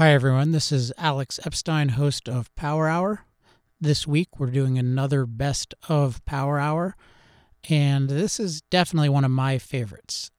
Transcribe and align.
Hi, 0.00 0.14
everyone. 0.14 0.52
This 0.52 0.72
is 0.72 0.94
Alex 0.96 1.38
Epstein, 1.44 1.90
host 1.90 2.26
of 2.26 2.54
Power 2.54 2.88
Hour. 2.88 3.26
This 3.78 4.06
week, 4.06 4.40
we're 4.40 4.50
doing 4.50 4.78
another 4.78 5.26
best 5.26 5.74
of 5.90 6.24
Power 6.24 6.58
Hour, 6.58 6.96
and 7.68 8.08
this 8.08 8.40
is 8.40 8.62
definitely 8.70 9.10
one 9.10 9.26
of 9.26 9.30
my 9.30 9.58
favorites. 9.58 10.30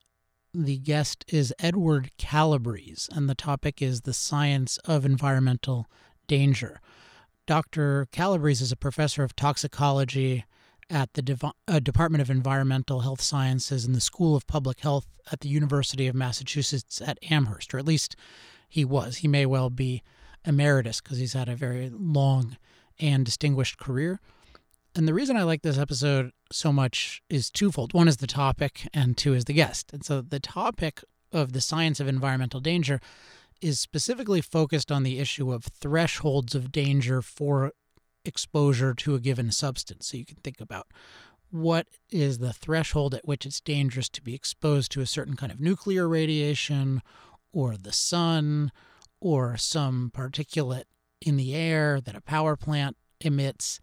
The 0.52 0.80
guest 0.80 1.24
is 1.28 1.54
Edward 1.60 2.10
Calabrese, 2.18 3.08
and 3.12 3.30
the 3.30 3.36
topic 3.36 3.84
is 3.84 4.02
the 4.02 4.16
science 4.16 4.80
of 4.86 5.06
environmental 5.06 5.86
danger. 6.26 6.82
Dr. 7.46 8.08
Calabrese 8.12 8.64
is 8.64 8.72
a 8.72 8.76
professor 8.76 9.24
of 9.24 9.36
toxicology 9.36 10.44
at 10.90 11.14
the 11.14 11.22
Dev- 11.22 11.44
uh, 11.68 11.80
Department 11.80 12.24
of 12.24 12.32
Environmental 12.32 13.02
Health 13.02 13.22
Sciences 13.22 13.86
in 13.86 13.94
the 13.94 14.02
School 14.02 14.36
of 14.36 14.48
Public 14.48 14.80
Health 14.80 15.06
at 15.32 15.42
the 15.42 15.50
University 15.50 16.08
of 16.08 16.16
Massachusetts 16.16 17.00
at 17.00 17.20
Amherst, 17.30 17.76
or 17.76 17.78
at 17.78 17.86
least 17.86 18.16
he 18.72 18.86
was. 18.86 19.18
He 19.18 19.28
may 19.28 19.46
well 19.46 19.70
be 19.70 20.02
emeritus 20.46 21.02
because 21.02 21.18
he's 21.18 21.34
had 21.34 21.50
a 21.50 21.56
very 21.58 21.90
long 21.90 22.56
and 23.00 23.26
distinguished 23.26 23.78
career. 23.78 24.22
And 24.96 25.10
the 25.10 25.14
reason 25.14 25.36
I 25.36 25.44
like 25.44 25.62
this 25.62 25.78
episode 25.78 26.32
so 26.54 26.72
much 26.72 27.22
is 27.30 27.50
twofold. 27.50 27.94
One 27.94 28.08
is 28.08 28.18
the 28.18 28.28
topic, 28.28 28.88
and 28.94 29.18
two 29.18 29.34
is 29.34 29.44
the 29.44 29.54
guest. 29.54 29.92
And 29.92 30.06
so 30.06 30.22
the 30.22 30.40
topic 30.40 31.04
of 31.34 31.52
the 31.52 31.60
science 31.60 32.00
of 32.00 32.08
environmental 32.08 32.62
danger 32.62 33.02
is 33.62 33.78
specifically 33.78 34.40
focused 34.40 34.90
on 34.90 35.04
the 35.04 35.20
issue 35.20 35.52
of 35.52 35.66
thresholds 35.66 36.56
of 36.56 36.72
danger 36.72 37.22
for 37.22 37.74
exposure 38.24 38.94
to 38.94 39.16
a 39.16 39.20
given 39.20 39.52
substance. 39.52 40.08
So 40.08 40.18
you 40.18 40.26
can 40.26 40.38
think 40.38 40.62
about 40.62 40.88
what 41.50 41.88
is 42.10 42.38
the 42.38 42.54
threshold 42.54 43.14
at 43.14 43.28
which 43.28 43.46
it's 43.46 43.60
dangerous 43.60 44.08
to 44.08 44.22
be 44.22 44.34
exposed 44.34 44.94
to 44.94 45.02
a 45.02 45.06
certain 45.06 45.36
kind 45.36 45.52
of 45.52 45.60
nuclear 45.60 46.08
radiation 46.08 47.02
or 47.54 47.78
the 47.78 47.92
sun 47.92 48.72
or 49.20 49.58
some 49.58 50.12
particulate 50.14 50.86
in 51.22 51.38
the 51.38 51.56
air 51.56 52.02
that 52.02 52.16
a 52.16 52.22
power 52.22 52.56
plant 52.56 52.98
emits. 53.20 53.80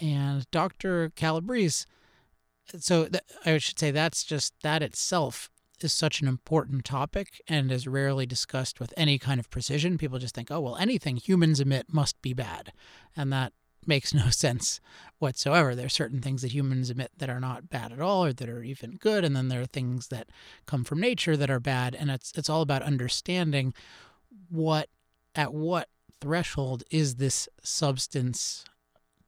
And 0.00 0.48
Dr. 0.50 1.10
Calabrese, 1.16 1.84
so 2.78 3.06
th- 3.06 3.24
I 3.44 3.58
should 3.58 3.78
say 3.78 3.90
that's 3.90 4.22
just 4.24 4.54
that 4.62 4.82
itself 4.82 5.50
is 5.80 5.92
such 5.92 6.20
an 6.20 6.28
important 6.28 6.84
topic 6.84 7.40
and 7.48 7.70
is 7.70 7.86
rarely 7.86 8.26
discussed 8.26 8.80
with 8.80 8.92
any 8.96 9.18
kind 9.18 9.40
of 9.40 9.50
precision. 9.50 9.98
People 9.98 10.18
just 10.18 10.34
think, 10.34 10.50
oh, 10.50 10.60
well, 10.60 10.76
anything 10.76 11.16
humans 11.16 11.60
emit 11.60 11.86
must 11.92 12.20
be 12.22 12.32
bad. 12.32 12.72
And 13.16 13.32
that 13.32 13.52
makes 13.86 14.14
no 14.14 14.30
sense 14.30 14.80
whatsoever. 15.18 15.74
There 15.74 15.86
are 15.86 15.90
certain 15.90 16.20
things 16.20 16.42
that 16.42 16.52
humans 16.52 16.90
emit 16.90 17.12
that 17.18 17.30
are 17.30 17.40
not 17.40 17.68
bad 17.68 17.92
at 17.92 18.00
all 18.00 18.24
or 18.24 18.32
that 18.32 18.48
are 18.48 18.62
even 18.62 18.96
good. 18.96 19.24
And 19.24 19.34
then 19.34 19.48
there 19.48 19.60
are 19.60 19.66
things 19.66 20.08
that 20.08 20.28
come 20.66 20.84
from 20.84 21.00
nature 21.00 21.36
that 21.36 21.50
are 21.50 21.60
bad. 21.60 21.94
And 21.94 22.10
it's, 22.10 22.32
it's 22.36 22.48
all 22.48 22.62
about 22.62 22.82
understanding 22.82 23.74
what, 24.48 24.88
at 25.34 25.52
what 25.52 25.88
threshold 26.20 26.84
is 26.90 27.16
this 27.16 27.48
substance 27.62 28.64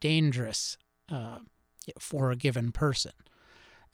dangerous 0.00 0.76
uh, 1.10 1.38
for 1.98 2.30
a 2.30 2.36
given 2.36 2.72
person. 2.72 3.12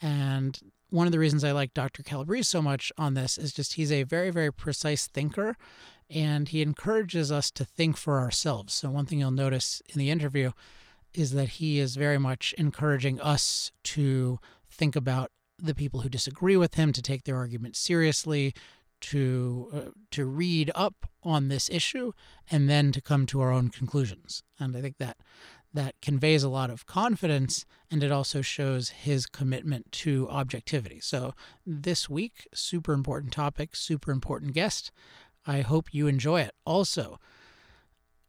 And 0.00 0.58
one 0.90 1.06
of 1.06 1.12
the 1.12 1.18
reasons 1.18 1.42
I 1.42 1.52
like 1.52 1.74
Dr. 1.74 2.02
Calabrese 2.02 2.44
so 2.44 2.62
much 2.62 2.92
on 2.96 3.14
this 3.14 3.38
is 3.38 3.52
just 3.52 3.74
he's 3.74 3.90
a 3.90 4.04
very, 4.04 4.30
very 4.30 4.52
precise 4.52 5.06
thinker 5.06 5.56
and 6.08 6.48
he 6.48 6.62
encourages 6.62 7.32
us 7.32 7.50
to 7.52 7.64
think 7.64 7.96
for 7.96 8.20
ourselves. 8.20 8.74
So, 8.74 8.90
one 8.90 9.06
thing 9.06 9.20
you'll 9.20 9.30
notice 9.30 9.82
in 9.88 9.98
the 9.98 10.10
interview 10.10 10.52
is 11.14 11.32
that 11.32 11.48
he 11.48 11.78
is 11.78 11.96
very 11.96 12.18
much 12.18 12.54
encouraging 12.58 13.20
us 13.20 13.72
to 13.82 14.38
think 14.70 14.94
about 14.94 15.30
the 15.58 15.74
people 15.74 16.00
who 16.00 16.08
disagree 16.08 16.56
with 16.56 16.74
him, 16.74 16.92
to 16.92 17.02
take 17.02 17.24
their 17.24 17.36
arguments 17.36 17.78
seriously, 17.78 18.54
to 19.00 19.70
uh, 19.72 19.90
to 20.10 20.24
read 20.24 20.70
up 20.74 21.06
on 21.22 21.48
this 21.48 21.68
issue, 21.70 22.12
and 22.50 22.68
then 22.68 22.92
to 22.92 23.00
come 23.00 23.26
to 23.26 23.40
our 23.40 23.50
own 23.50 23.68
conclusions. 23.68 24.42
And 24.58 24.76
I 24.76 24.80
think 24.80 24.98
that 24.98 25.16
that 25.76 25.94
conveys 26.00 26.42
a 26.42 26.48
lot 26.48 26.70
of 26.70 26.86
confidence, 26.86 27.66
and 27.90 28.02
it 28.02 28.10
also 28.10 28.40
shows 28.40 28.88
his 28.90 29.26
commitment 29.26 29.92
to 29.92 30.28
objectivity. 30.30 31.00
So 31.00 31.34
this 31.66 32.08
week, 32.08 32.48
super 32.54 32.92
important 32.92 33.32
topic, 33.32 33.76
super 33.76 34.10
important 34.10 34.54
guest. 34.54 34.90
I 35.46 35.60
hope 35.60 35.92
you 35.92 36.06
enjoy 36.06 36.42
it. 36.42 36.52
Also, 36.64 37.18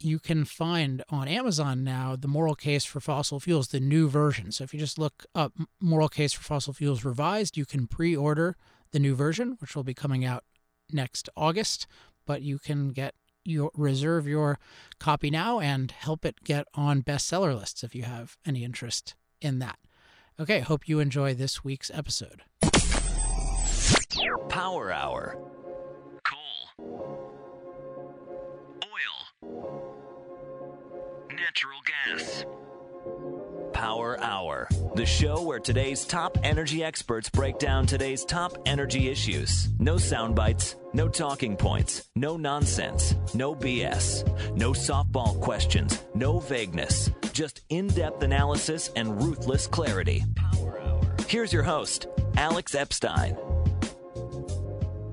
you 0.00 0.18
can 0.18 0.44
find 0.44 1.02
on 1.10 1.26
Amazon 1.26 1.82
now 1.82 2.16
the 2.16 2.28
Moral 2.28 2.54
Case 2.54 2.84
for 2.84 3.00
Fossil 3.00 3.40
Fuels, 3.40 3.68
the 3.68 3.80
new 3.80 4.08
version. 4.08 4.52
So 4.52 4.64
if 4.64 4.72
you 4.72 4.78
just 4.78 4.98
look 4.98 5.26
up 5.34 5.52
Moral 5.80 6.08
Case 6.08 6.32
for 6.32 6.42
Fossil 6.42 6.72
Fuels 6.72 7.04
Revised, 7.04 7.56
you 7.56 7.66
can 7.66 7.86
pre 7.86 8.16
order 8.16 8.56
the 8.92 9.00
new 9.00 9.14
version, 9.14 9.56
which 9.60 9.74
will 9.74 9.84
be 9.84 9.94
coming 9.94 10.24
out 10.24 10.44
next 10.92 11.28
August. 11.36 11.86
But 12.26 12.42
you 12.42 12.58
can 12.58 12.90
get 12.90 13.14
your 13.44 13.70
reserve 13.74 14.26
your 14.26 14.58
copy 14.98 15.30
now 15.30 15.58
and 15.58 15.90
help 15.90 16.24
it 16.24 16.44
get 16.44 16.66
on 16.74 17.02
bestseller 17.02 17.58
lists 17.58 17.82
if 17.82 17.94
you 17.94 18.02
have 18.02 18.36
any 18.46 18.62
interest 18.62 19.14
in 19.40 19.58
that. 19.58 19.78
Okay, 20.38 20.60
hope 20.60 20.88
you 20.88 21.00
enjoy 21.00 21.34
this 21.34 21.64
week's 21.64 21.90
episode. 21.92 22.42
Power 24.48 24.92
Hour 24.92 25.57
Power 33.72 34.18
Hour, 34.20 34.68
the 34.94 35.06
show 35.06 35.42
where 35.42 35.60
today's 35.60 36.04
top 36.04 36.36
energy 36.42 36.82
experts 36.82 37.28
break 37.30 37.58
down 37.58 37.86
today's 37.86 38.24
top 38.24 38.56
energy 38.66 39.08
issues. 39.08 39.68
No 39.78 39.98
sound 39.98 40.34
bites, 40.34 40.76
no 40.92 41.08
talking 41.08 41.56
points, 41.56 42.08
no 42.16 42.36
nonsense, 42.36 43.14
no 43.34 43.54
BS, 43.54 44.26
no 44.56 44.72
softball 44.72 45.40
questions, 45.40 46.02
no 46.14 46.38
vagueness, 46.38 47.10
just 47.32 47.60
in 47.68 47.86
depth 47.88 48.22
analysis 48.22 48.90
and 48.96 49.22
ruthless 49.22 49.66
clarity. 49.66 50.24
Here's 51.28 51.52
your 51.52 51.62
host, 51.62 52.06
Alex 52.36 52.74
Epstein. 52.74 53.36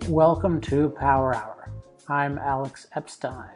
Welcome 0.07 0.61
to 0.61 0.89
Power 0.89 1.35
Hour. 1.35 1.72
I'm 2.07 2.38
Alex 2.38 2.88
Epstein. 2.95 3.50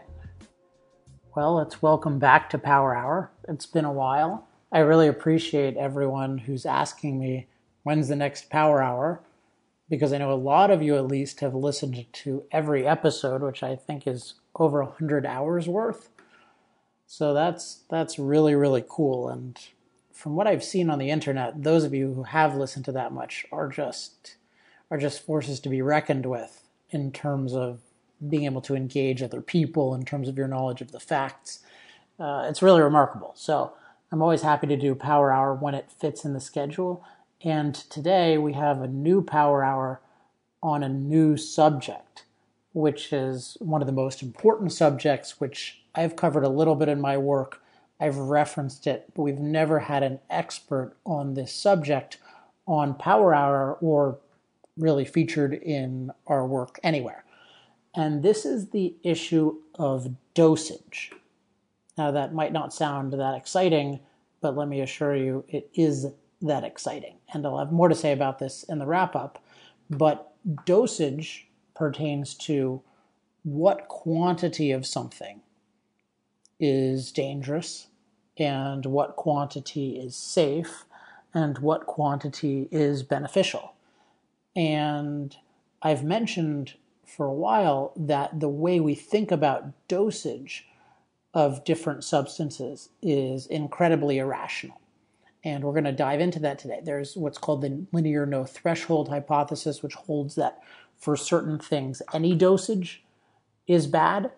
Well, 1.35 1.59
it's 1.59 1.79
welcome 1.79 2.17
back 2.17 2.49
to 2.49 2.57
Power 2.57 2.95
Hour. 2.95 3.29
It's 3.47 3.67
been 3.67 3.85
a 3.85 3.91
while. 3.91 4.47
I 4.71 4.79
really 4.79 5.07
appreciate 5.07 5.77
everyone 5.77 6.39
who's 6.39 6.65
asking 6.65 7.19
me 7.19 7.45
when's 7.83 8.07
the 8.07 8.15
next 8.15 8.49
Power 8.49 8.81
Hour 8.81 9.21
because 9.89 10.11
I 10.11 10.17
know 10.17 10.31
a 10.31 10.33
lot 10.33 10.71
of 10.71 10.81
you 10.81 10.95
at 10.95 11.05
least 11.05 11.41
have 11.41 11.53
listened 11.53 12.03
to 12.11 12.43
every 12.51 12.87
episode, 12.87 13.43
which 13.43 13.61
I 13.61 13.75
think 13.75 14.07
is 14.07 14.35
over 14.55 14.83
100 14.83 15.25
hours 15.25 15.67
worth. 15.67 16.09
So 17.05 17.35
that's 17.35 17.83
that's 17.91 18.17
really 18.17 18.55
really 18.55 18.83
cool 18.87 19.29
and 19.29 19.59
from 20.11 20.35
what 20.35 20.47
I've 20.47 20.65
seen 20.65 20.89
on 20.89 20.99
the 20.99 21.11
internet, 21.11 21.63
those 21.63 21.85
of 21.85 21.93
you 21.93 22.13
who 22.13 22.23
have 22.23 22.55
listened 22.55 22.83
to 22.85 22.91
that 22.91 23.13
much 23.13 23.45
are 23.51 23.69
just 23.69 24.35
are 24.89 24.97
just 24.97 25.25
forces 25.25 25.59
to 25.61 25.69
be 25.69 25.81
reckoned 25.81 26.25
with 26.25 26.63
in 26.89 27.11
terms 27.11 27.53
of 27.53 27.79
being 28.27 28.45
able 28.45 28.61
to 28.61 28.75
engage 28.75 29.21
other 29.21 29.41
people 29.41 29.95
in 29.95 30.03
terms 30.03 30.27
of 30.27 30.37
your 30.37 30.47
knowledge 30.47 30.81
of 30.81 30.91
the 30.91 30.99
facts. 30.99 31.59
Uh, 32.19 32.45
it's 32.49 32.61
really 32.61 32.81
remarkable. 32.81 33.31
So 33.35 33.73
I'm 34.11 34.21
always 34.21 34.41
happy 34.41 34.67
to 34.67 34.75
do 34.77 34.95
Power 34.95 35.31
Hour 35.31 35.53
when 35.53 35.75
it 35.75 35.91
fits 35.91 36.25
in 36.25 36.33
the 36.33 36.39
schedule. 36.39 37.03
And 37.43 37.73
today 37.73 38.37
we 38.37 38.53
have 38.53 38.81
a 38.81 38.87
new 38.87 39.21
Power 39.21 39.63
Hour 39.63 40.01
on 40.61 40.83
a 40.83 40.89
new 40.89 41.37
subject, 41.37 42.25
which 42.73 43.13
is 43.13 43.55
one 43.59 43.81
of 43.81 43.85
the 43.85 43.93
most 43.93 44.21
important 44.21 44.73
subjects, 44.73 45.39
which 45.39 45.81
I've 45.95 46.15
covered 46.15 46.43
a 46.43 46.49
little 46.49 46.75
bit 46.75 46.89
in 46.89 46.99
my 46.99 47.17
work. 47.17 47.61
I've 47.99 48.17
referenced 48.17 48.87
it, 48.87 49.05
but 49.15 49.21
we've 49.21 49.39
never 49.39 49.79
had 49.79 50.03
an 50.03 50.19
expert 50.29 50.95
on 51.05 51.33
this 51.33 51.53
subject 51.53 52.17
on 52.65 52.93
Power 52.93 53.33
Hour 53.33 53.77
or 53.81 54.19
really 54.77 55.05
featured 55.05 55.53
in 55.53 56.11
our 56.27 56.45
work 56.45 56.79
anywhere. 56.83 57.23
And 57.99 58.23
this 58.23 58.45
is 58.45 58.69
the 58.69 58.95
issue 59.03 59.57
of 59.75 60.15
dosage. 60.33 61.11
Now, 61.97 62.11
that 62.11 62.33
might 62.33 62.53
not 62.53 62.73
sound 62.73 63.11
that 63.11 63.35
exciting, 63.35 63.99
but 64.39 64.55
let 64.55 64.69
me 64.69 64.79
assure 64.79 65.17
you, 65.17 65.43
it 65.49 65.69
is 65.73 66.05
that 66.41 66.63
exciting. 66.63 67.17
And 67.33 67.45
I'll 67.45 67.57
have 67.57 67.73
more 67.73 67.89
to 67.89 67.95
say 67.95 68.13
about 68.13 68.39
this 68.39 68.63
in 68.63 68.79
the 68.79 68.85
wrap 68.85 69.17
up. 69.17 69.43
But 69.89 70.31
dosage 70.63 71.49
pertains 71.75 72.35
to 72.35 72.81
what 73.43 73.89
quantity 73.89 74.71
of 74.71 74.85
something 74.85 75.41
is 76.57 77.11
dangerous 77.11 77.87
and 78.37 78.85
what 78.85 79.17
quantity 79.17 79.97
is 79.97 80.15
safe 80.15 80.85
and 81.33 81.57
what 81.57 81.85
quantity 81.85 82.69
is 82.71 83.03
beneficial. 83.03 83.73
And 84.55 85.35
I've 85.81 86.05
mentioned 86.05 86.75
for 87.15 87.25
a 87.25 87.33
while 87.33 87.93
that 87.95 88.39
the 88.39 88.49
way 88.49 88.79
we 88.79 88.95
think 88.95 89.31
about 89.31 89.87
dosage 89.87 90.67
of 91.33 91.63
different 91.63 92.03
substances 92.03 92.89
is 93.01 93.45
incredibly 93.47 94.17
irrational. 94.17 94.79
And 95.43 95.63
we're 95.63 95.73
going 95.73 95.83
to 95.85 95.91
dive 95.91 96.19
into 96.19 96.39
that 96.39 96.59
today. 96.59 96.81
There's 96.83 97.15
what's 97.15 97.37
called 97.37 97.61
the 97.61 97.85
linear 97.91 98.25
no 98.25 98.43
threshold 98.43 99.09
hypothesis, 99.09 99.81
which 99.81 99.93
holds 99.93 100.35
that 100.35 100.61
for 100.97 101.15
certain 101.15 101.57
things, 101.57 102.01
any 102.13 102.35
dosage 102.35 103.03
is 103.67 103.87
bad. 103.87 104.31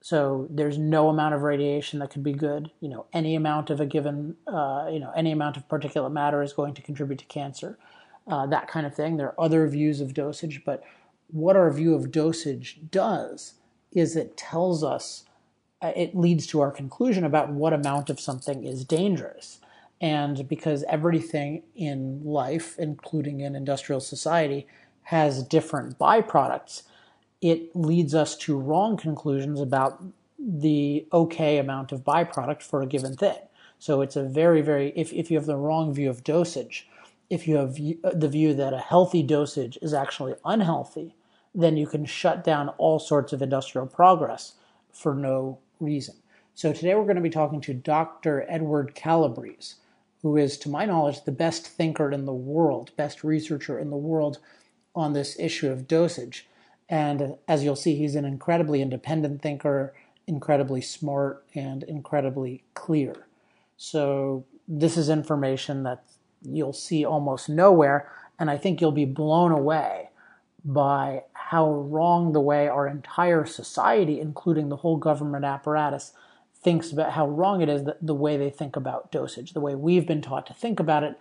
So 0.00 0.46
there's 0.48 0.78
no 0.78 1.08
amount 1.08 1.34
of 1.34 1.42
radiation 1.42 1.98
that 1.98 2.10
could 2.10 2.22
be 2.22 2.32
good. 2.32 2.70
You 2.80 2.88
know, 2.88 3.06
any 3.12 3.34
amount 3.34 3.70
of 3.70 3.80
a 3.80 3.86
given, 3.86 4.36
uh, 4.46 4.88
you 4.92 5.00
know, 5.00 5.10
any 5.16 5.32
amount 5.32 5.56
of 5.56 5.66
particulate 5.66 6.12
matter 6.12 6.40
is 6.40 6.52
going 6.52 6.74
to 6.74 6.82
contribute 6.82 7.18
to 7.18 7.24
cancer. 7.24 7.78
Uh, 8.28 8.46
that 8.46 8.68
kind 8.68 8.86
of 8.86 8.94
thing. 8.94 9.16
There 9.16 9.26
are 9.28 9.40
other 9.44 9.66
views 9.66 10.00
of 10.00 10.14
dosage, 10.14 10.62
but 10.64 10.84
what 11.28 11.56
our 11.56 11.70
view 11.70 11.94
of 11.94 12.10
dosage 12.10 12.80
does 12.90 13.54
is 13.92 14.16
it 14.16 14.36
tells 14.36 14.82
us, 14.82 15.24
uh, 15.80 15.92
it 15.94 16.16
leads 16.16 16.46
to 16.48 16.60
our 16.60 16.70
conclusion 16.70 17.24
about 17.24 17.50
what 17.50 17.72
amount 17.72 18.10
of 18.10 18.20
something 18.20 18.64
is 18.64 18.84
dangerous. 18.84 19.60
And 20.00 20.46
because 20.48 20.84
everything 20.88 21.62
in 21.74 22.22
life, 22.24 22.78
including 22.78 23.40
in 23.40 23.56
industrial 23.56 24.00
society, 24.00 24.66
has 25.04 25.42
different 25.42 25.98
byproducts, 25.98 26.82
it 27.40 27.74
leads 27.74 28.14
us 28.14 28.36
to 28.36 28.58
wrong 28.58 28.96
conclusions 28.96 29.60
about 29.60 30.02
the 30.38 31.06
okay 31.12 31.58
amount 31.58 31.92
of 31.92 32.04
byproduct 32.04 32.62
for 32.62 32.82
a 32.82 32.86
given 32.86 33.16
thing. 33.16 33.38
So 33.78 34.00
it's 34.02 34.16
a 34.16 34.22
very, 34.22 34.60
very, 34.60 34.92
if, 34.96 35.12
if 35.12 35.30
you 35.30 35.36
have 35.36 35.46
the 35.46 35.56
wrong 35.56 35.92
view 35.92 36.10
of 36.10 36.24
dosage, 36.24 36.88
if 37.30 37.46
you 37.46 37.56
have 37.56 37.74
the 37.74 38.28
view 38.28 38.54
that 38.54 38.72
a 38.72 38.78
healthy 38.78 39.22
dosage 39.22 39.78
is 39.82 39.92
actually 39.92 40.34
unhealthy, 40.44 41.14
then 41.58 41.76
you 41.76 41.88
can 41.88 42.04
shut 42.04 42.44
down 42.44 42.68
all 42.78 43.00
sorts 43.00 43.32
of 43.32 43.42
industrial 43.42 43.86
progress 43.86 44.52
for 44.92 45.12
no 45.12 45.58
reason. 45.80 46.14
So 46.54 46.72
today 46.72 46.94
we're 46.94 47.02
going 47.02 47.16
to 47.16 47.22
be 47.22 47.30
talking 47.30 47.60
to 47.62 47.74
Dr. 47.74 48.46
Edward 48.48 48.94
Calabrese, 48.94 49.74
who 50.22 50.36
is, 50.36 50.56
to 50.58 50.68
my 50.68 50.84
knowledge, 50.84 51.24
the 51.24 51.32
best 51.32 51.66
thinker 51.66 52.12
in 52.12 52.26
the 52.26 52.32
world, 52.32 52.92
best 52.96 53.24
researcher 53.24 53.76
in 53.76 53.90
the 53.90 53.96
world 53.96 54.38
on 54.94 55.12
this 55.12 55.36
issue 55.38 55.68
of 55.68 55.88
dosage. 55.88 56.46
And 56.88 57.34
as 57.48 57.64
you'll 57.64 57.76
see, 57.76 57.96
he's 57.96 58.14
an 58.14 58.24
incredibly 58.24 58.80
independent 58.80 59.42
thinker, 59.42 59.94
incredibly 60.28 60.80
smart, 60.80 61.44
and 61.56 61.82
incredibly 61.82 62.62
clear. 62.74 63.26
So 63.76 64.44
this 64.68 64.96
is 64.96 65.08
information 65.08 65.82
that 65.82 66.04
you'll 66.40 66.72
see 66.72 67.04
almost 67.04 67.48
nowhere, 67.48 68.10
and 68.38 68.48
I 68.48 68.56
think 68.58 68.80
you'll 68.80 68.92
be 68.92 69.04
blown 69.04 69.50
away 69.50 70.07
by 70.68 71.22
how 71.32 71.72
wrong 71.72 72.32
the 72.32 72.40
way 72.42 72.68
our 72.68 72.86
entire 72.86 73.46
society, 73.46 74.20
including 74.20 74.68
the 74.68 74.76
whole 74.76 74.98
government 74.98 75.42
apparatus, 75.42 76.12
thinks 76.54 76.92
about 76.92 77.12
how 77.12 77.26
wrong 77.26 77.62
it 77.62 77.70
is 77.70 77.84
that 77.84 78.06
the 78.06 78.14
way 78.14 78.36
they 78.36 78.50
think 78.50 78.76
about 78.76 79.10
dosage, 79.10 79.54
the 79.54 79.60
way 79.60 79.74
we've 79.74 80.06
been 80.06 80.20
taught 80.20 80.46
to 80.46 80.52
think 80.52 80.78
about 80.78 81.02
it, 81.02 81.18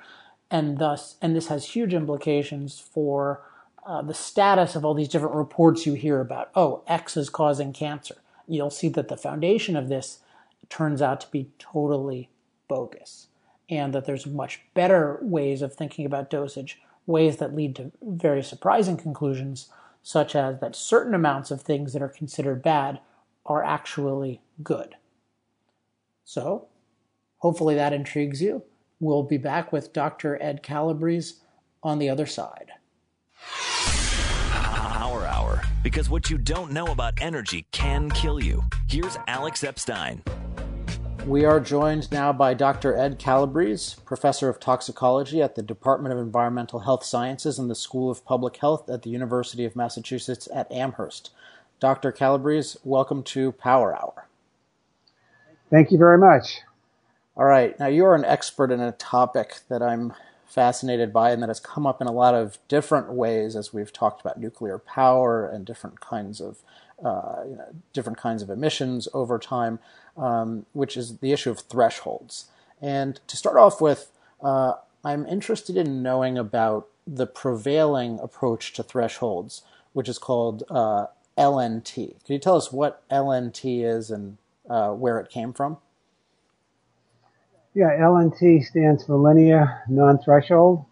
and 0.51 0.79
thus, 0.79 1.15
and 1.21 1.33
this 1.33 1.47
has 1.47 1.69
huge 1.69 1.93
implications 1.93 2.77
for 2.77 3.41
uh, 3.85 4.01
the 4.01 4.13
status 4.13 4.75
of 4.75 4.83
all 4.83 4.93
these 4.93 5.07
different 5.07 5.35
reports 5.35 5.85
you 5.85 5.93
hear 5.93 6.19
about. 6.19 6.49
Oh, 6.53 6.83
X 6.85 7.15
is 7.15 7.29
causing 7.29 7.71
cancer. 7.71 8.15
You'll 8.49 8.69
see 8.69 8.89
that 8.89 9.07
the 9.07 9.15
foundation 9.15 9.77
of 9.77 9.87
this 9.87 10.19
turns 10.67 11.01
out 11.01 11.21
to 11.21 11.31
be 11.31 11.51
totally 11.57 12.29
bogus, 12.67 13.27
and 13.69 13.93
that 13.93 14.05
there's 14.05 14.25
much 14.25 14.59
better 14.73 15.19
ways 15.21 15.61
of 15.61 15.73
thinking 15.73 16.05
about 16.05 16.29
dosage, 16.29 16.81
ways 17.07 17.37
that 17.37 17.55
lead 17.55 17.75
to 17.77 17.91
very 18.03 18.43
surprising 18.43 18.97
conclusions, 18.97 19.69
such 20.03 20.35
as 20.35 20.59
that 20.59 20.75
certain 20.75 21.15
amounts 21.15 21.49
of 21.49 21.61
things 21.61 21.93
that 21.93 22.01
are 22.01 22.09
considered 22.09 22.61
bad 22.61 22.99
are 23.45 23.63
actually 23.63 24.41
good. 24.61 24.95
So, 26.23 26.67
hopefully 27.37 27.73
that 27.75 27.93
intrigues 27.93 28.41
you. 28.41 28.63
We'll 28.99 29.23
be 29.23 29.37
back 29.37 29.71
with 29.71 29.93
Dr. 29.93 30.41
Ed 30.41 30.61
Calabrese 30.61 31.35
on 31.81 31.99
the 31.99 32.09
other 32.09 32.25
side. 32.25 32.71
Power 34.51 35.25
Hour, 35.25 35.63
because 35.83 36.09
what 36.09 36.29
you 36.29 36.37
don't 36.37 36.71
know 36.71 36.87
about 36.87 37.13
energy 37.21 37.65
can 37.71 38.09
kill 38.11 38.43
you. 38.43 38.63
Here's 38.89 39.17
Alex 39.27 39.63
Epstein. 39.63 40.21
We 41.27 41.43
are 41.43 41.59
joined 41.59 42.09
now 42.09 42.31
by 42.31 42.53
Dr. 42.53 42.95
Ed 42.95 43.19
Calabrese, 43.19 43.97
professor 44.05 44.47
of 44.47 44.61
toxicology 44.61 45.41
at 45.41 45.55
the 45.55 45.61
Department 45.61 46.13
of 46.13 46.19
Environmental 46.19 46.79
Health 46.79 47.03
Sciences 47.03 47.59
and 47.59 47.69
the 47.69 47.75
School 47.75 48.09
of 48.09 48.23
Public 48.23 48.55
Health 48.55 48.89
at 48.89 49.01
the 49.01 49.09
University 49.09 49.65
of 49.65 49.75
Massachusetts 49.75 50.47
at 50.55 50.71
Amherst. 50.71 51.31
Dr. 51.81 52.13
Calabrese, 52.13 52.79
welcome 52.85 53.23
to 53.23 53.51
Power 53.51 53.93
Hour. 53.93 54.29
Thank 55.69 55.91
you 55.91 55.97
very 55.97 56.17
much. 56.17 56.61
All 57.35 57.43
right. 57.43 57.77
Now, 57.77 57.87
you're 57.87 58.15
an 58.15 58.23
expert 58.23 58.71
in 58.71 58.79
a 58.79 58.93
topic 58.93 59.59
that 59.67 59.81
I'm 59.81 60.13
fascinated 60.45 61.11
by 61.11 61.31
and 61.31 61.43
that 61.43 61.49
has 61.49 61.59
come 61.59 61.85
up 61.85 61.99
in 61.99 62.07
a 62.07 62.13
lot 62.13 62.35
of 62.35 62.57
different 62.69 63.11
ways 63.11 63.57
as 63.57 63.73
we've 63.73 63.91
talked 63.91 64.21
about 64.21 64.39
nuclear 64.39 64.79
power 64.79 65.45
and 65.45 65.65
different 65.65 65.99
kinds 65.99 66.39
of 66.39 66.59
uh, 67.03 67.43
you 67.47 67.55
know, 67.55 67.67
different 67.93 68.17
kinds 68.17 68.41
of 68.41 68.49
emissions 68.49 69.07
over 69.13 69.37
time, 69.37 69.79
um, 70.17 70.65
which 70.73 70.97
is 70.97 71.17
the 71.19 71.31
issue 71.31 71.51
of 71.51 71.59
thresholds. 71.59 72.45
And 72.81 73.19
to 73.27 73.37
start 73.37 73.57
off 73.57 73.79
with, 73.81 74.11
uh, 74.41 74.73
I'm 75.03 75.25
interested 75.25 75.77
in 75.77 76.01
knowing 76.01 76.37
about 76.37 76.87
the 77.05 77.27
prevailing 77.27 78.19
approach 78.19 78.73
to 78.73 78.83
thresholds, 78.83 79.61
which 79.93 80.09
is 80.09 80.17
called 80.17 80.63
uh, 80.69 81.07
LNT. 81.37 82.23
Can 82.25 82.33
you 82.33 82.39
tell 82.39 82.55
us 82.55 82.71
what 82.71 83.07
LNT 83.09 83.83
is 83.85 84.11
and 84.11 84.37
uh, 84.69 84.91
where 84.91 85.19
it 85.19 85.29
came 85.29 85.53
from? 85.53 85.77
Yeah, 87.73 87.95
LNT 87.99 88.65
stands 88.65 89.05
for 89.05 89.15
linear 89.17 89.83
non-threshold, 89.87 90.83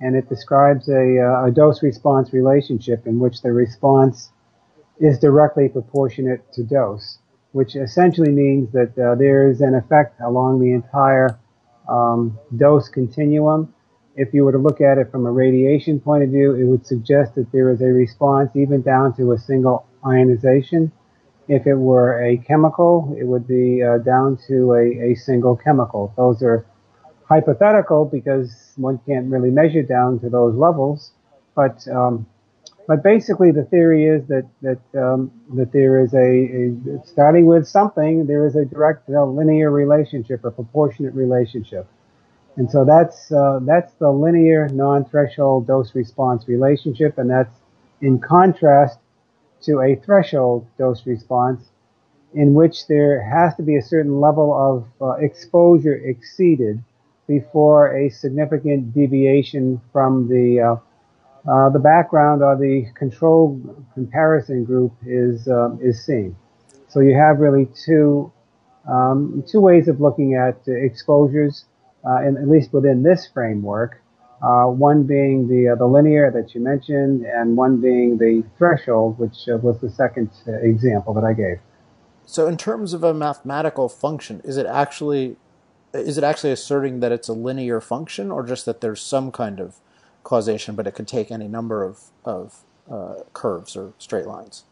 and 0.00 0.16
it 0.16 0.28
describes 0.30 0.88
a, 0.88 1.20
uh, 1.20 1.46
a 1.46 1.50
dose-response 1.50 2.32
relationship 2.32 3.06
in 3.06 3.18
which 3.18 3.42
the 3.42 3.52
response 3.52 4.31
is 5.02 5.18
directly 5.18 5.68
proportionate 5.68 6.40
to 6.52 6.62
dose, 6.62 7.18
which 7.50 7.74
essentially 7.74 8.30
means 8.30 8.70
that 8.72 8.96
uh, 8.96 9.16
there 9.16 9.50
is 9.50 9.60
an 9.60 9.74
effect 9.74 10.20
along 10.20 10.60
the 10.60 10.72
entire 10.72 11.38
um, 11.88 12.38
dose 12.56 12.88
continuum. 12.88 13.74
If 14.14 14.32
you 14.32 14.44
were 14.44 14.52
to 14.52 14.58
look 14.58 14.80
at 14.80 14.98
it 14.98 15.10
from 15.10 15.26
a 15.26 15.32
radiation 15.32 15.98
point 15.98 16.22
of 16.22 16.30
view, 16.30 16.54
it 16.54 16.64
would 16.64 16.86
suggest 16.86 17.34
that 17.34 17.50
there 17.50 17.70
is 17.70 17.80
a 17.80 17.86
response 17.86 18.50
even 18.54 18.82
down 18.82 19.16
to 19.16 19.32
a 19.32 19.38
single 19.38 19.86
ionization. 20.06 20.92
If 21.48 21.66
it 21.66 21.74
were 21.74 22.22
a 22.24 22.36
chemical, 22.36 23.16
it 23.18 23.24
would 23.24 23.48
be 23.48 23.82
uh, 23.82 23.98
down 23.98 24.38
to 24.46 24.74
a, 24.74 25.10
a 25.10 25.14
single 25.16 25.56
chemical. 25.56 26.14
Those 26.16 26.42
are 26.42 26.64
hypothetical 27.28 28.04
because 28.04 28.72
one 28.76 29.00
can't 29.06 29.30
really 29.30 29.50
measure 29.50 29.82
down 29.82 30.20
to 30.20 30.30
those 30.30 30.54
levels. 30.54 31.12
But 31.56 31.86
um, 31.88 32.26
but 32.86 33.02
basically, 33.02 33.52
the 33.52 33.64
theory 33.64 34.06
is 34.06 34.26
that 34.26 34.48
that 34.62 34.80
um, 35.00 35.30
that 35.54 35.72
there 35.72 36.00
is 36.04 36.14
a, 36.14 36.18
a, 36.18 37.06
starting 37.06 37.46
with 37.46 37.66
something, 37.66 38.26
there 38.26 38.46
is 38.46 38.56
a 38.56 38.64
direct 38.64 39.08
uh, 39.08 39.24
linear 39.24 39.70
relationship, 39.70 40.44
a 40.44 40.50
proportionate 40.50 41.14
relationship, 41.14 41.86
and 42.56 42.70
so 42.70 42.84
that's 42.84 43.30
uh, 43.30 43.60
that's 43.62 43.92
the 43.94 44.10
linear 44.10 44.68
non-threshold 44.68 45.66
dose-response 45.66 46.48
relationship, 46.48 47.18
and 47.18 47.30
that's 47.30 47.54
in 48.00 48.18
contrast 48.18 48.98
to 49.62 49.80
a 49.80 49.94
threshold 49.96 50.66
dose 50.76 51.06
response 51.06 51.70
in 52.34 52.54
which 52.54 52.86
there 52.86 53.22
has 53.22 53.54
to 53.56 53.62
be 53.62 53.76
a 53.76 53.82
certain 53.82 54.20
level 54.20 54.52
of 54.54 54.86
uh, 55.00 55.12
exposure 55.16 55.94
exceeded 55.94 56.82
before 57.28 57.94
a 57.96 58.08
significant 58.10 58.92
deviation 58.92 59.80
from 59.92 60.28
the 60.28 60.60
uh, 60.60 60.76
uh, 61.48 61.70
the 61.70 61.78
background 61.78 62.42
or 62.42 62.56
the 62.56 62.86
control 62.94 63.60
comparison 63.94 64.64
group 64.64 64.92
is 65.04 65.48
um, 65.48 65.78
is 65.82 66.04
seen. 66.04 66.36
So 66.88 67.00
you 67.00 67.14
have 67.14 67.38
really 67.38 67.68
two 67.84 68.32
um, 68.88 69.44
two 69.50 69.60
ways 69.60 69.88
of 69.88 70.00
looking 70.00 70.34
at 70.34 70.56
exposures, 70.66 71.64
uh, 72.04 72.18
at 72.26 72.48
least 72.48 72.72
within 72.72 73.02
this 73.02 73.28
framework. 73.32 74.00
Uh, 74.42 74.66
one 74.66 75.04
being 75.04 75.48
the 75.48 75.72
uh, 75.72 75.74
the 75.76 75.86
linear 75.86 76.30
that 76.30 76.54
you 76.54 76.60
mentioned, 76.60 77.24
and 77.24 77.56
one 77.56 77.80
being 77.80 78.18
the 78.18 78.44
threshold, 78.58 79.18
which 79.18 79.46
was 79.46 79.80
the 79.80 79.90
second 79.90 80.30
example 80.46 81.14
that 81.14 81.24
I 81.24 81.32
gave. 81.32 81.58
So, 82.24 82.46
in 82.46 82.56
terms 82.56 82.92
of 82.92 83.04
a 83.04 83.14
mathematical 83.14 83.88
function, 83.88 84.40
is 84.44 84.56
it 84.56 84.66
actually 84.66 85.36
is 85.92 86.18
it 86.18 86.24
actually 86.24 86.52
asserting 86.52 87.00
that 87.00 87.12
it's 87.12 87.28
a 87.28 87.32
linear 87.34 87.80
function, 87.80 88.30
or 88.30 88.44
just 88.44 88.64
that 88.66 88.80
there's 88.80 89.00
some 89.00 89.30
kind 89.30 89.60
of 89.60 89.76
causation, 90.22 90.74
but 90.74 90.86
it 90.86 90.94
could 90.94 91.08
take 91.08 91.30
any 91.30 91.48
number 91.48 91.84
of 91.84 92.00
of 92.24 92.62
uh, 92.90 93.14
curves 93.32 93.76
or 93.76 93.92
straight 93.98 94.26
lines? 94.26 94.64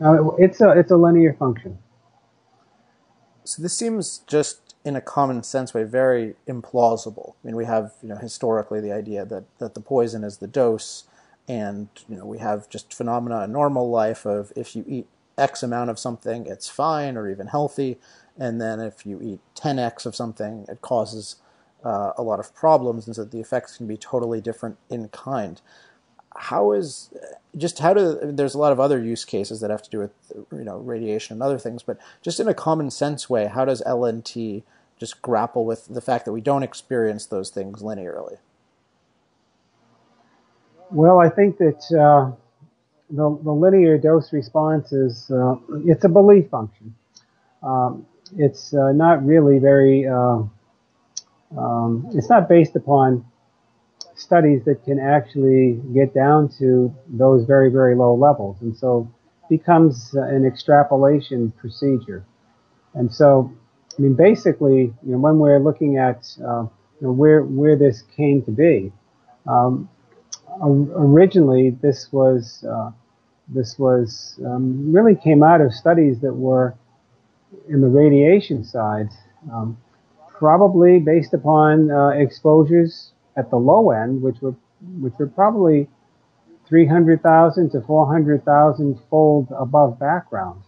Uh, 0.00 0.30
it's 0.36 0.60
a 0.60 0.70
it's 0.70 0.90
a 0.90 0.96
linear 0.96 1.34
function. 1.34 1.78
So 3.44 3.62
this 3.62 3.76
seems 3.76 4.18
just 4.26 4.64
in 4.84 4.96
a 4.96 5.00
common 5.00 5.42
sense 5.42 5.72
way, 5.72 5.82
very 5.84 6.34
implausible. 6.46 7.34
I 7.42 7.46
mean, 7.46 7.56
we 7.56 7.64
have, 7.64 7.94
you 8.02 8.08
know, 8.08 8.16
historically 8.16 8.80
the 8.80 8.92
idea 8.92 9.24
that, 9.24 9.44
that 9.58 9.74
the 9.74 9.80
poison 9.80 10.24
is 10.24 10.38
the 10.38 10.46
dose, 10.46 11.04
and, 11.48 11.88
you 12.08 12.16
know, 12.16 12.26
we 12.26 12.38
have 12.38 12.68
just 12.68 12.92
phenomena 12.92 13.44
in 13.44 13.52
normal 13.52 13.90
life 13.90 14.26
of 14.26 14.52
if 14.56 14.76
you 14.76 14.84
eat 14.86 15.06
X 15.38 15.62
amount 15.62 15.90
of 15.90 15.98
something, 15.98 16.46
it's 16.46 16.68
fine 16.68 17.16
or 17.16 17.30
even 17.30 17.46
healthy, 17.46 17.98
and 18.38 18.60
then 18.60 18.78
if 18.80 19.06
you 19.06 19.20
eat 19.22 19.40
10X 19.54 20.06
of 20.06 20.14
something, 20.14 20.66
it 20.68 20.80
causes 20.82 21.36
uh, 21.84 22.12
a 22.16 22.22
lot 22.22 22.40
of 22.40 22.54
problems, 22.54 23.06
and 23.06 23.14
so 23.14 23.24
the 23.24 23.40
effects 23.40 23.76
can 23.76 23.86
be 23.86 23.96
totally 23.96 24.40
different 24.40 24.78
in 24.90 25.08
kind. 25.08 25.60
how 26.36 26.72
is 26.72 27.10
just 27.56 27.78
how 27.78 27.94
do 27.94 28.18
there's 28.22 28.54
a 28.54 28.58
lot 28.58 28.72
of 28.72 28.80
other 28.80 29.00
use 29.00 29.24
cases 29.24 29.60
that 29.60 29.70
have 29.70 29.82
to 29.82 29.90
do 29.90 29.98
with 29.98 30.12
you 30.52 30.64
know 30.64 30.78
radiation 30.78 31.34
and 31.34 31.42
other 31.42 31.58
things, 31.58 31.82
but 31.82 31.98
just 32.22 32.40
in 32.40 32.48
a 32.48 32.54
common 32.54 32.90
sense 32.90 33.30
way, 33.30 33.46
how 33.46 33.64
does 33.64 33.82
LNT 33.86 34.62
just 34.98 35.22
grapple 35.22 35.64
with 35.64 35.86
the 35.86 36.00
fact 36.00 36.24
that 36.24 36.32
we 36.32 36.40
don't 36.40 36.62
experience 36.62 37.26
those 37.26 37.50
things 37.50 37.82
linearly? 37.82 38.38
Well, 40.90 41.18
I 41.18 41.28
think 41.28 41.58
that 41.58 41.82
uh, 41.92 42.32
the, 43.10 43.38
the, 43.42 43.52
linear 43.52 43.98
dose 43.98 44.32
response 44.32 44.92
is 44.92 45.30
uh, 45.30 45.56
it's 45.84 46.04
a 46.04 46.08
belief 46.08 46.48
function. 46.50 46.94
Um, 47.62 48.06
it's 48.36 48.72
uh, 48.74 48.92
not 48.92 49.24
really 49.24 49.58
very. 49.58 50.06
Uh, 51.56 51.60
um, 51.60 52.08
it's 52.14 52.28
not 52.28 52.48
based 52.48 52.76
upon 52.76 53.24
studies 54.14 54.64
that 54.64 54.84
can 54.84 54.98
actually 54.98 55.80
get 55.92 56.14
down 56.14 56.48
to 56.58 56.94
those 57.08 57.44
very, 57.44 57.70
very 57.70 57.94
low 57.94 58.14
levels. 58.14 58.56
And 58.60 58.76
so 58.76 59.10
becomes 59.48 60.14
an 60.14 60.44
extrapolation 60.46 61.50
procedure. 61.52 62.24
And 62.94 63.12
so, 63.12 63.52
I 63.96 64.02
mean, 64.02 64.14
basically, 64.14 64.92
you 65.02 65.12
know, 65.12 65.18
when 65.18 65.38
we're 65.38 65.58
looking 65.58 65.98
at 65.98 66.26
uh, 66.42 66.62
you 67.00 67.08
know, 67.08 67.12
where 67.12 67.42
where 67.42 67.76
this 67.76 68.02
came 68.16 68.42
to 68.42 68.50
be, 68.50 68.92
um, 69.46 69.88
originally 70.62 71.70
this 71.70 72.08
was 72.12 72.64
uh, 72.64 72.90
this 73.48 73.78
was 73.78 74.40
um, 74.46 74.92
really 74.92 75.14
came 75.14 75.42
out 75.42 75.60
of 75.60 75.72
studies 75.72 76.20
that 76.20 76.32
were 76.32 76.74
in 77.68 77.80
the 77.80 77.88
radiation 77.88 78.64
side, 78.64 79.08
um, 79.52 79.76
probably 80.44 80.98
based 80.98 81.32
upon 81.32 81.90
uh, 81.90 82.08
exposures 82.08 83.12
at 83.34 83.48
the 83.48 83.56
low 83.56 83.92
end, 83.92 84.20
which 84.20 84.42
were 84.42 84.54
which 85.00 85.14
were 85.18 85.26
probably 85.26 85.88
300,000 86.68 87.70
to 87.70 87.80
400,000 87.80 88.98
fold 89.08 89.48
above 89.58 89.98
background, 89.98 90.60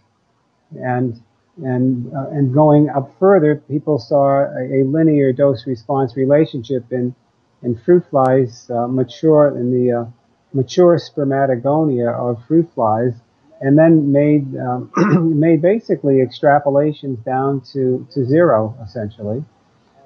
and 0.81 1.21
and 1.63 2.11
uh, 2.11 2.29
and 2.31 2.55
going 2.55 2.89
up 2.89 3.11
further, 3.19 3.61
people 3.69 3.99
saw 3.99 4.45
a, 4.61 4.81
a 4.81 4.83
linear 4.83 5.31
dose 5.31 5.67
response 5.67 6.17
relationship 6.17 6.91
in 6.91 7.13
in 7.61 7.77
fruit 7.85 8.03
flies 8.09 8.71
uh, 8.71 8.87
mature 8.87 9.55
in 9.59 9.71
the 9.71 9.91
uh, 9.91 10.05
mature 10.53 10.97
spermatogonia 10.97 12.11
of 12.17 12.43
fruit 12.47 12.67
flies, 12.73 13.13
and 13.61 13.77
then 13.77 14.11
made 14.11 14.47
um, 14.57 14.91
made 15.39 15.61
basically 15.61 16.15
extrapolations 16.15 17.23
down 17.23 17.61
to 17.73 18.07
to 18.11 18.25
zero 18.25 18.75
essentially, 18.83 19.45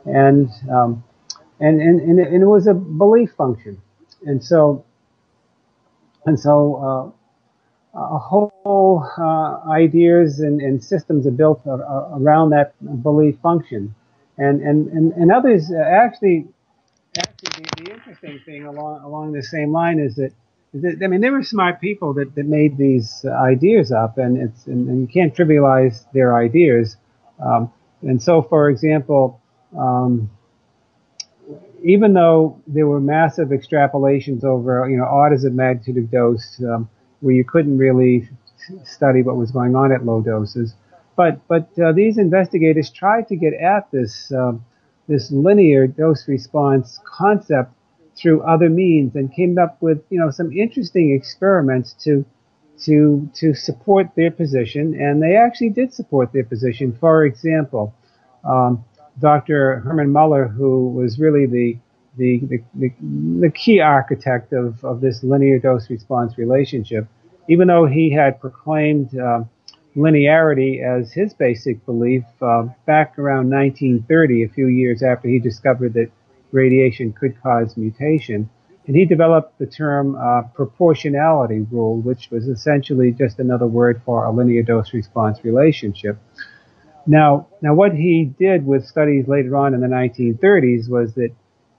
and 0.05 0.49
um, 0.71 1.03
and, 1.61 1.79
and, 1.79 2.01
and, 2.01 2.19
it, 2.19 2.27
and 2.29 2.41
it 2.41 2.47
was 2.47 2.67
a 2.67 2.73
belief 2.73 3.31
function. 3.37 3.81
And 4.25 4.43
so, 4.43 4.83
and 6.25 6.39
so, 6.39 7.13
uh, 7.95 7.97
a 7.97 8.17
whole 8.17 9.05
uh, 9.17 9.69
ideas 9.69 10.39
and, 10.39 10.61
and, 10.61 10.81
systems 10.81 11.27
are 11.27 11.31
built 11.31 11.61
around 11.65 12.51
that 12.51 12.73
belief 13.03 13.37
function. 13.43 13.93
And, 14.37 14.61
and, 14.61 14.87
and, 14.87 15.11
and 15.13 15.31
others 15.31 15.71
actually, 15.73 16.47
actually 17.17 17.65
the, 17.77 17.83
the, 17.83 17.91
interesting 17.91 18.39
thing 18.45 18.65
along, 18.65 19.01
along 19.03 19.33
the 19.33 19.43
same 19.43 19.73
line 19.73 19.99
is 19.99 20.15
that, 20.15 20.31
I 21.03 21.07
mean, 21.07 21.19
there 21.19 21.33
were 21.33 21.43
smart 21.43 21.81
people 21.81 22.13
that, 22.13 22.33
that 22.35 22.45
made 22.45 22.77
these 22.77 23.25
ideas 23.25 23.91
up 23.91 24.17
and 24.17 24.37
it's, 24.37 24.67
and, 24.67 24.87
and 24.87 25.01
you 25.01 25.07
can't 25.07 25.35
trivialize 25.35 26.05
their 26.13 26.37
ideas. 26.37 26.95
Um, 27.43 27.73
and 28.03 28.23
so, 28.23 28.41
for 28.41 28.69
example, 28.69 29.40
um, 29.77 30.29
even 31.83 32.13
though 32.13 32.61
there 32.67 32.87
were 32.87 32.99
massive 32.99 33.49
extrapolations 33.49 34.43
over, 34.43 34.87
you 34.89 34.97
know, 34.97 35.05
orders 35.05 35.43
of 35.43 35.53
magnitude 35.53 35.97
of 35.97 36.11
dose, 36.11 36.61
um, 36.63 36.89
where 37.21 37.33
you 37.33 37.43
couldn't 37.43 37.77
really 37.77 38.29
study 38.83 39.21
what 39.21 39.35
was 39.35 39.51
going 39.51 39.75
on 39.75 39.91
at 39.91 40.05
low 40.05 40.21
doses, 40.21 40.75
but 41.15 41.45
but 41.47 41.67
uh, 41.79 41.91
these 41.91 42.17
investigators 42.17 42.89
tried 42.89 43.27
to 43.27 43.35
get 43.35 43.53
at 43.53 43.89
this 43.91 44.31
uh, 44.31 44.53
this 45.07 45.31
linear 45.31 45.87
dose 45.87 46.27
response 46.27 46.99
concept 47.05 47.71
through 48.15 48.41
other 48.43 48.69
means 48.69 49.15
and 49.15 49.33
came 49.33 49.57
up 49.57 49.81
with 49.81 50.03
you 50.09 50.19
know 50.19 50.29
some 50.29 50.51
interesting 50.51 51.11
experiments 51.11 51.93
to 51.93 52.23
to 52.83 53.29
to 53.33 53.53
support 53.53 54.07
their 54.15 54.31
position, 54.31 54.99
and 54.99 55.21
they 55.21 55.35
actually 55.35 55.69
did 55.69 55.93
support 55.93 56.31
their 56.33 56.43
position. 56.43 56.95
For 56.99 57.25
example. 57.25 57.93
Um, 58.43 58.83
Dr. 59.19 59.79
Herman 59.79 60.11
Muller, 60.11 60.47
who 60.47 60.89
was 60.89 61.19
really 61.19 61.45
the 61.45 61.77
the, 62.17 62.39
the, 62.39 62.63
the, 62.75 62.91
the 63.39 63.49
key 63.49 63.79
architect 63.79 64.51
of, 64.51 64.83
of 64.83 64.99
this 64.99 65.23
linear 65.23 65.59
dose 65.59 65.89
response 65.89 66.37
relationship, 66.37 67.07
even 67.47 67.69
though 67.69 67.85
he 67.85 68.11
had 68.11 68.39
proclaimed 68.41 69.17
uh, 69.17 69.43
linearity 69.95 70.83
as 70.83 71.11
his 71.11 71.33
basic 71.33 71.85
belief 71.85 72.23
uh, 72.41 72.63
back 72.85 73.17
around 73.17 73.49
1930, 73.49 74.43
a 74.43 74.49
few 74.49 74.67
years 74.67 75.03
after 75.03 75.27
he 75.27 75.39
discovered 75.39 75.93
that 75.93 76.11
radiation 76.51 77.13
could 77.13 77.41
cause 77.41 77.77
mutation. 77.77 78.49
And 78.87 78.95
he 78.95 79.05
developed 79.05 79.57
the 79.59 79.67
term 79.67 80.15
uh, 80.15 80.43
proportionality 80.53 81.59
rule, 81.71 82.01
which 82.01 82.29
was 82.31 82.47
essentially 82.47 83.11
just 83.11 83.39
another 83.39 83.67
word 83.67 84.01
for 84.05 84.25
a 84.25 84.31
linear 84.31 84.63
dose 84.63 84.93
response 84.93 85.43
relationship. 85.43 86.17
Now, 87.07 87.47
now 87.61 87.73
what 87.73 87.93
he 87.93 88.25
did 88.39 88.65
with 88.65 88.85
studies 88.85 89.27
later 89.27 89.55
on 89.55 89.73
in 89.73 89.81
the 89.81 89.87
1930s 89.87 90.89
was 90.89 91.13
that 91.15 91.31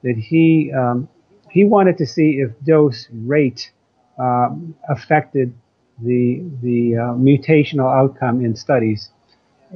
that 0.03 0.17
he 0.17 0.73
um, 0.73 1.09
he 1.51 1.65
wanted 1.65 1.99
to 1.99 2.07
see 2.07 2.41
if 2.41 2.51
dose 2.65 3.07
rate 3.13 3.71
um, 4.19 4.75
affected 4.89 5.55
the 6.01 6.43
the 6.63 6.97
uh, 6.97 7.01
mutational 7.15 7.95
outcome 7.95 8.45
in 8.45 8.57
studies, 8.57 9.11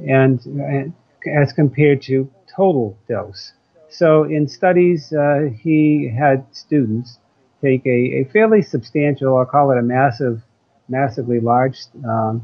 and, 0.07 0.43
and, 0.45 0.93
as 1.31 1.53
compared 1.53 2.01
to 2.03 2.29
total 2.55 2.97
dose. 3.07 3.53
So 3.89 4.23
in 4.23 4.47
studies, 4.47 5.13
uh, 5.13 5.49
he 5.61 6.09
had 6.09 6.45
students 6.51 7.19
take 7.61 7.85
a, 7.85 7.89
a, 7.89 8.23
fairly 8.31 8.61
substantial, 8.61 9.37
I'll 9.37 9.45
call 9.45 9.71
it 9.71 9.77
a 9.77 9.81
massive, 9.81 10.41
massively 10.89 11.39
large 11.39 11.79
um, 12.07 12.43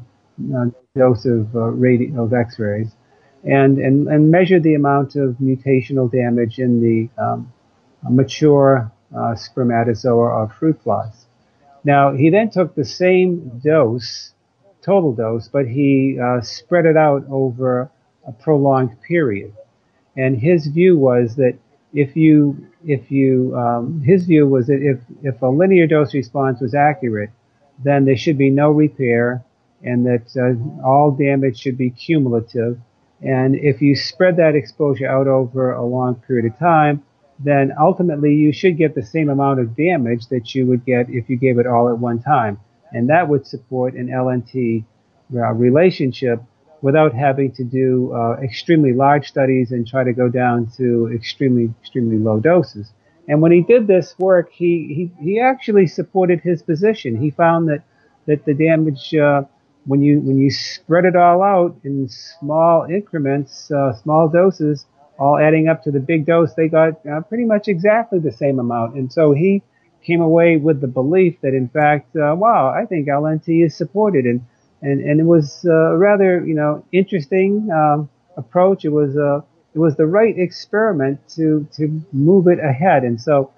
uh, 0.55 0.65
dose 0.95 1.25
of, 1.25 1.55
uh, 1.55 1.59
radi- 1.73 2.15
of 2.15 2.33
X-rays 2.33 2.91
and, 3.43 3.79
and, 3.79 4.07
and 4.07 4.29
measure 4.29 4.59
the 4.59 4.75
amount 4.75 5.15
of 5.15 5.35
mutational 5.41 6.11
damage 6.11 6.59
in 6.59 6.79
the 6.81 7.09
um, 7.19 7.51
mature 8.07 8.91
uh, 9.17 9.33
spermatozoa 9.33 10.43
of 10.43 10.53
fruit 10.53 10.79
flies. 10.83 11.25
Now, 11.83 12.13
he 12.13 12.29
then 12.29 12.51
took 12.51 12.75
the 12.75 12.85
same 12.85 13.59
dose, 13.63 14.33
total 14.83 15.13
dose, 15.15 15.47
but 15.47 15.67
he 15.67 16.19
uh, 16.23 16.41
spread 16.41 16.85
it 16.85 16.95
out 16.95 17.25
over 17.27 17.89
a 18.27 18.31
prolonged 18.31 19.01
period. 19.01 19.51
And 20.15 20.37
his 20.37 20.67
view 20.67 20.95
was 20.95 21.35
that 21.37 21.57
if 21.91 22.15
you, 22.15 22.67
if 22.85 23.09
you, 23.09 23.57
um, 23.57 24.03
his 24.03 24.25
view 24.25 24.47
was 24.47 24.67
that 24.67 24.79
if, 24.79 24.99
if 25.23 25.41
a 25.41 25.47
linear 25.47 25.87
dose 25.87 26.13
response 26.13 26.61
was 26.61 26.75
accurate, 26.75 27.31
then 27.83 28.05
there 28.05 28.15
should 28.15 28.37
be 28.37 28.51
no 28.51 28.69
repair 28.69 29.43
and 29.83 30.05
that 30.05 30.27
uh, 30.37 30.87
all 30.87 31.11
damage 31.11 31.59
should 31.59 31.77
be 31.77 31.89
cumulative. 31.89 32.79
And 33.21 33.55
if 33.55 33.81
you 33.81 33.95
spread 33.95 34.37
that 34.37 34.55
exposure 34.55 35.07
out 35.07 35.27
over 35.27 35.73
a 35.73 35.85
long 35.85 36.15
period 36.15 36.51
of 36.51 36.57
time, 36.59 37.03
then 37.39 37.73
ultimately 37.79 38.33
you 38.33 38.53
should 38.53 38.77
get 38.77 38.95
the 38.95 39.05
same 39.05 39.29
amount 39.29 39.59
of 39.59 39.75
damage 39.75 40.27
that 40.27 40.53
you 40.53 40.65
would 40.65 40.85
get 40.85 41.09
if 41.09 41.29
you 41.29 41.37
gave 41.37 41.57
it 41.57 41.67
all 41.67 41.89
at 41.89 41.97
one 41.97 42.21
time. 42.21 42.59
And 42.91 43.09
that 43.09 43.27
would 43.27 43.47
support 43.47 43.95
an 43.95 44.07
LNT 44.07 44.85
uh, 45.33 45.53
relationship 45.53 46.41
without 46.81 47.13
having 47.13 47.51
to 47.53 47.63
do 47.63 48.13
uh, 48.13 48.33
extremely 48.43 48.93
large 48.93 49.27
studies 49.27 49.71
and 49.71 49.87
try 49.87 50.03
to 50.03 50.13
go 50.13 50.27
down 50.29 50.69
to 50.77 51.09
extremely, 51.13 51.73
extremely 51.81 52.17
low 52.17 52.39
doses. 52.39 52.91
And 53.27 53.41
when 53.41 53.53
he 53.53 53.61
did 53.61 53.87
this 53.87 54.15
work, 54.19 54.51
he, 54.51 55.11
he, 55.17 55.23
he 55.23 55.39
actually 55.39 55.87
supported 55.87 56.41
his 56.41 56.61
position. 56.61 57.15
He 57.15 57.31
found 57.31 57.69
that, 57.69 57.83
that 58.27 58.43
the 58.43 58.53
damage, 58.53 59.15
uh, 59.15 59.43
when 59.85 60.01
you, 60.01 60.19
when 60.19 60.37
you 60.37 60.49
spread 60.49 61.05
it 61.05 61.15
all 61.15 61.43
out 61.43 61.75
in 61.83 62.07
small 62.09 62.85
increments, 62.85 63.71
uh, 63.71 63.93
small 63.93 64.29
doses, 64.29 64.85
all 65.19 65.37
adding 65.37 65.67
up 65.67 65.83
to 65.83 65.91
the 65.91 65.99
big 65.99 66.25
dose, 66.25 66.53
they 66.53 66.67
got 66.67 67.05
uh, 67.05 67.21
pretty 67.21 67.45
much 67.45 67.67
exactly 67.67 68.19
the 68.19 68.31
same 68.31 68.59
amount. 68.59 68.95
And 68.95 69.11
so 69.11 69.31
he 69.31 69.61
came 70.03 70.21
away 70.21 70.57
with 70.57 70.81
the 70.81 70.87
belief 70.87 71.39
that, 71.41 71.53
in 71.53 71.69
fact, 71.69 72.15
uh, 72.15 72.35
wow, 72.37 72.69
I 72.69 72.85
think 72.85 73.07
LNT 73.07 73.65
is 73.65 73.75
supported. 73.75 74.25
And, 74.25 74.45
and, 74.81 75.01
and 75.01 75.19
it 75.19 75.25
was 75.25 75.65
a 75.65 75.95
rather, 75.97 76.45
you 76.45 76.55
know, 76.55 76.85
interesting 76.91 77.69
um, 77.71 78.09
approach. 78.37 78.85
It 78.85 78.89
was 78.89 79.15
a, 79.15 79.35
uh, 79.35 79.41
it 79.73 79.79
was 79.79 79.95
the 79.95 80.05
right 80.05 80.37
experiment 80.37 81.19
to, 81.29 81.67
to 81.73 82.01
move 82.11 82.47
it 82.47 82.59
ahead. 82.59 83.03
And 83.03 83.19
so 83.19 83.51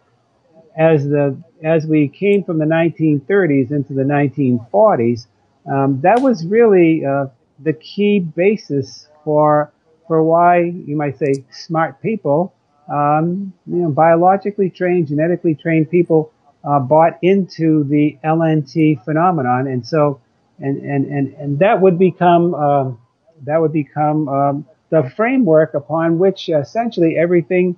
as 0.78 1.04
the, 1.04 1.38
as 1.62 1.86
we 1.86 2.08
came 2.08 2.44
from 2.44 2.58
the 2.58 2.66
1930s 2.66 3.72
into 3.72 3.94
the 3.94 4.04
1940s, 4.04 5.28
um, 5.72 6.02
that 6.02 6.22
was 6.22 6.46
really 6.46 7.06
uh, 7.06 7.28
the 7.64 7.74
key 7.74 8.20
basis 8.20 9.08
for 9.24 9.72
for 10.08 10.24
why 10.24 10.60
you 10.60 10.96
might 10.96 11.18
say 11.18 11.44
smart 11.50 12.00
people, 12.02 12.54
um, 12.94 13.52
you 13.66 13.78
know, 13.78 13.90
biologically 13.90 14.70
trained, 14.70 15.08
genetically 15.08 15.56
trained 15.56 15.90
people 15.90 16.32
uh, 16.64 16.80
bought 16.80 17.18
into 17.24 17.84
the 17.86 18.18
LNT 18.24 19.04
phenomenon, 19.04 19.68
and 19.68 19.86
so 19.86 20.20
and 20.60 20.78
and 20.78 21.06
and, 21.08 21.34
and 21.36 21.60
that 21.60 21.82
would 21.82 21.98
become 21.98 22.54
um, 22.54 23.00
that 23.44 23.60
would 23.60 23.74
become 23.74 24.28
um, 24.30 24.66
the 24.90 25.12
framework 25.16 25.74
upon 25.74 26.20
which 26.20 26.50
essentially 26.50 27.18
everything 27.18 27.76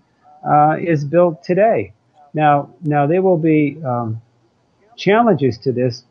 uh, 0.48 0.77
is 0.79 1.03
built 1.03 1.44
today. 1.44 1.94
Now, 2.34 2.70
now 2.82 3.08
there 3.08 3.22
will 3.22 3.38
be 3.38 3.82
um, 3.84 4.22
challenges 4.96 5.58
to 5.60 5.72
this, 5.72 6.03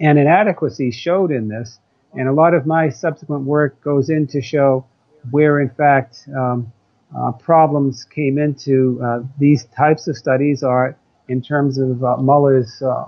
and 0.00 0.18
inadequacies 0.18 0.94
showed 0.94 1.30
in 1.30 1.48
this, 1.48 1.78
and 2.14 2.28
a 2.28 2.32
lot 2.32 2.54
of 2.54 2.66
my 2.66 2.88
subsequent 2.88 3.44
work 3.44 3.80
goes 3.82 4.10
in 4.10 4.26
to 4.28 4.40
show 4.40 4.86
where, 5.30 5.60
in 5.60 5.70
fact, 5.70 6.28
um, 6.36 6.72
uh, 7.16 7.32
problems 7.32 8.04
came 8.04 8.38
into 8.38 9.00
uh, 9.04 9.20
these 9.38 9.64
types 9.76 10.08
of 10.08 10.16
studies 10.16 10.62
are 10.62 10.96
in 11.28 11.42
terms 11.42 11.78
of 11.78 12.02
uh, 12.02 12.16
Muller's 12.16 12.82
uh, 12.82 13.06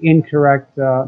incorrect, 0.00 0.78
uh, 0.78 1.06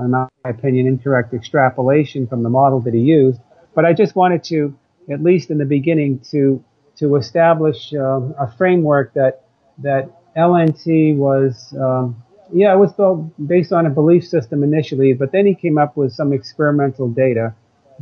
in 0.00 0.10
my 0.10 0.28
opinion, 0.44 0.86
incorrect 0.86 1.34
extrapolation 1.34 2.26
from 2.26 2.42
the 2.42 2.48
model 2.48 2.80
that 2.80 2.94
he 2.94 3.00
used. 3.00 3.40
But 3.74 3.84
I 3.84 3.92
just 3.92 4.14
wanted 4.14 4.44
to, 4.44 4.76
at 5.10 5.22
least 5.22 5.50
in 5.50 5.58
the 5.58 5.64
beginning, 5.64 6.20
to 6.30 6.62
to 6.96 7.16
establish 7.16 7.94
um, 7.94 8.34
a 8.38 8.50
framework 8.56 9.14
that 9.14 9.44
that 9.78 10.10
LNT 10.36 11.16
was, 11.16 11.74
um, 11.78 12.22
yeah, 12.52 12.74
it 12.74 12.78
was 12.78 12.92
built 12.92 13.30
based 13.46 13.72
on 13.72 13.86
a 13.86 13.90
belief 13.90 14.26
system 14.26 14.62
initially, 14.62 15.12
but 15.12 15.32
then 15.32 15.46
he 15.46 15.54
came 15.54 15.78
up 15.78 15.96
with 15.96 16.12
some 16.12 16.32
experimental 16.32 17.08
data 17.08 17.54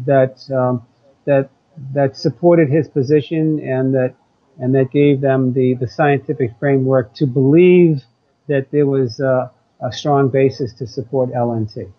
that 0.06 0.50
um, 0.50 0.86
that 1.24 1.50
that 1.92 2.16
supported 2.16 2.68
his 2.68 2.88
position 2.88 3.60
and 3.60 3.94
that 3.94 4.14
and 4.58 4.74
that 4.74 4.90
gave 4.90 5.20
them 5.20 5.52
the 5.52 5.74
the 5.74 5.88
scientific 5.88 6.52
framework 6.58 7.14
to 7.14 7.26
believe 7.26 8.02
that 8.48 8.70
there 8.70 8.86
was 8.86 9.20
a 9.20 9.50
strong 9.90 10.28
basis 10.28 10.72
to 10.74 10.86
support 10.86 11.30
LNT. 11.30 11.90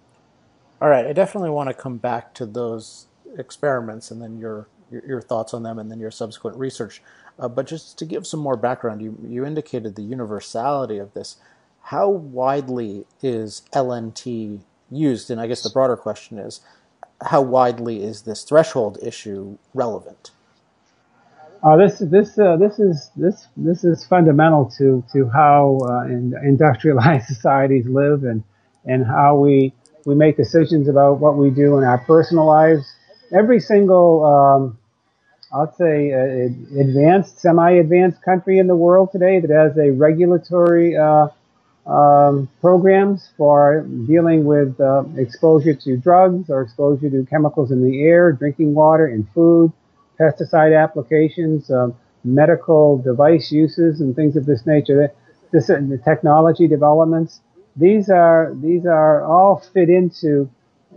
All 0.82 0.90
right, 0.90 1.06
I 1.06 1.14
definitely 1.14 1.50
want 1.50 1.70
to 1.70 1.74
come 1.74 1.98
back 1.98 2.34
to 2.36 2.46
those 2.46 3.08
experiments 3.38 4.12
and 4.12 4.22
then 4.22 4.38
your 4.38 4.68
your, 4.92 5.06
your 5.06 5.22
thoughts 5.22 5.54
on 5.54 5.64
them 5.64 5.80
and 5.80 5.92
then 5.92 6.00
your 6.00 6.12
subsequent 6.12 6.58
research. 6.58 7.02
Uh, 7.38 7.48
but 7.48 7.68
just 7.68 7.98
to 7.98 8.06
give 8.06 8.28
some 8.28 8.40
more 8.40 8.58
background, 8.58 9.02
you, 9.02 9.18
you 9.26 9.46
indicated 9.46 9.96
the 9.96 10.02
universality 10.02 10.98
of 10.98 11.14
this. 11.14 11.38
How 11.84 12.10
widely 12.10 13.06
is 13.22 13.64
LNT 13.74 14.62
used? 14.92 15.32
And 15.32 15.42
I 15.42 15.48
guess 15.48 15.64
the 15.64 15.70
broader 15.70 15.96
question 15.96 16.38
is, 16.38 16.62
how 17.22 17.42
widely 17.42 18.04
is 18.04 18.22
this 18.24 18.44
threshold 18.44 18.98
issue 19.02 19.58
relevant? 19.74 20.32
Uh, 21.62 21.76
this 21.76 22.00
this 22.00 22.40
uh, 22.40 22.56
this 22.56 22.80
is 22.80 23.12
this 23.18 23.48
this 23.58 23.84
is 23.84 24.06
fundamental 24.06 24.72
to 24.78 25.04
to 25.12 25.28
how 25.28 25.78
uh, 25.84 26.06
in, 26.06 26.34
industrialized 26.42 27.28
societies 27.34 27.86
live 27.86 28.24
and 28.24 28.44
and 28.86 29.06
how 29.06 29.36
we 29.36 29.74
we 30.06 30.16
make 30.16 30.38
decisions 30.38 30.88
about 30.88 31.20
what 31.20 31.36
we 31.36 31.50
do 31.50 31.78
in 31.78 31.84
our 31.84 31.98
personal 31.98 32.46
lives. 32.46 32.86
Every 33.34 33.60
single 33.60 34.24
um, 34.24 34.78
I'll 35.52 35.74
say, 35.74 36.14
uh, 36.14 36.80
advanced, 36.80 37.40
semi-advanced 37.40 38.22
country 38.22 38.60
in 38.60 38.68
the 38.68 38.76
world 38.76 39.12
today 39.12 39.40
that 39.40 39.50
has 39.50 39.76
a 39.78 39.90
regulatory 39.90 40.96
uh, 40.96 41.30
um, 41.90 42.48
programs 42.62 43.30
for 43.36 43.82
dealing 44.06 44.46
with 44.46 44.80
uh, 44.80 45.04
exposure 45.18 45.74
to 45.74 45.98
drugs 45.98 46.50
or 46.50 46.62
exposure 46.62 47.10
to 47.10 47.26
chemicals 47.30 47.72
in 47.72 47.84
the 47.84 48.04
air, 48.04 48.32
drinking 48.32 48.76
water, 48.76 49.08
and 49.08 49.28
food, 49.34 49.72
pesticide 50.20 50.80
applications, 50.80 51.72
um, 51.72 51.96
medical 52.24 53.00
device 53.00 53.52
uses, 53.52 54.02
and 54.02 54.16
things 54.16 54.36
of 54.36 54.46
this 54.46 54.66
nature. 54.66 55.12
This, 55.52 55.68
the 55.68 56.00
technology 56.06 56.68
developments. 56.68 57.42
These 57.76 58.10
are 58.10 58.54
these 58.62 58.86
are 58.86 59.24
all 59.24 59.64
fit 59.74 59.90
into 59.90 60.50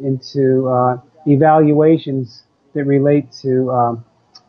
into 0.03 0.69
uh, 0.69 0.99
evaluations 1.27 2.43
that 2.75 2.85
relate 2.85 3.33
to 3.43 3.71
um, 3.71 4.05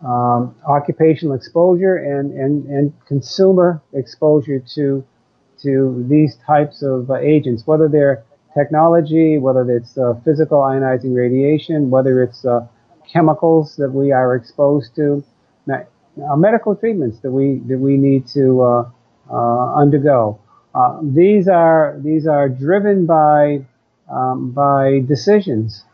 um, 0.05 0.55
occupational 0.67 1.35
exposure 1.35 1.95
and, 1.95 2.31
and, 2.33 2.65
and 2.65 2.93
consumer 3.05 3.81
exposure 3.93 4.59
to 4.75 5.03
to 5.63 6.05
these 6.09 6.37
types 6.45 6.81
of 6.81 7.09
uh, 7.09 7.15
agents, 7.15 7.65
whether 7.65 7.87
they're 7.87 8.23
technology, 8.53 9.37
whether 9.37 9.69
it's 9.69 9.97
uh, 9.97 10.13
physical 10.23 10.59
ionizing 10.59 11.15
radiation, 11.15 11.89
whether 11.89 12.21
it's 12.21 12.45
uh, 12.45 12.65
chemicals 13.11 13.75
that 13.77 13.91
we 13.91 14.11
are 14.11 14.35
exposed 14.35 14.95
to, 14.95 15.23
now, 15.65 15.85
uh, 16.29 16.35
medical 16.35 16.75
treatments 16.75 17.19
that 17.21 17.31
we 17.31 17.59
that 17.67 17.79
we 17.79 17.97
need 17.97 18.27
to 18.27 18.61
uh, 18.61 19.73
undergo. 19.75 20.39
these 21.01 21.47
are 21.47 21.99
these 22.03 22.27
are 22.27 22.47
driven 22.47 23.05
by 23.05 23.65
um, 24.11 24.51
by 24.51 24.99
decisions 25.07 25.85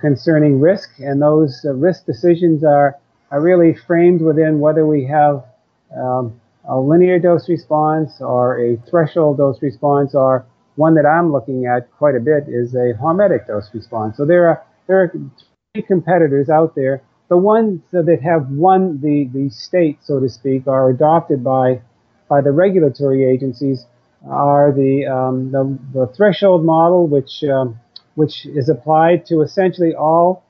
concerning 0.00 0.58
risk, 0.60 0.88
and 0.98 1.20
those 1.20 1.66
risk 1.74 2.06
decisions 2.06 2.64
are 2.64 2.96
are 3.30 3.40
really 3.40 3.74
framed 3.74 4.22
within 4.22 4.60
whether 4.60 4.86
we 4.86 5.04
have 5.04 5.44
um, 5.94 6.40
a 6.68 6.78
linear 6.78 7.18
dose 7.18 7.48
response 7.48 8.20
or 8.20 8.58
a 8.58 8.76
threshold 8.88 9.38
dose 9.38 9.60
response 9.62 10.14
or 10.14 10.46
one 10.76 10.94
that 10.94 11.06
I'm 11.06 11.32
looking 11.32 11.66
at 11.66 11.90
quite 11.96 12.14
a 12.14 12.20
bit 12.20 12.44
is 12.48 12.74
a 12.74 12.92
hormetic 13.00 13.46
dose 13.46 13.70
response. 13.72 14.16
So 14.16 14.26
there 14.26 14.48
are 14.48 14.62
there 14.86 15.02
are 15.02 15.12
three 15.72 15.82
competitors 15.82 16.48
out 16.48 16.74
there. 16.74 17.02
The 17.28 17.36
ones 17.36 17.80
that 17.90 18.06
have 18.22 18.48
won 18.50 19.00
the, 19.00 19.28
the 19.32 19.50
state, 19.50 19.98
so 20.04 20.20
to 20.20 20.28
speak, 20.28 20.66
are 20.66 20.90
adopted 20.90 21.42
by 21.42 21.80
by 22.28 22.40
the 22.40 22.52
regulatory 22.52 23.24
agencies 23.24 23.86
are 24.28 24.72
the 24.72 25.06
um, 25.06 25.52
the, 25.52 25.78
the, 25.92 26.06
threshold 26.14 26.64
model, 26.64 27.06
which 27.06 27.42
um, 27.44 27.78
which 28.14 28.46
is 28.46 28.68
applied 28.68 29.26
to 29.26 29.42
essentially 29.42 29.94
all 29.94 30.44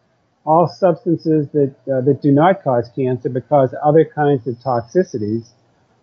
all 0.45 0.67
substances 0.67 1.49
that 1.53 1.75
uh, 1.93 2.01
that 2.03 2.21
do 2.23 2.31
not 2.31 2.63
cause 2.63 2.89
cancer 2.95 3.29
but 3.29 3.49
cause 3.49 3.75
other 3.85 4.05
kinds 4.05 4.47
of 4.47 4.55
toxicities, 4.57 5.49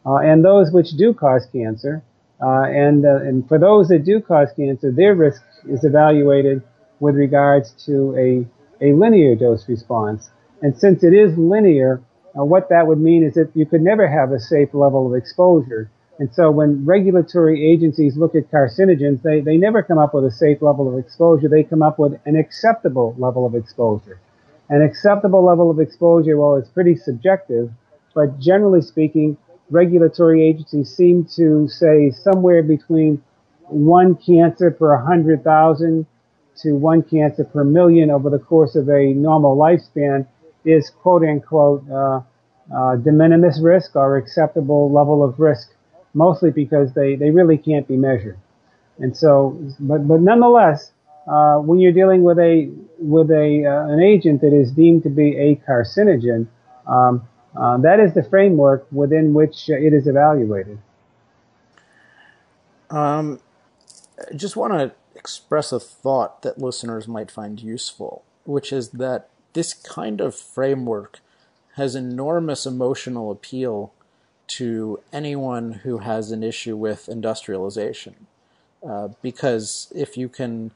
and 0.05 0.43
those 0.43 0.71
which 0.71 0.91
do 0.91 1.13
cause 1.13 1.45
cancer. 1.51 2.03
Uh, 2.41 2.63
and 2.63 3.05
uh, 3.05 3.21
and 3.21 3.47
for 3.47 3.57
those 3.57 3.87
that 3.87 4.03
do 4.03 4.19
cause 4.19 4.49
cancer, 4.55 4.91
their 4.91 5.15
risk 5.15 5.41
is 5.69 5.83
evaluated 5.83 6.61
with 6.99 7.15
regards 7.15 7.71
to 7.85 8.15
a 8.17 8.85
a 8.85 8.93
linear 8.93 9.35
dose 9.35 9.67
response. 9.69 10.29
And 10.61 10.77
since 10.77 11.03
it 11.03 11.13
is 11.13 11.37
linear, 11.37 12.01
uh, 12.37 12.43
what 12.43 12.69
that 12.69 12.87
would 12.87 12.99
mean 12.99 13.23
is 13.23 13.35
that 13.35 13.51
you 13.53 13.65
could 13.65 13.81
never 13.81 14.07
have 14.07 14.31
a 14.31 14.39
safe 14.39 14.73
level 14.73 15.07
of 15.07 15.15
exposure. 15.15 15.89
And 16.19 16.33
so 16.33 16.51
when 16.51 16.85
regulatory 16.85 17.65
agencies 17.71 18.17
look 18.17 18.35
at 18.35 18.51
carcinogens, 18.51 19.21
they, 19.23 19.41
they 19.41 19.57
never 19.57 19.81
come 19.81 19.97
up 19.97 20.13
with 20.13 20.25
a 20.25 20.31
safe 20.31 20.61
level 20.61 20.87
of 20.91 20.97
exposure. 21.03 21.49
They 21.49 21.63
come 21.63 21.81
up 21.81 21.97
with 21.97 22.19
an 22.25 22.35
acceptable 22.35 23.15
level 23.17 23.45
of 23.45 23.55
exposure. 23.55 24.19
An 24.69 24.81
acceptable 24.81 25.43
level 25.43 25.69
of 25.69 25.79
exposure, 25.79 26.37
well, 26.37 26.55
it's 26.55 26.69
pretty 26.69 26.95
subjective, 26.95 27.71
but 28.13 28.39
generally 28.39 28.81
speaking, 28.81 29.37
regulatory 29.69 30.43
agencies 30.43 30.95
seem 30.95 31.25
to 31.35 31.67
say 31.67 32.11
somewhere 32.11 32.63
between 32.63 33.23
one 33.67 34.15
cancer 34.15 34.71
per 34.71 34.95
100,000 34.95 36.05
to 36.57 36.73
one 36.73 37.01
cancer 37.01 37.43
per 37.43 37.63
million 37.63 38.11
over 38.11 38.29
the 38.29 38.39
course 38.39 38.75
of 38.75 38.89
a 38.89 39.13
normal 39.13 39.57
lifespan 39.57 40.27
is 40.65 40.89
quote 40.89 41.23
unquote 41.23 41.83
uh, 41.89 42.21
uh, 42.75 42.95
de 42.97 43.11
minimis 43.11 43.59
risk 43.61 43.95
or 43.95 44.17
acceptable 44.17 44.91
level 44.91 45.23
of 45.23 45.39
risk, 45.39 45.73
mostly 46.13 46.51
because 46.51 46.93
they, 46.93 47.15
they 47.15 47.31
really 47.31 47.57
can't 47.57 47.87
be 47.87 47.97
measured. 47.97 48.37
And 48.99 49.15
so, 49.15 49.59
but, 49.79 50.07
but 50.07 50.21
nonetheless, 50.21 50.91
uh, 51.27 51.57
when 51.57 51.79
you're 51.79 51.93
dealing 51.93 52.23
with 52.23 52.37
a 52.37 52.69
with 52.99 53.31
a 53.31 53.65
uh, 53.65 53.93
an 53.93 54.01
agent 54.01 54.41
that 54.41 54.53
is 54.53 54.71
deemed 54.71 55.03
to 55.03 55.09
be 55.09 55.37
a 55.37 55.55
carcinogen, 55.67 56.47
um, 56.85 57.27
uh, 57.55 57.77
that 57.77 57.99
is 57.99 58.13
the 58.13 58.23
framework 58.23 58.87
within 58.91 59.33
which 59.33 59.69
it 59.69 59.93
is 59.93 60.07
evaluated. 60.07 60.79
Um, 62.89 63.39
I 64.31 64.35
just 64.35 64.55
want 64.55 64.73
to 64.73 64.91
express 65.15 65.71
a 65.71 65.79
thought 65.79 66.41
that 66.41 66.57
listeners 66.57 67.07
might 67.07 67.31
find 67.31 67.61
useful, 67.61 68.23
which 68.45 68.71
is 68.71 68.89
that 68.89 69.29
this 69.53 69.73
kind 69.73 70.21
of 70.21 70.35
framework 70.35 71.19
has 71.75 71.95
enormous 71.95 72.65
emotional 72.65 73.31
appeal 73.31 73.93
to 74.45 74.99
anyone 75.11 75.73
who 75.83 75.99
has 75.99 76.31
an 76.31 76.43
issue 76.43 76.75
with 76.75 77.07
industrialization. 77.07 78.27
Uh, 78.87 79.09
because 79.21 79.91
if 79.95 80.17
you 80.17 80.27
can 80.27 80.71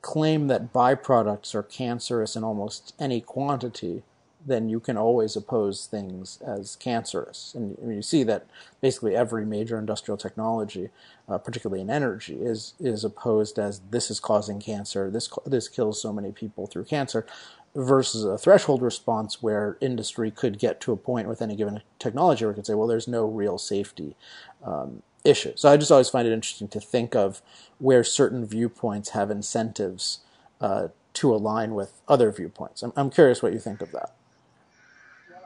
claim 0.00 0.48
that 0.48 0.72
byproducts 0.72 1.54
are 1.54 1.62
cancerous 1.62 2.34
in 2.34 2.42
almost 2.42 2.94
any 2.98 3.20
quantity, 3.20 4.02
then 4.44 4.68
you 4.68 4.80
can 4.80 4.96
always 4.96 5.36
oppose 5.36 5.86
things 5.86 6.40
as 6.44 6.76
cancerous. 6.76 7.54
And 7.54 7.76
you 7.86 8.02
see 8.02 8.22
that 8.24 8.46
basically 8.80 9.14
every 9.16 9.44
major 9.46 9.78
industrial 9.78 10.16
technology, 10.16 10.90
uh, 11.28 11.38
particularly 11.38 11.80
in 11.80 11.90
energy, 11.90 12.34
is 12.34 12.74
is 12.80 13.04
opposed 13.04 13.58
as 13.58 13.80
this 13.90 14.10
is 14.10 14.20
causing 14.20 14.60
cancer. 14.60 15.10
This 15.10 15.28
this 15.46 15.68
kills 15.68 16.00
so 16.00 16.12
many 16.12 16.32
people 16.32 16.66
through 16.66 16.84
cancer, 16.84 17.26
versus 17.74 18.24
a 18.24 18.36
threshold 18.36 18.82
response 18.82 19.42
where 19.42 19.78
industry 19.80 20.30
could 20.30 20.58
get 20.58 20.80
to 20.80 20.92
a 20.92 20.96
point 20.96 21.28
with 21.28 21.40
any 21.40 21.56
given 21.56 21.80
technology 21.98 22.44
where 22.44 22.52
it 22.52 22.54
could 22.56 22.66
say, 22.66 22.74
well, 22.74 22.88
there's 22.88 23.08
no 23.08 23.26
real 23.26 23.58
safety 23.58 24.14
um, 24.62 25.02
issue. 25.24 25.52
So 25.56 25.70
I 25.70 25.76
just 25.76 25.90
always 25.90 26.10
find 26.10 26.26
it 26.28 26.32
interesting 26.32 26.68
to 26.68 26.80
think 26.80 27.14
of 27.14 27.40
where 27.78 28.04
certain 28.04 28.44
viewpoints 28.44 29.10
have 29.10 29.30
incentives 29.30 30.20
uh, 30.60 30.88
to 31.14 31.34
align 31.34 31.74
with 31.74 32.00
other 32.08 32.30
viewpoints. 32.30 32.82
I'm, 32.82 32.92
I'm 32.96 33.10
curious 33.10 33.42
what 33.42 33.52
you 33.52 33.58
think 33.58 33.80
of 33.80 33.92
that. 33.92 34.14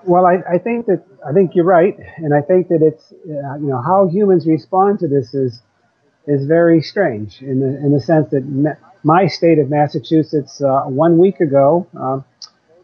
Well, 0.05 0.27
I, 0.27 0.43
I 0.55 0.59
think 0.59 0.87
that 0.87 1.05
I 1.27 1.33
think 1.33 1.55
you're 1.55 1.65
right, 1.65 1.99
and 2.19 2.35
I 2.35 2.41
think 2.41 2.69
that 2.69 2.83
it's 2.83 3.13
uh, 3.13 3.57
you 3.57 3.67
know 3.67 3.83
how 3.83 4.07
humans 4.07 4.47
respond 4.47 5.01
to 5.01 5.09
this 5.09 5.35
is 5.35 5.61
is 6.27 6.47
very 6.47 6.81
strange 6.81 7.41
in 7.43 7.61
the 7.61 7.67
in 7.85 7.93
the 7.93 8.01
sense 8.01 8.31
that 8.31 8.77
my 9.03 9.27
state 9.27 9.59
of 9.59 9.71
Massachusetts 9.71 10.61
uh, 10.61 10.83
one 10.85 11.19
week 11.19 11.41
ago 11.41 11.87
uh, 11.99 12.21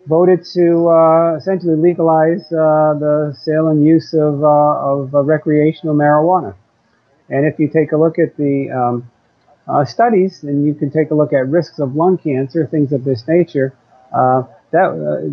voted 0.07 0.44
to 0.55 0.88
uh, 0.88 1.37
essentially 1.37 1.77
legalize 1.77 2.53
uh, 2.53 2.94
the 2.98 3.37
sale 3.38 3.68
and 3.68 3.85
use 3.85 4.14
of 4.14 4.42
uh, 4.42 4.46
of 4.46 5.12
recreational 5.12 5.94
marijuana, 5.94 6.55
and 7.29 7.46
if 7.46 7.59
you 7.59 7.68
take 7.68 7.92
a 7.92 7.96
look 7.96 8.18
at 8.18 8.37
the 8.37 8.70
um, 8.70 9.87
studies, 9.87 10.42
and 10.42 10.66
you 10.66 10.75
can 10.75 10.90
take 10.90 11.11
a 11.12 11.14
look 11.14 11.33
at 11.33 11.46
risks 11.48 11.79
of 11.79 11.94
lung 11.94 12.18
cancer, 12.18 12.66
things 12.66 12.92
of 12.92 13.05
this 13.05 13.29
nature 13.29 13.75
that 14.72 14.88
uh, 14.88 15.28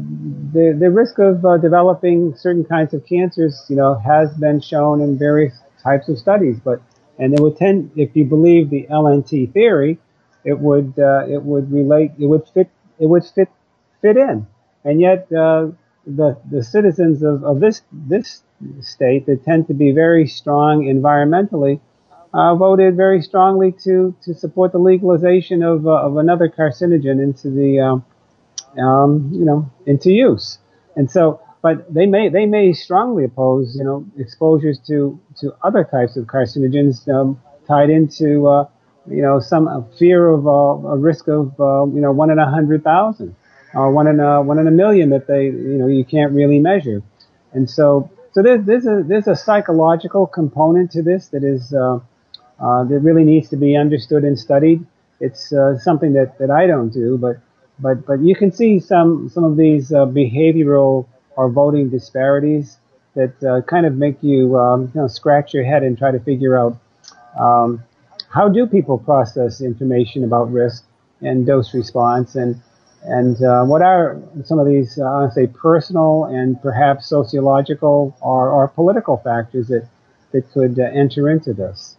the 0.54 0.78
the 0.78 0.92
risk 0.92 1.18
of 1.18 1.44
uh, 1.46 1.58
developing 1.58 2.36
certain 2.36 2.66
kinds 2.66 2.94
of 2.94 3.06
cancers, 3.06 3.66
you 3.70 3.76
know, 3.76 3.96
has 3.96 4.34
been 4.36 4.62
shown 4.62 5.02
in 5.02 5.18
various 5.18 5.54
types 5.82 6.10
of 6.10 6.18
studies. 6.18 6.58
But 6.64 6.82
and 7.18 7.34
it 7.34 7.40
would 7.40 7.58
tend, 7.58 7.92
if 7.96 8.16
you 8.16 8.26
believe 8.26 8.70
the 8.70 8.86
LNT 8.90 9.54
theory, 9.54 9.98
it 10.44 10.60
would 10.60 10.94
uh, 11.00 11.26
it 11.28 11.42
would 11.42 11.72
relate, 11.72 12.12
it 12.20 12.26
would 12.26 12.48
fit, 12.54 12.70
it 13.00 13.08
would 13.08 13.24
fit 13.26 13.50
fit 14.02 14.18
in. 14.18 14.46
And 14.84 15.00
yet 15.00 15.32
uh, 15.32 15.68
the 16.06 16.38
the 16.52 16.64
citizens 16.64 17.24
of, 17.24 17.44
of 17.44 17.62
this 17.62 17.82
this 17.92 18.44
state 18.82 19.26
that 19.28 19.46
tend 19.46 19.68
to 19.68 19.74
be 19.74 19.92
very 19.92 20.28
strong 20.28 20.84
environmentally. 20.84 21.80
Uh, 22.32 22.54
voted 22.54 22.96
very 22.96 23.24
strongly 23.24 23.72
to, 23.72 24.14
to 24.22 24.36
support 24.36 24.72
the 24.72 24.78
legalization 24.78 25.64
of, 25.64 25.88
uh, 25.88 25.90
of 25.90 26.18
another 26.18 26.48
carcinogen 26.48 27.20
into 27.20 27.50
the 27.50 27.80
um, 27.80 28.06
um, 28.78 29.30
you 29.34 29.46
know, 29.46 29.70
into 29.86 30.12
use. 30.12 30.60
And 30.96 31.10
so, 31.10 31.42
but 31.62 31.92
they 31.94 32.06
may 32.06 32.30
they 32.30 32.46
may 32.46 32.74
strongly 32.74 33.26
oppose 33.26 33.76
you 33.76 33.84
know 33.84 34.06
exposures 34.18 34.80
to 34.88 35.20
to 35.40 35.54
other 35.64 35.84
types 35.84 36.16
of 36.18 36.26
carcinogens 36.26 37.08
um, 37.10 37.42
tied 37.68 37.90
into 37.90 38.48
uh, 38.48 38.68
you 39.10 39.22
know 39.22 39.40
some 39.40 39.86
fear 39.98 40.28
of 40.30 40.48
uh, 40.48 40.52
a 40.90 40.98
risk 40.98 41.28
of 41.28 41.60
uh, 41.60 41.86
you 41.86 42.02
know 42.02 42.12
one 42.12 42.30
in 42.30 42.40
a 42.40 42.50
hundred 42.50 42.84
thousand 42.84 43.36
or 43.74 43.92
one 43.92 44.08
in 44.08 44.20
a 44.20 44.42
one 44.42 44.60
in 44.60 44.68
a 44.68 44.72
million 44.72 45.10
that 45.10 45.28
they 45.28 45.46
you 45.46 45.78
know 45.78 45.88
you 45.88 46.06
can't 46.06 46.34
really 46.34 46.60
measure. 46.60 47.02
And 47.54 47.70
so 47.70 48.10
so 48.32 48.42
there's 48.42 48.66
there's 48.66 48.86
a 48.86 49.04
there's 49.06 49.28
a 49.28 49.36
psychological 49.36 50.28
component 50.28 50.92
to 50.92 51.02
this 51.02 51.28
that 51.30 51.44
is 51.44 51.74
uh, 51.74 52.00
uh, 52.60 52.84
that 52.84 53.00
really 53.00 53.24
needs 53.24 53.50
to 53.50 53.58
be 53.58 53.76
understood 53.76 54.24
and 54.24 54.38
studied. 54.38 54.86
It's 55.20 55.52
uh, 55.52 55.78
something 55.80 56.14
that, 56.14 56.38
that 56.40 56.50
I 56.52 56.68
don't 56.68 56.90
do, 56.90 57.18
but 57.18 57.38
but 57.80 58.06
but 58.06 58.20
you 58.22 58.36
can 58.36 58.52
see 58.52 58.80
some 58.80 59.30
some 59.30 59.44
of 59.44 59.58
these 59.58 59.92
uh, 59.92 60.06
behavioral 60.06 61.08
or 61.36 61.50
voting 61.50 61.90
disparities 61.90 62.78
that 63.16 63.44
uh, 63.44 63.62
kind 63.62 63.86
of 63.86 63.96
make 63.96 64.22
you 64.22 64.58
um, 64.58 64.92
you 64.94 65.02
know 65.02 65.08
scratch 65.08 65.54
your 65.54 65.64
head 65.64 65.84
and 65.84 65.98
try 65.98 66.12
to 66.12 66.20
figure 66.20 66.58
out 66.58 66.78
um, 67.40 67.84
how 68.30 68.48
do 68.48 68.66
people 68.68 68.98
process 68.98 69.62
information 69.62 70.24
about 70.24 70.52
risk 70.52 70.86
and 71.22 71.46
dose 71.46 71.74
response 71.74 72.36
and 72.36 72.62
and 73.04 73.42
uh, 73.44 73.64
what 73.64 73.82
are 73.82 74.22
some 74.44 74.60
of 74.60 74.68
these 74.68 75.00
uh, 75.00 75.06
I 75.06 75.30
say 75.30 75.48
personal 75.48 76.26
and 76.26 76.62
perhaps 76.62 77.08
sociological 77.08 78.16
or, 78.22 78.50
or 78.50 78.68
political 78.68 79.18
factors 79.18 79.68
that 79.68 79.88
that 80.32 80.52
could 80.52 80.80
uh, 80.80 80.84
enter 80.84 81.30
into 81.30 81.54
this. 81.54 81.96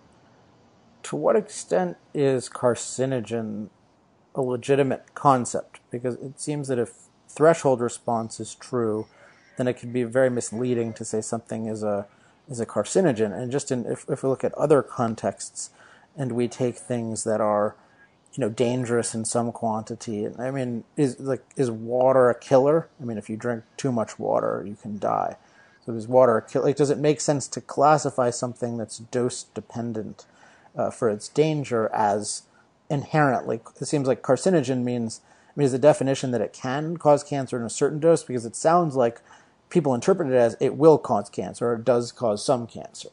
To 1.05 1.17
what 1.17 1.35
extent 1.37 1.97
is 2.15 2.49
carcinogen 2.49 3.71
a 4.35 4.43
legitimate 4.43 5.15
concept 5.15 5.81
because 5.91 6.15
it 6.17 6.41
seems 6.41 6.69
that 6.69 6.79
if 6.79 6.93
threshold 7.29 7.81
response 7.81 8.41
is 8.41 8.55
true, 8.55 9.07
then 9.57 9.69
it 9.69 9.77
can 9.77 9.93
be 9.93 10.05
very 10.05 10.31
misleading 10.31 10.93
to 10.95 11.05
say 11.05 11.21
something 11.21 11.67
is 11.67 11.83
a 11.83 12.07
is 12.49 12.61
a 12.61 12.67
carcinogen. 12.67 13.33
And 13.33 13.53
just 13.53 13.71
in 13.71 13.87
if, 13.87 14.09
if 14.09 14.23
we 14.23 14.29
look 14.29 14.45
at 14.45 14.55
other 14.55 14.83
contexts 14.83 15.71
and 16.17 16.33
we 16.33 16.49
take 16.49 16.77
things 16.77 17.25
that 17.25 17.41
are 17.41 17.77
you 18.35 18.41
know 18.41 18.49
dangerous 18.49 19.15
in 19.15 19.25
some 19.25 19.53
quantity. 19.53 20.29
I 20.39 20.51
mean, 20.51 20.85
is 20.97 21.19
like 21.19 21.45
is 21.57 21.71
water 21.71 22.31
a 22.31 22.39
killer? 22.39 22.89
I 23.01 23.05
mean, 23.05 23.19
if 23.19 23.29
you 23.29 23.37
drink 23.37 23.65
too 23.77 23.93
much 23.93 24.19
water, 24.19 24.65
you 24.67 24.77
can 24.81 24.99
die. 24.99 25.37
So 25.85 25.93
is 25.93 26.07
water 26.07 26.37
a 26.37 26.43
killer? 26.43 26.67
Like, 26.67 26.77
does 26.77 26.91
it 26.91 26.99
make 26.99 27.21
sense 27.21 27.49
to 27.49 27.61
classify 27.61 28.31
something 28.31 28.77
that's 28.77 28.99
dose 28.99 29.43
dependent 29.43 30.27
uh, 30.77 30.91
for 30.91 31.09
its 31.09 31.29
danger 31.29 31.91
as 31.93 32.43
inherently. 32.91 33.61
It 33.81 33.87
seems 33.87 34.09
like 34.09 34.23
carcinogen 34.23 34.83
means, 34.85 35.21
I 35.49 35.53
mean, 35.57 35.67
is 35.67 35.73
the 35.73 35.79
definition 35.79 36.33
that 36.33 36.41
it 36.41 36.53
can 36.53 36.97
cause 36.97 37.25
cancer 37.25 37.59
in 37.59 37.65
a 37.65 37.71
certain 37.71 38.01
dose? 38.01 38.25
Because 38.25 38.45
it 38.45 38.57
sounds 38.57 38.97
like 38.97 39.21
people 39.71 39.95
interpret 39.95 40.29
it 40.29 40.35
as 40.35 40.57
it 40.61 40.77
will 40.77 40.99
cause 40.99 41.31
cancer 41.31 41.71
or 41.71 41.75
it 41.75 41.85
does 41.85 42.13
cause 42.13 42.45
some 42.45 42.67
cancer. 42.67 43.11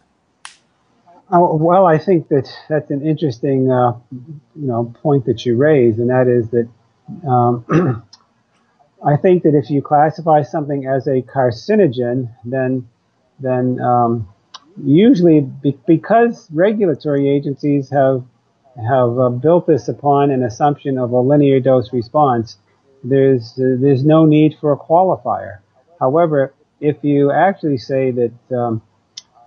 Oh, 1.30 1.56
well, 1.56 1.86
I 1.86 1.98
think 1.98 2.30
that 2.30 2.50
that's 2.70 2.90
an 2.90 3.06
interesting, 3.06 3.70
uh, 3.70 3.94
you 4.12 4.68
know, 4.68 4.94
point 5.02 5.26
that 5.26 5.46
you 5.46 5.58
raise, 5.58 6.00
and 6.00 6.10
that 6.10 6.28
is 6.28 6.50
that 6.52 6.70
um, 7.28 7.66
I 9.06 9.18
think 9.18 9.44
that 9.44 9.54
if 9.54 9.70
you 9.70 9.82
classify 9.82 10.44
something 10.44 10.88
as 10.88 11.08
a 11.08 11.22
carcinogen, 11.22 12.34
then 12.46 12.88
then 13.40 13.80
um, 13.82 14.28
usually 14.84 15.42
be- 15.42 15.78
because 15.86 16.50
regulatory 16.52 17.30
agencies 17.30 17.90
have 17.90 18.24
have 18.86 19.18
uh, 19.20 19.30
built 19.30 19.68
this 19.68 19.88
upon 19.88 20.32
an 20.32 20.44
assumption 20.44 20.98
of 20.98 21.12
a 21.12 21.20
linear 21.20 21.60
dose 21.60 21.92
response, 21.92 22.58
there's 23.04 23.54
uh, 23.60 23.76
there's 23.80 24.04
no 24.04 24.26
need 24.26 24.56
for 24.60 24.72
a 24.72 24.78
qualifier. 24.78 25.60
However, 26.00 26.54
if 26.80 26.98
you 27.04 27.32
actually 27.32 27.78
say 27.78 28.12
that 28.12 28.56
um, 28.56 28.82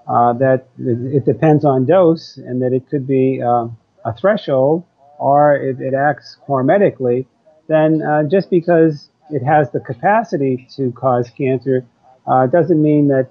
uh, 0.08 0.32
that 0.34 0.66
it 0.78 1.24
depends 1.24 1.64
on 1.64 1.86
dose 1.86 2.36
and 2.36 2.62
that 2.62 2.72
it 2.72 2.88
could 2.88 3.06
be 3.06 3.40
uh, 3.42 3.68
a 4.04 4.12
threshold 4.18 4.84
or 5.18 5.54
it, 5.54 5.80
it 5.80 5.94
acts 5.94 6.38
hormetically, 6.48 7.26
then 7.68 8.02
uh, 8.02 8.22
just 8.24 8.50
because 8.50 9.10
it 9.30 9.44
has 9.44 9.70
the 9.70 9.80
capacity 9.80 10.66
to 10.74 10.90
cause 10.92 11.30
cancer 11.30 11.84
uh, 12.26 12.46
doesn't 12.46 12.82
mean 12.82 13.08
that 13.08 13.30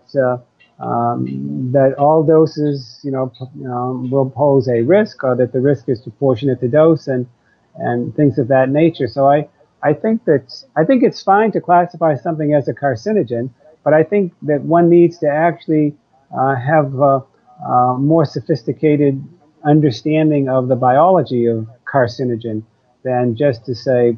um, 0.80 1.72
that 1.74 1.96
all 1.98 2.24
doses, 2.24 3.00
you 3.04 3.12
know, 3.12 3.32
um, 3.70 4.10
will 4.10 4.30
pose 4.30 4.68
a 4.68 4.82
risk, 4.82 5.24
or 5.24 5.36
that 5.36 5.52
the 5.52 5.60
risk 5.60 5.90
is 5.90 6.02
proportionate 6.02 6.60
to 6.62 6.68
dose, 6.68 7.08
and 7.08 7.28
and 7.76 8.16
things 8.16 8.38
of 8.38 8.48
that 8.50 8.70
nature. 8.70 9.08
So 9.08 9.28
I 9.28 9.48
I 9.84 9.94
think 9.94 10.26
that 10.26 10.64
I 10.76 10.84
think 10.84 11.04
it's 11.04 11.22
fine 11.22 11.52
to 11.52 11.62
classify 11.62 12.16
something 12.16 12.54
as 12.54 12.68
a 12.68 12.74
carcinogen, 12.74 13.50
but 13.84 13.94
I 13.94 14.04
think 14.04 14.34
that 14.44 14.62
one 14.62 14.90
needs 14.90 15.18
to 15.20 15.28
actually 15.30 15.96
uh, 16.38 16.56
have 16.56 16.94
a, 17.00 17.24
a 17.66 17.98
more 17.98 18.26
sophisticated 18.26 19.24
understanding 19.66 20.50
of 20.50 20.68
the 20.68 20.76
biology 20.76 21.46
of 21.46 21.68
carcinogen 21.86 22.64
than 23.04 23.36
just 23.36 23.66
to 23.66 23.76
say 23.76 24.18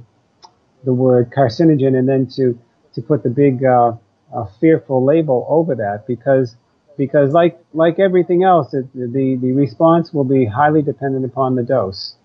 the 0.84 0.94
word 0.94 1.32
carcinogen 1.32 1.98
and 1.98 2.08
then 2.08 2.28
to 2.28 2.58
to 2.94 3.02
put 3.02 3.24
the 3.24 3.30
big 3.30 3.64
uh, 3.64 3.94
a 4.34 4.46
fearful 4.60 5.04
label 5.04 5.46
over 5.50 5.76
that 5.76 6.06
because 6.08 6.56
because 6.98 7.34
like 7.34 7.60
like 7.74 8.00
everything 8.00 8.44
else, 8.44 8.74
it, 8.74 8.92
the 8.94 9.38
the 9.42 9.52
response 9.54 10.14
will 10.14 10.24
be 10.24 10.46
highly 10.46 10.82
dependent 10.82 11.26
upon 11.26 11.56
the 11.56 11.64
dose, 11.64 12.16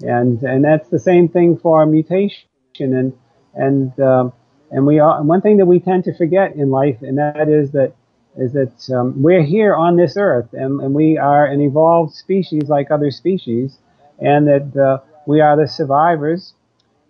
and 0.00 0.42
and 0.42 0.64
that's 0.64 0.88
the 0.88 0.98
same 0.98 1.28
thing 1.28 1.56
for 1.56 1.84
mutation 1.86 2.46
and 2.80 3.12
and 3.54 3.98
um, 4.00 4.32
and 4.70 4.86
we 4.86 4.98
are, 4.98 5.22
one 5.22 5.42
thing 5.42 5.58
that 5.58 5.66
we 5.66 5.80
tend 5.80 6.04
to 6.04 6.16
forget 6.16 6.56
in 6.56 6.70
life, 6.70 6.96
and 7.02 7.18
that 7.18 7.48
is 7.48 7.72
that 7.72 7.94
is 8.36 8.52
that 8.54 8.96
um, 8.96 9.22
we're 9.22 9.42
here 9.42 9.74
on 9.74 9.96
this 9.96 10.16
earth, 10.16 10.48
and, 10.54 10.80
and 10.80 10.94
we 10.94 11.18
are 11.18 11.44
an 11.44 11.60
evolved 11.60 12.14
species 12.14 12.62
like 12.68 12.90
other 12.90 13.10
species, 13.10 13.76
and 14.18 14.48
that 14.48 14.76
uh, 14.76 15.04
we 15.26 15.40
are 15.42 15.56
the 15.56 15.68
survivors, 15.68 16.54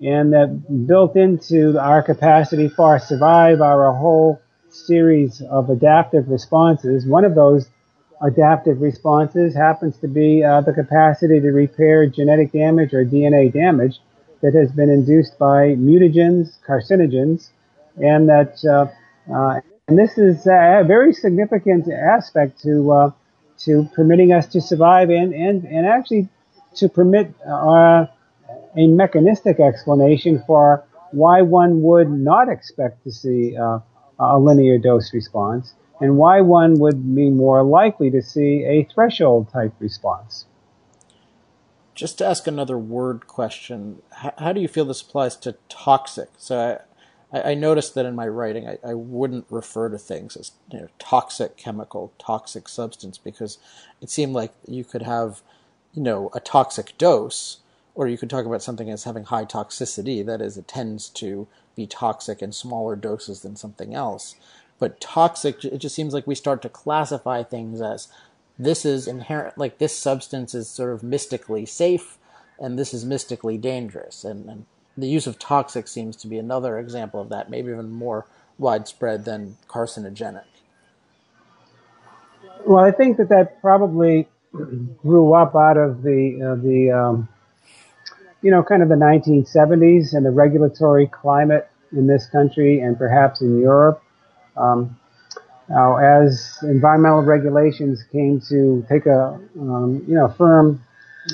and 0.00 0.32
that 0.32 0.86
built 0.88 1.14
into 1.14 1.78
our 1.78 2.02
capacity 2.02 2.68
for 2.68 2.98
survive 2.98 3.60
are 3.60 3.86
a 3.86 3.94
whole 3.94 4.41
series 4.72 5.42
of 5.42 5.70
adaptive 5.70 6.28
responses. 6.28 7.06
One 7.06 7.24
of 7.24 7.34
those 7.34 7.68
adaptive 8.22 8.80
responses 8.80 9.54
happens 9.54 9.96
to 9.98 10.08
be 10.08 10.42
uh, 10.42 10.60
the 10.60 10.72
capacity 10.72 11.40
to 11.40 11.50
repair 11.50 12.06
genetic 12.06 12.52
damage 12.52 12.94
or 12.94 13.04
DNA 13.04 13.52
damage 13.52 14.00
that 14.42 14.54
has 14.54 14.72
been 14.72 14.90
induced 14.90 15.38
by 15.38 15.74
mutagens, 15.74 16.58
carcinogens, 16.66 17.50
and 17.96 18.28
that 18.28 18.64
uh, 18.64 18.86
uh, 19.32 19.60
and 19.88 19.98
this 19.98 20.16
is 20.16 20.46
a 20.46 20.84
very 20.86 21.12
significant 21.12 21.90
aspect 21.92 22.60
to 22.62 22.90
uh, 22.92 23.10
to 23.58 23.88
permitting 23.94 24.32
us 24.32 24.46
to 24.46 24.60
survive 24.60 25.10
and 25.10 25.34
and 25.34 25.64
and 25.64 25.86
actually 25.86 26.28
to 26.76 26.88
permit 26.88 27.34
uh, 27.46 28.06
a 28.76 28.86
mechanistic 28.86 29.60
explanation 29.60 30.42
for 30.46 30.84
why 31.12 31.42
one 31.42 31.82
would 31.82 32.10
not 32.10 32.48
expect 32.48 33.04
to 33.04 33.12
see 33.12 33.56
uh, 33.56 33.78
a 34.18 34.38
linear 34.38 34.78
dose 34.78 35.12
response. 35.12 35.74
and 36.02 36.16
why 36.16 36.40
one 36.40 36.74
would 36.80 37.14
be 37.14 37.30
more 37.30 37.62
likely 37.62 38.10
to 38.10 38.20
see 38.20 38.64
a 38.64 38.84
threshold 38.92 39.48
type 39.52 39.72
response. 39.78 40.46
Just 41.94 42.18
to 42.18 42.26
ask 42.26 42.48
another 42.48 42.76
word 42.76 43.28
question, 43.28 44.02
how, 44.10 44.34
how 44.36 44.52
do 44.52 44.60
you 44.60 44.66
feel 44.66 44.84
this 44.84 45.00
applies 45.00 45.36
to 45.36 45.56
toxic? 45.68 46.28
So 46.38 46.80
I, 47.32 47.52
I 47.52 47.54
noticed 47.54 47.94
that 47.94 48.04
in 48.04 48.16
my 48.16 48.26
writing, 48.26 48.66
I, 48.66 48.78
I 48.84 48.94
wouldn't 48.94 49.46
refer 49.48 49.90
to 49.90 49.98
things 49.98 50.36
as 50.36 50.50
you 50.72 50.80
know, 50.80 50.88
toxic 50.98 51.56
chemical, 51.56 52.12
toxic 52.18 52.68
substance, 52.68 53.16
because 53.16 53.58
it 54.00 54.10
seemed 54.10 54.32
like 54.32 54.52
you 54.66 54.84
could 54.84 55.02
have, 55.02 55.42
you 55.92 56.02
know, 56.02 56.30
a 56.34 56.40
toxic 56.40 56.98
dose, 56.98 57.58
or 57.94 58.08
you 58.08 58.18
could 58.18 58.30
talk 58.30 58.44
about 58.44 58.62
something 58.62 58.90
as 58.90 59.04
having 59.04 59.24
high 59.24 59.44
toxicity. 59.44 60.26
That 60.26 60.40
is, 60.40 60.56
it 60.56 60.66
tends 60.66 61.08
to 61.10 61.46
be 61.74 61.86
toxic 61.86 62.42
in 62.42 62.52
smaller 62.52 62.96
doses 62.96 63.40
than 63.40 63.56
something 63.56 63.94
else. 63.94 64.34
But 64.78 65.00
toxic, 65.00 65.64
it 65.64 65.78
just 65.78 65.94
seems 65.94 66.12
like 66.12 66.26
we 66.26 66.34
start 66.34 66.62
to 66.62 66.68
classify 66.68 67.42
things 67.42 67.80
as 67.80 68.08
this 68.58 68.84
is 68.84 69.06
inherent, 69.06 69.56
like 69.56 69.78
this 69.78 69.96
substance 69.96 70.54
is 70.54 70.68
sort 70.68 70.92
of 70.92 71.02
mystically 71.02 71.66
safe, 71.66 72.18
and 72.58 72.78
this 72.78 72.92
is 72.92 73.04
mystically 73.04 73.58
dangerous. 73.58 74.24
And, 74.24 74.48
and 74.48 74.66
the 74.96 75.08
use 75.08 75.26
of 75.26 75.38
toxic 75.38 75.88
seems 75.88 76.16
to 76.16 76.26
be 76.26 76.38
another 76.38 76.78
example 76.78 77.20
of 77.20 77.28
that, 77.30 77.50
maybe 77.50 77.70
even 77.70 77.90
more 77.90 78.26
widespread 78.58 79.24
than 79.24 79.56
carcinogenic. 79.68 80.44
Well, 82.66 82.84
I 82.84 82.90
think 82.90 83.16
that 83.16 83.28
that 83.30 83.60
probably 83.60 84.28
grew 84.52 85.34
up 85.34 85.54
out 85.56 85.76
of 85.76 86.02
the 86.02 86.40
uh, 86.42 86.62
the 86.62 86.90
um, 86.90 87.28
you 88.42 88.50
know 88.50 88.62
kind 88.62 88.82
of 88.82 88.88
the 88.88 88.96
1970s 88.96 90.14
and 90.14 90.26
the 90.26 90.30
regulatory 90.30 91.06
climate 91.06 91.68
in 91.92 92.06
this 92.06 92.26
country 92.26 92.80
and 92.80 92.98
perhaps 92.98 93.40
in 93.40 93.60
Europe. 93.60 94.02
Um, 94.56 94.98
now, 95.68 95.96
as 95.96 96.58
environmental 96.62 97.22
regulations 97.22 98.02
came 98.12 98.40
to 98.48 98.84
take 98.88 99.06
a 99.06 99.40
um, 99.58 100.04
you 100.06 100.14
know 100.14 100.28
firm 100.28 100.82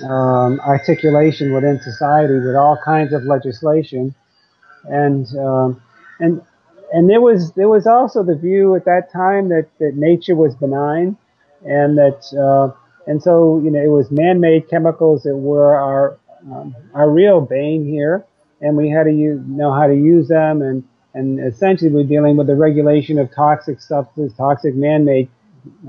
um, 0.04 0.60
articulation 0.60 1.52
within 1.54 1.80
society 1.80 2.34
with 2.34 2.54
all 2.54 2.78
kinds 2.84 3.12
of 3.12 3.24
legislation, 3.24 4.14
and 4.84 5.26
um, 5.38 5.82
and 6.20 6.42
and 6.92 7.08
there 7.08 7.20
was 7.20 7.52
there 7.52 7.68
was 7.68 7.86
also 7.86 8.22
the 8.22 8.36
view 8.36 8.76
at 8.76 8.84
that 8.84 9.10
time 9.12 9.48
that, 9.48 9.66
that 9.80 9.94
nature 9.96 10.36
was 10.36 10.54
benign, 10.54 11.16
and 11.64 11.96
that 11.98 12.22
uh, 12.38 12.70
and 13.06 13.22
so 13.22 13.60
you 13.64 13.70
know 13.70 13.82
it 13.82 13.88
was 13.88 14.10
man-made 14.10 14.68
chemicals 14.68 15.22
that 15.22 15.36
were 15.36 15.74
our 15.74 16.18
um, 16.52 16.74
our 16.94 17.10
real 17.10 17.40
bane 17.40 17.84
here, 17.86 18.24
and 18.60 18.76
we 18.76 18.90
had 18.90 19.04
to 19.04 19.12
use, 19.12 19.40
know 19.46 19.72
how 19.72 19.86
to 19.86 19.94
use 19.94 20.28
them, 20.28 20.62
and 20.62 20.84
and 21.14 21.40
essentially 21.40 21.90
we're 21.90 22.04
dealing 22.04 22.36
with 22.36 22.46
the 22.46 22.54
regulation 22.56 23.18
of 23.18 23.34
toxic 23.34 23.80
substances, 23.80 24.36
toxic 24.36 24.74
man-made 24.74 25.28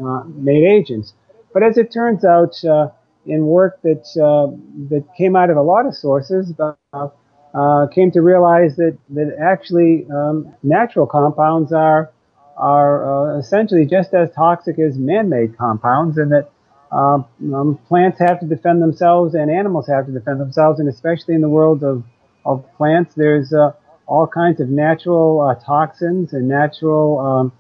uh, 0.04 0.24
made 0.26 0.66
agents. 0.66 1.14
But 1.54 1.64
as 1.64 1.78
it 1.78 1.92
turns 1.92 2.24
out, 2.24 2.64
uh, 2.64 2.90
in 3.26 3.46
work 3.46 3.82
that 3.84 4.06
uh, 4.18 4.56
that 4.90 5.04
came 5.16 5.36
out 5.36 5.50
of 5.50 5.58
a 5.58 5.62
lot 5.62 5.86
of 5.86 5.96
sources, 5.96 6.52
but 6.52 6.78
uh, 6.94 7.88
came 7.88 8.12
to 8.12 8.22
realize 8.22 8.76
that 8.76 8.98
that 9.10 9.36
actually 9.40 10.06
um, 10.12 10.54
natural 10.64 11.06
compounds 11.06 11.72
are 11.72 12.12
are 12.58 13.36
uh, 13.36 13.40
essentially 13.40 13.86
just 13.86 14.14
as 14.14 14.30
toxic 14.32 14.80
as 14.80 14.98
man-made 14.98 15.58
compounds, 15.58 16.18
and 16.18 16.32
that 16.32 16.50
um, 16.92 17.26
um, 17.54 17.80
plants 17.88 18.20
have 18.20 18.40
to 18.40 18.46
defend 18.46 18.82
themselves 18.82 19.36
and 19.36 19.52
animals 19.52 19.88
have 19.88 20.06
to 20.08 20.12
defend 20.12 20.40
themselves, 20.40 20.80
and 20.80 20.90
especially 20.90 21.36
in 21.36 21.42
the 21.42 21.50
world 21.50 21.84
of 21.84 22.04
of 22.46 22.66
plants, 22.78 23.14
there's 23.16 23.54
uh, 23.54 23.72
all 24.08 24.28
kinds 24.28 24.60
of 24.60 24.70
natural 24.70 25.42
uh, 25.42 25.56
toxins 25.64 26.34
and 26.34 26.48
natural 26.48 27.52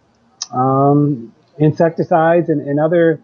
um, 0.51 0.57
um, 0.57 1.33
insecticides 1.59 2.49
and, 2.49 2.67
and 2.67 2.79
other 2.79 3.21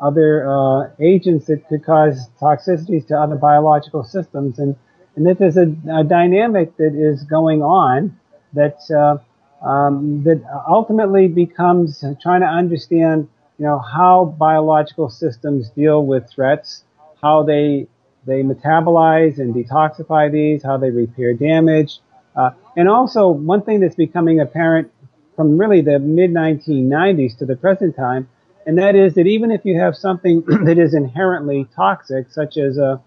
other 0.00 0.48
uh, 0.48 0.90
agents 1.00 1.46
that 1.46 1.66
could 1.68 1.84
cause 1.84 2.28
toxicities 2.40 3.06
to 3.08 3.18
other 3.18 3.36
biological 3.36 4.04
systems. 4.04 4.58
And, 4.58 4.76
and 5.16 5.26
this 5.26 5.40
is 5.40 5.56
a, 5.56 5.74
a 5.92 6.04
dynamic 6.04 6.76
that 6.76 6.94
is 6.94 7.24
going 7.24 7.62
on 7.62 8.16
that, 8.52 8.78
uh, 8.90 9.66
um, 9.66 10.22
that 10.24 10.42
ultimately 10.68 11.28
becomes 11.28 12.04
trying 12.22 12.42
to 12.42 12.46
understand, 12.46 13.28
you 13.58 13.64
know, 13.64 13.78
how 13.78 14.36
biological 14.38 15.10
systems 15.10 15.70
deal 15.70 16.04
with 16.04 16.28
threats, 16.30 16.84
how 17.22 17.42
they, 17.42 17.86
they 18.26 18.42
metabolize 18.42 19.38
and 19.38 19.54
detoxify 19.54 20.30
these, 20.30 20.62
how 20.62 20.76
they 20.76 20.90
repair 20.90 21.34
damage. 21.34 21.98
Uh, 22.36 22.50
and 22.76 22.88
also 22.88 23.28
one 23.28 23.62
thing 23.62 23.80
that's 23.80 23.96
becoming 23.96 24.40
apparent 24.40 24.90
from 25.34 25.58
really 25.58 25.80
the 25.80 25.98
mid 25.98 26.32
1990s 26.32 27.36
to 27.38 27.46
the 27.46 27.56
present 27.56 27.96
time 27.96 28.28
and 28.68 28.76
that 28.76 28.94
is 28.94 29.14
that 29.14 29.26
even 29.26 29.50
if 29.50 29.64
you 29.64 29.80
have 29.80 29.96
something 29.96 30.44
that 30.66 30.78
is 30.78 30.92
inherently 30.92 31.66
toxic, 31.74 32.30
such 32.30 32.58
as 32.58 32.76
a, 32.76 33.00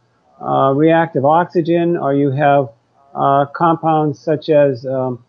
a 0.43 0.73
reactive 0.73 1.23
oxygen, 1.23 1.95
or 1.95 2.15
you 2.15 2.31
have 2.31 2.69
uh, 3.13 3.45
compounds 3.55 4.19
such 4.19 4.49
as 4.49 4.87
um, 4.87 5.23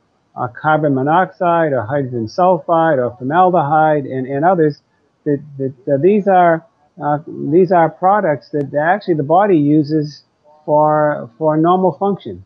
carbon 0.59 0.95
monoxide 0.95 1.75
or 1.75 1.83
hydrogen 1.83 2.29
sulfide 2.29 2.97
or 2.97 3.15
formaldehyde 3.19 4.07
and, 4.07 4.27
and 4.27 4.43
others, 4.43 4.81
that, 5.25 5.43
that 5.59 5.95
uh, 5.95 5.97
these 6.01 6.29
are 6.29 6.67
uh, 7.03 7.19
these 7.27 7.73
are 7.73 7.89
products 7.89 8.51
that 8.51 8.75
actually 8.75 9.15
the 9.15 9.23
body 9.23 9.57
uses 9.57 10.25
for 10.65 11.31
for 11.39 11.57
normal 11.57 11.93
function, 11.99 12.45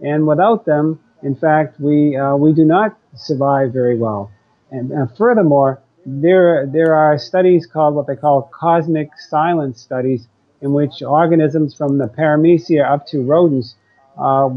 and 0.00 0.26
without 0.26 0.64
them, 0.64 1.00
in 1.22 1.34
fact, 1.34 1.80
we 1.80 2.16
uh, 2.16 2.36
we 2.36 2.52
do 2.52 2.64
not 2.64 2.96
survive 3.14 3.72
very 3.72 3.98
well. 3.98 4.30
And, 4.70 4.90
and 4.90 5.16
furthermore, 5.16 5.82
there 6.06 6.66
there 6.66 6.94
are 6.94 7.18
studies 7.18 7.66
called 7.66 7.94
what 7.94 8.06
they 8.06 8.16
call 8.16 8.50
cosmic 8.52 9.10
silence 9.28 9.80
studies, 9.80 10.28
in 10.60 10.72
which 10.72 11.02
organisms 11.02 11.74
from 11.74 11.98
the 11.98 12.06
paramecia 12.06 12.88
up 12.88 13.06
to 13.08 13.22
rodents 13.22 13.74
uh, 14.18 14.50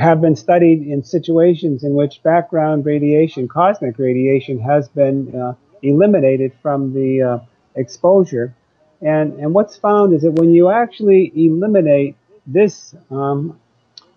have 0.00 0.20
been 0.20 0.36
studied 0.36 0.86
in 0.86 1.02
situations 1.02 1.84
in 1.84 1.94
which 1.94 2.22
background 2.22 2.84
radiation, 2.84 3.48
cosmic 3.48 3.98
radiation, 3.98 4.58
has 4.58 4.88
been 4.88 5.34
uh, 5.34 5.54
eliminated 5.82 6.52
from 6.62 6.92
the 6.92 7.22
uh, 7.22 7.38
exposure. 7.76 8.54
And 9.00 9.34
and 9.34 9.54
what's 9.54 9.76
found 9.76 10.12
is 10.12 10.22
that 10.22 10.32
when 10.32 10.52
you 10.52 10.70
actually 10.70 11.32
eliminate 11.34 12.16
this 12.46 12.94
um, 13.10 13.58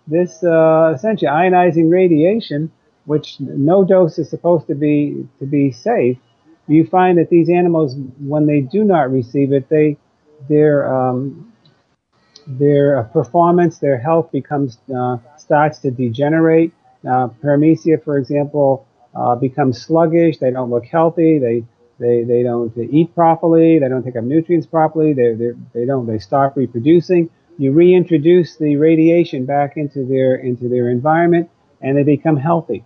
this 0.06 0.44
uh, 0.44 0.92
essentially 0.94 1.30
ionizing 1.30 1.90
radiation, 1.90 2.70
which 3.06 3.40
no 3.40 3.84
dose 3.84 4.18
is 4.18 4.28
supposed 4.28 4.66
to 4.66 4.74
be 4.74 5.26
to 5.38 5.46
be 5.46 5.72
safe, 5.72 6.18
you 6.68 6.86
find 6.86 7.18
that 7.18 7.30
these 7.30 7.48
animals, 7.48 7.96
when 8.18 8.46
they 8.46 8.60
do 8.60 8.84
not 8.84 9.10
receive 9.10 9.52
it, 9.52 9.68
they 9.68 9.96
their 10.48 10.92
um, 10.94 11.52
their 12.46 13.04
performance, 13.04 13.78
their 13.78 13.98
health 13.98 14.30
becomes 14.30 14.78
uh, 14.94 15.16
starts 15.38 15.78
to 15.80 15.90
degenerate. 15.90 16.72
Uh, 17.06 17.28
paramecia, 17.42 18.02
for 18.02 18.16
example, 18.16 18.86
uh, 19.14 19.36
becomes 19.36 19.80
sluggish. 19.80 20.38
They 20.38 20.50
don't 20.50 20.70
look 20.70 20.86
healthy. 20.86 21.38
They 21.38 21.64
they 21.98 22.24
they 22.24 22.42
don't 22.42 22.76
eat 22.76 23.14
properly. 23.14 23.78
They 23.78 23.88
don't 23.88 24.02
take 24.02 24.16
up 24.16 24.24
nutrients 24.24 24.66
properly. 24.66 25.12
They 25.12 25.34
they 25.34 25.50
they 25.72 25.84
don't. 25.84 26.06
They 26.06 26.18
stop 26.18 26.56
reproducing. 26.56 27.30
You 27.56 27.72
reintroduce 27.72 28.56
the 28.56 28.76
radiation 28.76 29.46
back 29.46 29.76
into 29.76 30.04
their 30.04 30.34
into 30.36 30.68
their 30.68 30.88
environment, 30.90 31.50
and 31.80 31.96
they 31.96 32.02
become 32.02 32.36
healthy 32.36 32.84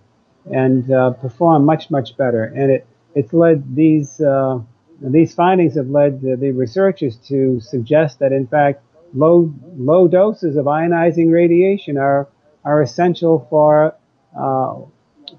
and 0.52 0.90
uh, 0.92 1.10
perform 1.10 1.64
much 1.64 1.90
much 1.90 2.16
better. 2.16 2.44
And 2.44 2.70
it 2.70 2.86
it's 3.14 3.32
led 3.32 3.74
these 3.74 4.20
uh, 4.20 4.60
these 5.00 5.34
findings 5.34 5.76
have 5.76 5.88
led 5.88 6.20
the, 6.20 6.36
the, 6.36 6.50
researchers 6.50 7.16
to 7.28 7.60
suggest 7.60 8.18
that 8.18 8.32
in 8.32 8.46
fact 8.46 8.82
low 9.14 9.52
low 9.76 10.08
doses 10.08 10.56
of 10.56 10.66
ionizing 10.66 11.32
radiation 11.32 11.96
are 11.96 12.28
are 12.64 12.82
essential 12.82 13.46
for 13.48 13.94
uh, 14.38 14.74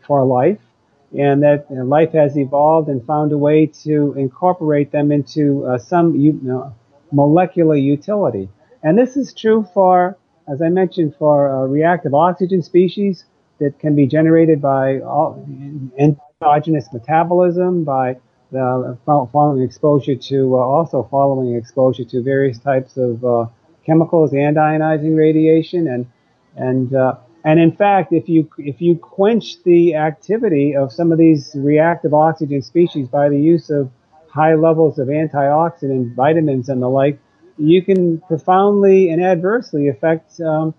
for 0.06 0.25
life, 0.25 0.60
and 1.17 1.41
that 1.41 1.65
life 1.72 2.12
has 2.13 2.38
evolved 2.38 2.89
and 2.89 3.06
found 3.06 3.32
a 3.32 3.38
way 3.38 3.65
to 3.65 4.13
incorporate 4.17 4.91
them 4.91 5.12
into 5.12 5.65
uh, 5.65 5.78
some 5.78 6.15
you 6.15 6.39
know, 6.43 6.74
molecular 7.12 7.76
utility. 7.76 8.50
And 8.84 8.98
this 8.98 9.17
is 9.17 9.34
true 9.34 9.67
for, 9.74 10.17
as 10.48 10.62
I 10.62 10.69
mentioned, 10.69 11.15
for 11.17 11.50
uh, 11.50 11.65
reactive 11.65 12.13
oxygen 12.13 12.62
species 12.62 13.26
that 13.60 13.78
can 13.80 13.95
be 13.95 14.08
generated 14.08 14.62
by 14.62 15.00
all, 15.00 15.45
endogenous 15.98 16.88
metabolism 16.93 17.84
by 17.84 18.17
the 18.52 18.98
following 19.06 19.62
exposure 19.62 20.15
to 20.15 20.56
uh, 20.56 20.60
also 20.60 21.08
following 21.12 21.56
exposure 21.56 22.04
to 22.04 22.22
various 22.24 22.58
types 22.58 22.98
of 22.98 23.24
uh, 23.24 23.45
chemicals 23.86 24.34
and 24.34 24.58
ionizing 24.58 25.15
radiation 25.17 25.88
and 25.88 26.06
and 26.56 26.95
uh, 26.95 27.15
and 27.45 27.60
in 27.60 27.71
fact 27.71 28.12
if 28.12 28.28
you 28.30 28.49
if 28.58 28.82
you 28.82 28.95
quench 28.95 29.63
the 29.63 29.95
activity 29.95 30.75
of 30.75 30.91
some 30.91 31.12
of 31.12 31.17
these 31.17 31.52
reactive 31.56 32.13
oxygen 32.13 32.62
species 32.62 33.08
by 33.08 33.30
the 33.30 33.39
use 33.39 33.69
of 33.69 33.89
high 34.30 34.56
levels 34.56 34.99
of 34.99 35.08
antioxidant 35.08 36.13
vitamins 36.15 36.69
and 36.69 36.82
the 36.82 36.88
like 36.88 37.19
you 37.58 37.84
can 37.84 38.19
profoundly 38.21 39.10
and 39.10 39.21
adversely 39.21 39.89
affect 39.89 40.39
um, 40.39 40.73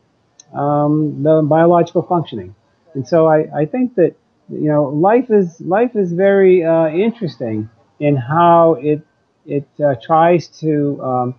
um, 0.55 1.23
the 1.23 1.43
biological 1.43 2.03
functioning. 2.03 2.55
And 2.95 3.07
so 3.07 3.27
I, 3.27 3.47
I 3.55 3.67
think 3.67 3.95
that 3.97 4.17
you 4.49 4.69
know, 4.69 4.85
life 4.85 5.31
is 5.31 5.61
life 5.61 5.95
is 5.95 6.13
very 6.13 6.65
uh, 6.65 6.89
interesting 6.89 7.71
in 8.01 8.17
how 8.17 8.75
it 8.75 9.03
it 9.47 9.69
uh, 9.83 9.95
tries 10.03 10.49
to 10.61 11.01
um, 11.03 11.35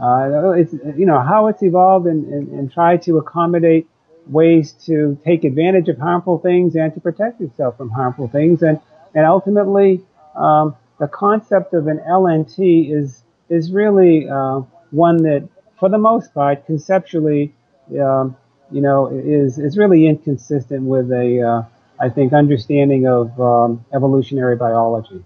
uh, 0.00 0.50
it's 0.50 0.72
you 0.72 1.06
know 1.06 1.20
how 1.20 1.46
it's 1.46 1.62
evolved 1.62 2.06
and, 2.06 2.26
and, 2.26 2.48
and 2.48 2.72
try 2.72 2.96
to 2.98 3.18
accommodate 3.18 3.88
ways 4.26 4.72
to 4.72 5.18
take 5.24 5.44
advantage 5.44 5.88
of 5.88 5.98
harmful 5.98 6.38
things 6.38 6.74
and 6.76 6.94
to 6.94 7.00
protect 7.00 7.40
itself 7.40 7.76
from 7.76 7.90
harmful 7.90 8.28
things 8.28 8.62
and 8.62 8.80
and 9.14 9.26
ultimately 9.26 10.00
um, 10.36 10.74
the 10.98 11.08
concept 11.08 11.74
of 11.74 11.86
an 11.88 12.00
LNT 12.08 12.92
is 12.92 13.22
is 13.48 13.72
really 13.72 14.28
uh, 14.28 14.60
one 14.90 15.16
that 15.18 15.48
for 15.78 15.88
the 15.88 15.98
most 15.98 16.32
part 16.32 16.64
conceptually 16.66 17.52
um, 18.00 18.36
you 18.70 18.80
know 18.80 19.08
is 19.08 19.58
is 19.58 19.76
really 19.76 20.06
inconsistent 20.06 20.82
with 20.82 21.10
a 21.10 21.42
uh, 21.42 21.62
I 22.02 22.08
think 22.08 22.32
understanding 22.32 23.06
of 23.06 23.40
um, 23.40 23.84
evolutionary 23.94 24.56
biology. 24.56 25.24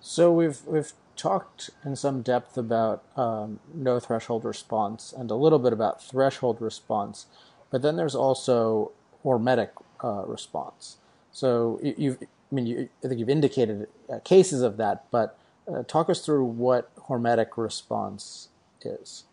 So 0.00 0.32
we've 0.32 0.60
we've 0.66 0.92
talked 1.16 1.70
in 1.84 1.96
some 1.96 2.22
depth 2.22 2.56
about 2.56 3.04
um, 3.16 3.60
no 3.72 4.00
threshold 4.00 4.44
response 4.44 5.14
and 5.16 5.30
a 5.30 5.34
little 5.34 5.58
bit 5.58 5.72
about 5.72 6.02
threshold 6.02 6.60
response, 6.60 7.26
but 7.74 7.82
then 7.82 7.96
there's 7.96 8.14
also 8.14 8.92
hormetic 9.24 9.70
uh, 10.04 10.22
response. 10.26 10.98
So 11.32 11.80
you, 11.82 12.12
have 12.12 12.22
I 12.22 12.54
mean, 12.54 12.66
you, 12.66 12.88
I 13.04 13.08
think 13.08 13.18
you've 13.18 13.28
indicated 13.28 13.88
uh, 14.08 14.20
cases 14.20 14.62
of 14.62 14.76
that, 14.76 15.06
but 15.10 15.36
uh, 15.66 15.82
talk 15.82 16.08
us 16.08 16.24
through 16.24 16.44
what 16.44 16.94
hormetic 17.08 17.56
response 17.56 18.50
is. 18.80 19.24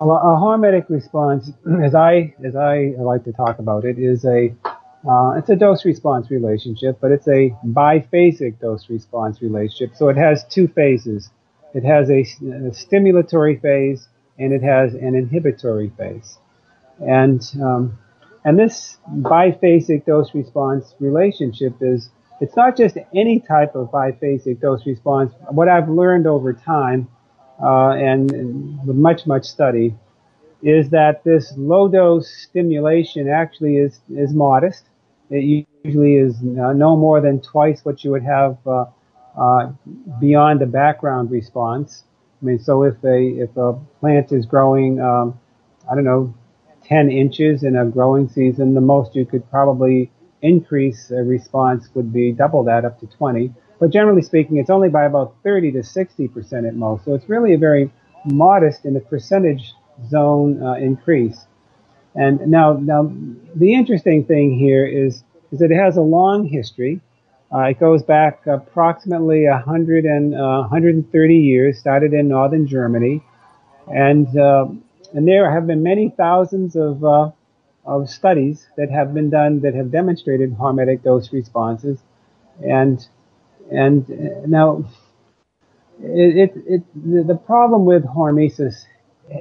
A, 0.00 0.04
a 0.04 0.38
hormetic 0.38 0.88
response, 0.88 1.50
as 1.82 1.96
I 1.96 2.36
as 2.44 2.54
I 2.54 2.94
like 2.98 3.24
to 3.24 3.32
talk 3.32 3.58
about 3.58 3.84
it, 3.84 3.98
is 3.98 4.24
a 4.24 4.54
uh, 5.04 5.32
it's 5.36 5.50
a 5.50 5.56
dose 5.56 5.84
response 5.84 6.30
relationship, 6.30 6.98
but 7.00 7.10
it's 7.10 7.26
a 7.26 7.52
biphasic 7.66 8.60
dose 8.60 8.88
response 8.88 9.42
relationship. 9.42 9.96
So 9.96 10.08
it 10.08 10.16
has 10.16 10.44
two 10.44 10.68
phases. 10.68 11.30
It 11.74 11.82
has 11.82 12.08
a, 12.10 12.20
a 12.20 12.70
stimulatory 12.70 13.60
phase 13.60 14.06
and 14.38 14.52
it 14.52 14.62
has 14.62 14.94
an 14.94 15.16
inhibitory 15.16 15.90
phase. 15.98 16.38
And 17.06 17.42
um, 17.62 17.98
and 18.44 18.58
this 18.58 18.98
biphasic 19.08 20.04
dose 20.06 20.34
response 20.34 20.94
relationship 21.00 21.74
is 21.80 22.10
it's 22.40 22.56
not 22.56 22.76
just 22.76 22.96
any 23.14 23.40
type 23.40 23.74
of 23.74 23.90
biphasic 23.90 24.60
dose 24.60 24.86
response. 24.86 25.32
What 25.50 25.68
I've 25.68 25.88
learned 25.88 26.26
over 26.26 26.52
time 26.52 27.08
uh, 27.62 27.90
and, 27.90 28.30
and 28.32 28.86
with 28.86 28.96
much 28.96 29.26
much 29.26 29.44
study 29.44 29.94
is 30.62 30.90
that 30.90 31.24
this 31.24 31.52
low 31.56 31.88
dose 31.88 32.28
stimulation 32.28 33.28
actually 33.28 33.76
is 33.76 34.00
is 34.10 34.32
modest 34.32 34.84
it 35.32 35.66
usually 35.82 36.16
is 36.16 36.36
uh, 36.36 36.72
no 36.74 36.94
more 36.94 37.20
than 37.20 37.40
twice 37.40 37.84
what 37.84 38.04
you 38.04 38.10
would 38.10 38.22
have 38.22 38.58
uh, 38.66 38.84
uh, 39.36 39.72
beyond 40.20 40.60
the 40.60 40.66
background 40.66 41.30
response. 41.30 42.04
I 42.40 42.44
mean, 42.44 42.58
so 42.58 42.82
if 42.82 43.02
a 43.02 43.18
if 43.18 43.56
a 43.56 43.72
plant 44.00 44.30
is 44.30 44.44
growing, 44.44 45.00
um, 45.00 45.40
I 45.90 45.94
don't 45.94 46.04
know, 46.04 46.34
10 46.84 47.10
inches 47.10 47.62
in 47.62 47.76
a 47.76 47.86
growing 47.86 48.28
season, 48.28 48.74
the 48.74 48.80
most 48.80 49.14
you 49.14 49.24
could 49.24 49.48
probably 49.50 50.10
increase 50.42 51.10
a 51.10 51.22
response 51.22 51.88
would 51.94 52.12
be 52.12 52.32
double 52.32 52.64
that 52.64 52.84
up 52.84 52.98
to 53.00 53.06
20. 53.06 53.52
But 53.78 53.90
generally 53.90 54.22
speaking, 54.22 54.58
it's 54.58 54.70
only 54.70 54.88
by 54.88 55.04
about 55.04 55.34
30 55.42 55.72
to 55.72 55.82
60 55.82 56.28
percent 56.28 56.66
at 56.66 56.74
most. 56.74 57.04
So 57.04 57.14
it's 57.14 57.28
really 57.28 57.54
a 57.54 57.58
very 57.58 57.90
modest 58.24 58.84
in 58.84 58.94
the 58.94 59.00
percentage 59.00 59.72
zone 60.08 60.62
uh, 60.62 60.74
increase. 60.74 61.46
And 62.14 62.46
now, 62.48 62.74
now 62.74 63.10
the 63.54 63.74
interesting 63.74 64.24
thing 64.24 64.58
here 64.58 64.86
is, 64.86 65.24
is 65.50 65.58
that 65.60 65.70
it 65.70 65.78
has 65.78 65.96
a 65.96 66.02
long 66.02 66.46
history. 66.46 67.00
Uh, 67.52 67.62
it 67.64 67.80
goes 67.80 68.02
back 68.02 68.46
approximately 68.46 69.46
100 69.46 70.04
and 70.04 70.34
uh, 70.34 70.60
130 70.60 71.34
years. 71.34 71.78
Started 71.78 72.12
in 72.14 72.28
northern 72.28 72.66
Germany, 72.66 73.22
and 73.88 74.26
uh, 74.38 74.66
and 75.14 75.26
there 75.26 75.50
have 75.50 75.66
been 75.66 75.82
many 75.82 76.10
thousands 76.10 76.76
of 76.76 77.04
uh, 77.04 77.30
of 77.84 78.08
studies 78.08 78.66
that 78.76 78.90
have 78.90 79.12
been 79.12 79.30
done 79.30 79.60
that 79.60 79.74
have 79.74 79.90
demonstrated 79.90 80.56
hormetic 80.56 81.02
dose 81.02 81.32
responses, 81.32 81.98
and 82.64 83.06
and 83.70 84.08
now 84.46 84.84
it, 86.02 86.50
it, 86.50 86.62
it 86.66 87.26
the 87.26 87.34
problem 87.34 87.84
with 87.84 88.04
hormesis 88.04 88.84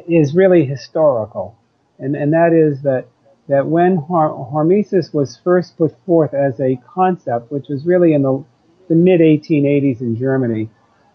is 0.08 0.36
really 0.36 0.66
historical. 0.66 1.58
And, 2.00 2.16
and 2.16 2.34
that 2.34 2.54
is 2.54 2.82
that, 2.84 3.08
that 3.48 3.68
when 3.68 3.98
hormesis 3.98 5.14
was 5.14 5.38
first 5.44 5.78
put 5.78 5.96
forth 6.06 6.34
as 6.34 6.60
a 6.60 6.80
concept, 6.94 7.52
which 7.52 7.68
was 7.70 7.86
really 7.86 8.14
in 8.14 8.22
the, 8.22 8.44
the 8.90 8.96
mid 8.96 9.20
1880s 9.22 10.02
in 10.02 10.18
Germany, 10.18 10.70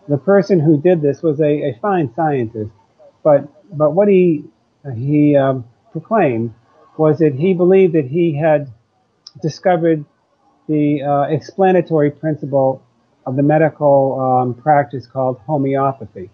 the 0.08 0.18
person 0.18 0.60
who 0.60 0.80
did 0.80 1.02
this 1.02 1.22
was 1.22 1.40
a, 1.40 1.70
a 1.70 1.78
fine 1.80 2.12
scientist, 2.14 2.70
but 3.24 3.48
but 3.72 3.90
what 3.92 4.08
he 4.08 4.44
he 4.94 5.36
um, 5.36 5.64
proclaimed 5.92 6.54
was 6.96 7.18
that 7.18 7.34
he 7.34 7.52
believed 7.54 7.94
that 7.94 8.06
he 8.06 8.34
had 8.34 8.70
discovered 9.42 10.04
the 10.68 11.02
uh, 11.02 11.22
explanatory 11.22 12.10
principle 12.10 12.82
of 13.26 13.36
the 13.36 13.42
medical 13.42 14.20
um, 14.20 14.54
practice 14.54 15.06
called 15.06 15.38
homeopathy. 15.46 16.30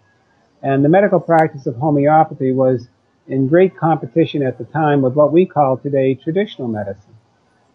And 0.62 0.84
the 0.84 0.88
medical 0.88 1.20
practice 1.20 1.66
of 1.66 1.76
homeopathy 1.76 2.52
was 2.52 2.88
in 3.26 3.48
great 3.48 3.76
competition 3.76 4.42
at 4.42 4.58
the 4.58 4.64
time 4.64 5.02
with 5.02 5.14
what 5.14 5.32
we 5.32 5.46
call 5.46 5.76
today 5.76 6.14
traditional 6.14 6.68
medicine. 6.68 7.16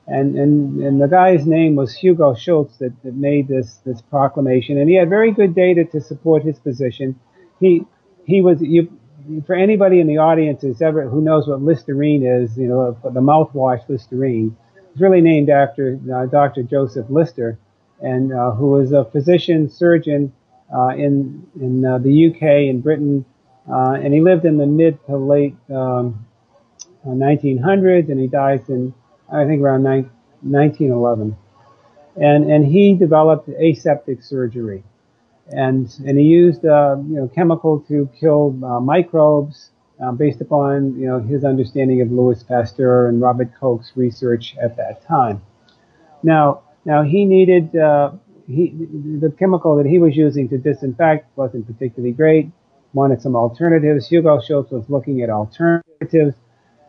And, 0.07 0.37
and, 0.37 0.81
and 0.81 1.01
the 1.01 1.07
guy's 1.07 1.45
name 1.45 1.75
was 1.75 1.93
Hugo 1.93 2.33
Schulz 2.33 2.77
that, 2.77 2.93
that 3.03 3.15
made 3.15 3.49
this, 3.49 3.79
this 3.85 4.01
proclamation. 4.01 4.77
And 4.77 4.89
he 4.89 4.95
had 4.95 5.09
very 5.09 5.31
good 5.31 5.53
data 5.53 5.83
to 5.85 5.99
support 5.99 6.43
his 6.43 6.59
position. 6.59 7.19
He, 7.59 7.83
he 8.25 8.41
was, 8.41 8.61
you, 8.61 8.97
for 9.45 9.55
anybody 9.55 9.99
in 9.99 10.07
the 10.07 10.17
audience 10.17 10.63
ever, 10.81 11.07
who 11.07 11.21
knows 11.21 11.47
what 11.47 11.61
Listerine 11.61 12.25
is, 12.25 12.57
you 12.57 12.67
know, 12.67 12.97
the 13.03 13.19
mouthwash 13.19 13.87
Listerine, 13.89 14.55
it's 14.91 15.01
really 15.01 15.21
named 15.21 15.49
after 15.49 15.99
uh, 16.13 16.25
Dr. 16.25 16.63
Joseph 16.63 17.07
Lister, 17.09 17.57
and 18.01 18.33
uh, 18.33 18.51
who 18.51 18.71
was 18.71 18.91
a 18.91 19.05
physician 19.05 19.69
surgeon 19.69 20.33
uh, 20.75 20.89
in 20.89 21.47
in 21.59 21.85
uh, 21.85 21.97
the 21.97 22.27
UK 22.27 22.69
and 22.69 22.83
Britain 22.83 23.25
uh, 23.69 23.97
and 24.01 24.13
he 24.13 24.21
lived 24.21 24.45
in 24.45 24.57
the 24.57 24.65
mid 24.65 24.97
to 25.05 25.17
late 25.17 25.55
um, 25.69 26.25
1900s, 27.05 28.07
uh, 28.07 28.11
and 28.11 28.19
he 28.19 28.27
dies 28.27 28.69
in 28.69 28.93
I 29.31 29.45
think 29.45 29.61
around 29.61 29.83
1911. 29.83 31.35
And 32.15 32.51
and 32.51 32.65
he 32.65 32.95
developed 32.95 33.49
aseptic 33.49 34.23
surgery, 34.23 34.83
and 35.51 35.93
and 36.05 36.17
he 36.17 36.25
used 36.25 36.65
uh, 36.65 36.95
you 37.09 37.15
know 37.15 37.27
chemical 37.33 37.79
to 37.87 38.09
kill 38.19 38.57
uh, 38.63 38.79
microbes 38.79 39.71
uh, 40.03 40.11
based 40.11 40.41
upon 40.41 40.99
you 40.99 41.07
know 41.07 41.19
his 41.19 41.43
understanding 41.43 42.01
of 42.01 42.11
Louis 42.11 42.41
Pasteur 42.43 43.07
and 43.07 43.21
Robert 43.21 43.51
Koch's 43.59 43.91
research 43.95 44.55
at 44.61 44.75
that 44.77 45.05
time. 45.05 45.41
Now 46.23 46.61
now 46.85 47.03
he 47.03 47.25
needed 47.25 47.75
uh, 47.75 48.11
he 48.47 48.69
the 49.19 49.33
chemical 49.37 49.77
that 49.77 49.85
he 49.85 49.99
was 49.99 50.15
using 50.15 50.49
to 50.49 50.57
disinfect 50.57 51.35
wasn't 51.37 51.65
particularly 51.67 52.13
great 52.13 52.51
wanted 52.93 53.21
some 53.21 53.35
alternatives. 53.35 54.07
Hugo 54.07 54.41
Schulz 54.41 54.71
was 54.71 54.89
looking 54.89 55.21
at 55.21 55.29
alternatives, 55.29 56.35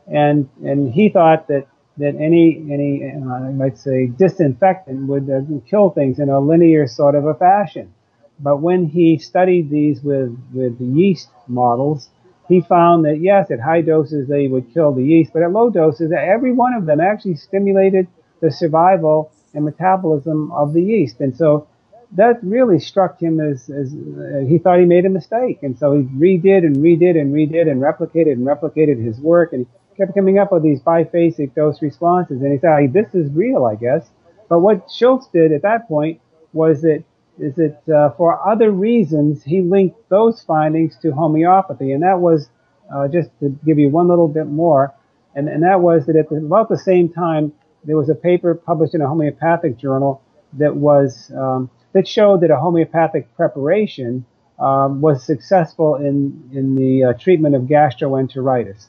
and 0.07 0.49
and 0.65 0.93
he 0.93 1.09
thought 1.09 1.49
that 1.49 1.67
that 1.99 2.15
any 2.17 2.65
any 2.71 3.13
uh, 3.15 3.35
I 3.35 3.53
might 3.53 3.79
say 3.79 4.07
disinfectant 4.07 5.07
would 5.09 5.29
uh, 5.31 5.41
kill 5.69 5.91
things 5.91 6.19
in 6.19 6.29
a 6.29 6.41
linear 6.41 6.87
sort 6.87 7.15
of 7.15 7.27
a 7.27 7.35
fashion. 7.35 7.93
But 8.41 8.61
when 8.61 8.87
he 8.87 9.19
studied 9.19 9.71
these 9.71 10.03
with 10.03 10.37
with 10.53 10.79
the 10.79 10.85
yeast 10.85 11.29
models, 11.47 12.11
he 12.49 12.61
found 12.61 13.05
that 13.05 13.21
yes, 13.21 13.51
at 13.51 13.61
high 13.61 13.83
doses 13.83 14.29
they 14.29 14.47
would 14.47 14.73
kill 14.73 14.93
the 14.93 15.05
yeast, 15.05 15.33
but 15.33 15.43
at 15.43 15.53
low 15.53 15.71
doses, 15.71 16.13
every 16.13 16.53
one 16.53 16.75
of 16.75 16.87
them 16.87 17.01
actually 17.01 17.37
stimulated 17.37 18.07
the 18.41 18.51
survival 18.51 19.33
and 19.55 19.65
metabolism 19.65 20.53
of 20.53 20.73
the 20.73 20.83
yeast. 20.83 21.21
And 21.21 21.37
so 21.37 21.67
that 22.13 22.39
really 22.43 22.79
struck 22.79 23.21
him 23.21 23.41
as, 23.41 23.69
as 23.69 23.93
uh, 23.93 24.47
he 24.49 24.59
thought 24.59 24.79
he 24.79 24.87
made 24.87 25.05
a 25.05 25.11
mistake. 25.11 25.63
And 25.63 25.79
so 25.79 25.97
he 25.97 26.05
redid 26.05 26.65
and 26.65 26.77
redid 26.77 27.21
and 27.21 27.35
redid 27.35 27.71
and 27.71 27.83
replicated 27.83 28.33
and 28.33 28.47
replicated 28.47 29.05
his 29.05 29.21
work. 29.21 29.53
And 29.53 29.67
kept 29.99 30.15
coming 30.15 30.39
up 30.39 30.53
with 30.53 30.63
these 30.63 30.81
biphasic 30.81 31.55
dose 31.55 31.83
responses. 31.83 32.41
And 32.41 32.53
he 32.53 32.59
hey, 32.67 32.87
this 32.87 33.15
is 33.15 33.31
real, 33.33 33.67
I 33.67 33.75
guess. 33.75 34.09
But 34.49 34.61
what 34.61 34.91
Schulz 34.91 35.27
did 35.29 35.53
at 35.53 35.63
that 35.63 35.89
point 35.89 36.21
was 36.53 36.81
that 36.83 37.05
is 37.41 37.55
that 37.57 37.81
uh, 37.89 38.11
for 38.17 38.47
other 38.49 38.71
reasons 38.71 39.43
he 39.45 39.61
linked 39.63 39.97
those 40.09 40.43
findings 40.43 40.97
to 41.03 41.13
homeopathy, 41.13 41.93
and 41.93 42.03
that 42.03 42.21
was 42.21 42.49
uh, 42.95 43.09
just 43.09 43.31
to 43.41 43.51
give 43.65 43.79
you 43.79 43.91
one 43.91 44.09
little 44.09 44.29
bit 44.29 44.47
more, 44.47 44.95
and, 45.35 45.49
and 45.49 45.63
that 45.63 45.81
was 45.81 46.07
that 46.07 46.17
at 46.17 46.29
the, 46.31 46.37
about 46.37 46.69
the 46.69 46.79
same 46.79 47.09
time 47.13 47.53
there 47.85 47.97
was 47.97 48.09
a 48.09 48.15
paper 48.15 48.55
published 48.55 48.95
in 48.95 49.01
a 49.03 49.09
homeopathic 49.09 49.77
journal 49.79 50.23
that 50.55 50.75
was 50.75 51.31
um, 51.37 51.71
that 51.93 52.09
showed 52.09 52.41
that 52.41 52.51
a 52.51 52.57
homeopathic 52.57 53.35
preparation 53.37 54.25
um, 54.59 55.01
was 55.01 55.25
successful 55.25 55.97
in 55.97 56.51
in 56.53 56.75
the 56.75 57.05
uh, 57.05 57.13
treatment 57.15 57.55
of 57.55 57.63
gastroenteritis. 57.63 58.89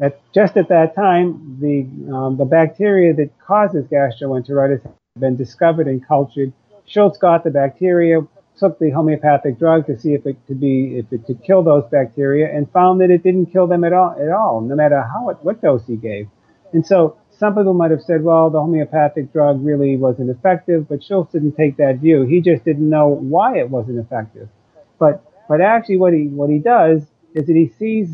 at 0.00 0.20
just 0.32 0.56
at 0.56 0.68
that 0.68 0.94
time, 0.94 1.58
the 1.60 1.86
um, 2.14 2.36
the 2.36 2.44
bacteria 2.44 3.12
that 3.14 3.30
causes 3.38 3.86
gastroenteritis 3.86 4.82
had 4.82 5.20
been 5.20 5.36
discovered 5.36 5.86
and 5.88 6.06
cultured. 6.06 6.52
Schulz 6.90 7.18
got 7.18 7.44
the 7.44 7.50
bacteria, 7.50 8.20
took 8.58 8.78
the 8.80 8.90
homeopathic 8.90 9.58
drug 9.60 9.86
to 9.86 9.98
see 9.98 10.12
if 10.12 10.26
it 10.26 10.36
could 10.46 10.60
be 10.60 10.98
if 10.98 11.06
it 11.12 11.24
could 11.24 11.42
kill 11.44 11.62
those 11.62 11.84
bacteria, 11.90 12.52
and 12.52 12.70
found 12.72 13.00
that 13.00 13.10
it 13.10 13.22
didn't 13.22 13.46
kill 13.46 13.68
them 13.68 13.84
at 13.84 13.92
all 13.92 14.16
at 14.20 14.28
all, 14.28 14.60
no 14.60 14.74
matter 14.74 15.00
how 15.00 15.30
it, 15.30 15.38
what 15.42 15.62
dose 15.62 15.86
he 15.86 15.96
gave. 15.96 16.28
And 16.72 16.84
so 16.84 17.16
some 17.30 17.54
people 17.54 17.74
might 17.74 17.92
have 17.92 18.02
said, 18.02 18.22
well, 18.22 18.50
the 18.50 18.60
homeopathic 18.60 19.32
drug 19.32 19.64
really 19.64 19.96
wasn't 19.96 20.30
effective, 20.30 20.88
but 20.88 21.02
Schulz 21.02 21.30
didn't 21.32 21.52
take 21.52 21.76
that 21.76 21.98
view. 21.98 22.22
He 22.22 22.40
just 22.40 22.64
didn't 22.64 22.90
know 22.90 23.06
why 23.06 23.58
it 23.58 23.70
wasn't 23.70 23.98
effective. 24.00 24.48
But 24.98 25.22
but 25.48 25.60
actually, 25.60 25.98
what 25.98 26.12
he 26.12 26.26
what 26.26 26.50
he 26.50 26.58
does 26.58 27.02
is 27.34 27.46
that 27.46 27.56
he 27.56 27.72
sees 27.78 28.08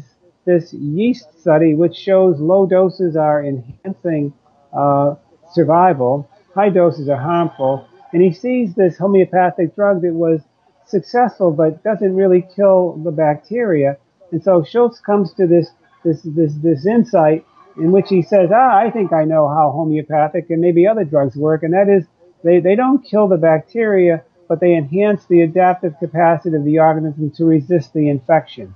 this 0.45 0.75
yeast 0.75 1.41
study, 1.41 1.75
which 1.75 1.97
shows 1.97 2.39
low 2.39 2.67
doses 2.67 3.17
are 3.17 3.43
enhancing 3.43 4.35
uh, 4.73 5.15
survival, 5.53 6.29
high 6.55 6.69
doses 6.69 7.09
are 7.09 7.21
harmful, 7.21 7.89
and 8.13 8.23
he 8.23 8.33
sees 8.33 8.75
this 8.75 8.97
homeopathic 8.99 9.75
drug 9.75 10.03
that 10.03 10.15
was 10.15 10.41
successful 10.87 11.51
but 11.51 11.83
doesn't 11.83 12.15
really 12.15 12.47
kill 12.55 12.93
the 13.05 13.11
bacteria. 13.11 13.97
And 14.33 14.43
so 14.43 14.63
Schulz 14.63 15.01
comes 15.01 15.33
to 15.35 15.47
this 15.47 15.71
this 16.05 16.23
this 16.23 16.55
this 16.63 16.87
insight 16.87 17.45
in 17.77 17.93
which 17.93 18.09
he 18.09 18.23
says, 18.23 18.51
"Ah, 18.53 18.77
I 18.77 18.91
think 18.91 19.13
I 19.13 19.25
know 19.25 19.49
how 19.49 19.71
homeopathic 19.71 20.51
and 20.51 20.61
maybe 20.61 20.87
other 20.87 21.05
drugs 21.05 21.37
work, 21.37 21.63
and 21.63 21.75
that 21.75 21.89
is 21.89 22.07
they 22.43 22.61
they 22.61 22.77
don't 22.77 23.05
kill 23.05 23.29
the 23.29 23.37
bacteria, 23.37 24.23
but 24.49 24.61
they 24.61 24.75
enhance 24.75 25.27
the 25.27 25.43
adaptive 25.43 25.99
capacity 25.99 26.57
of 26.57 26.65
the 26.65 26.79
organism 26.79 27.31
to 27.33 27.45
resist 27.45 27.93
the 27.93 28.09
infection." 28.09 28.75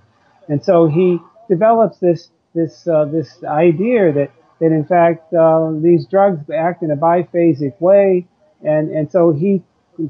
And 0.49 0.65
so 0.65 0.87
he 0.87 1.19
develops 1.49 1.99
this 1.99 2.31
this 2.55 2.87
uh, 2.87 3.05
this 3.07 3.43
idea 3.45 4.13
that 4.13 4.31
that 4.61 4.73
in 4.73 4.85
fact 4.85 5.33
uh, 5.33 5.73
these 5.81 6.07
drugs 6.07 6.51
act 6.51 6.83
in 6.83 6.91
a 6.91 6.97
biphasic 6.97 7.81
way, 7.81 8.27
and 8.63 8.91
and 8.91 9.11
so 9.11 9.33
he 9.33 9.63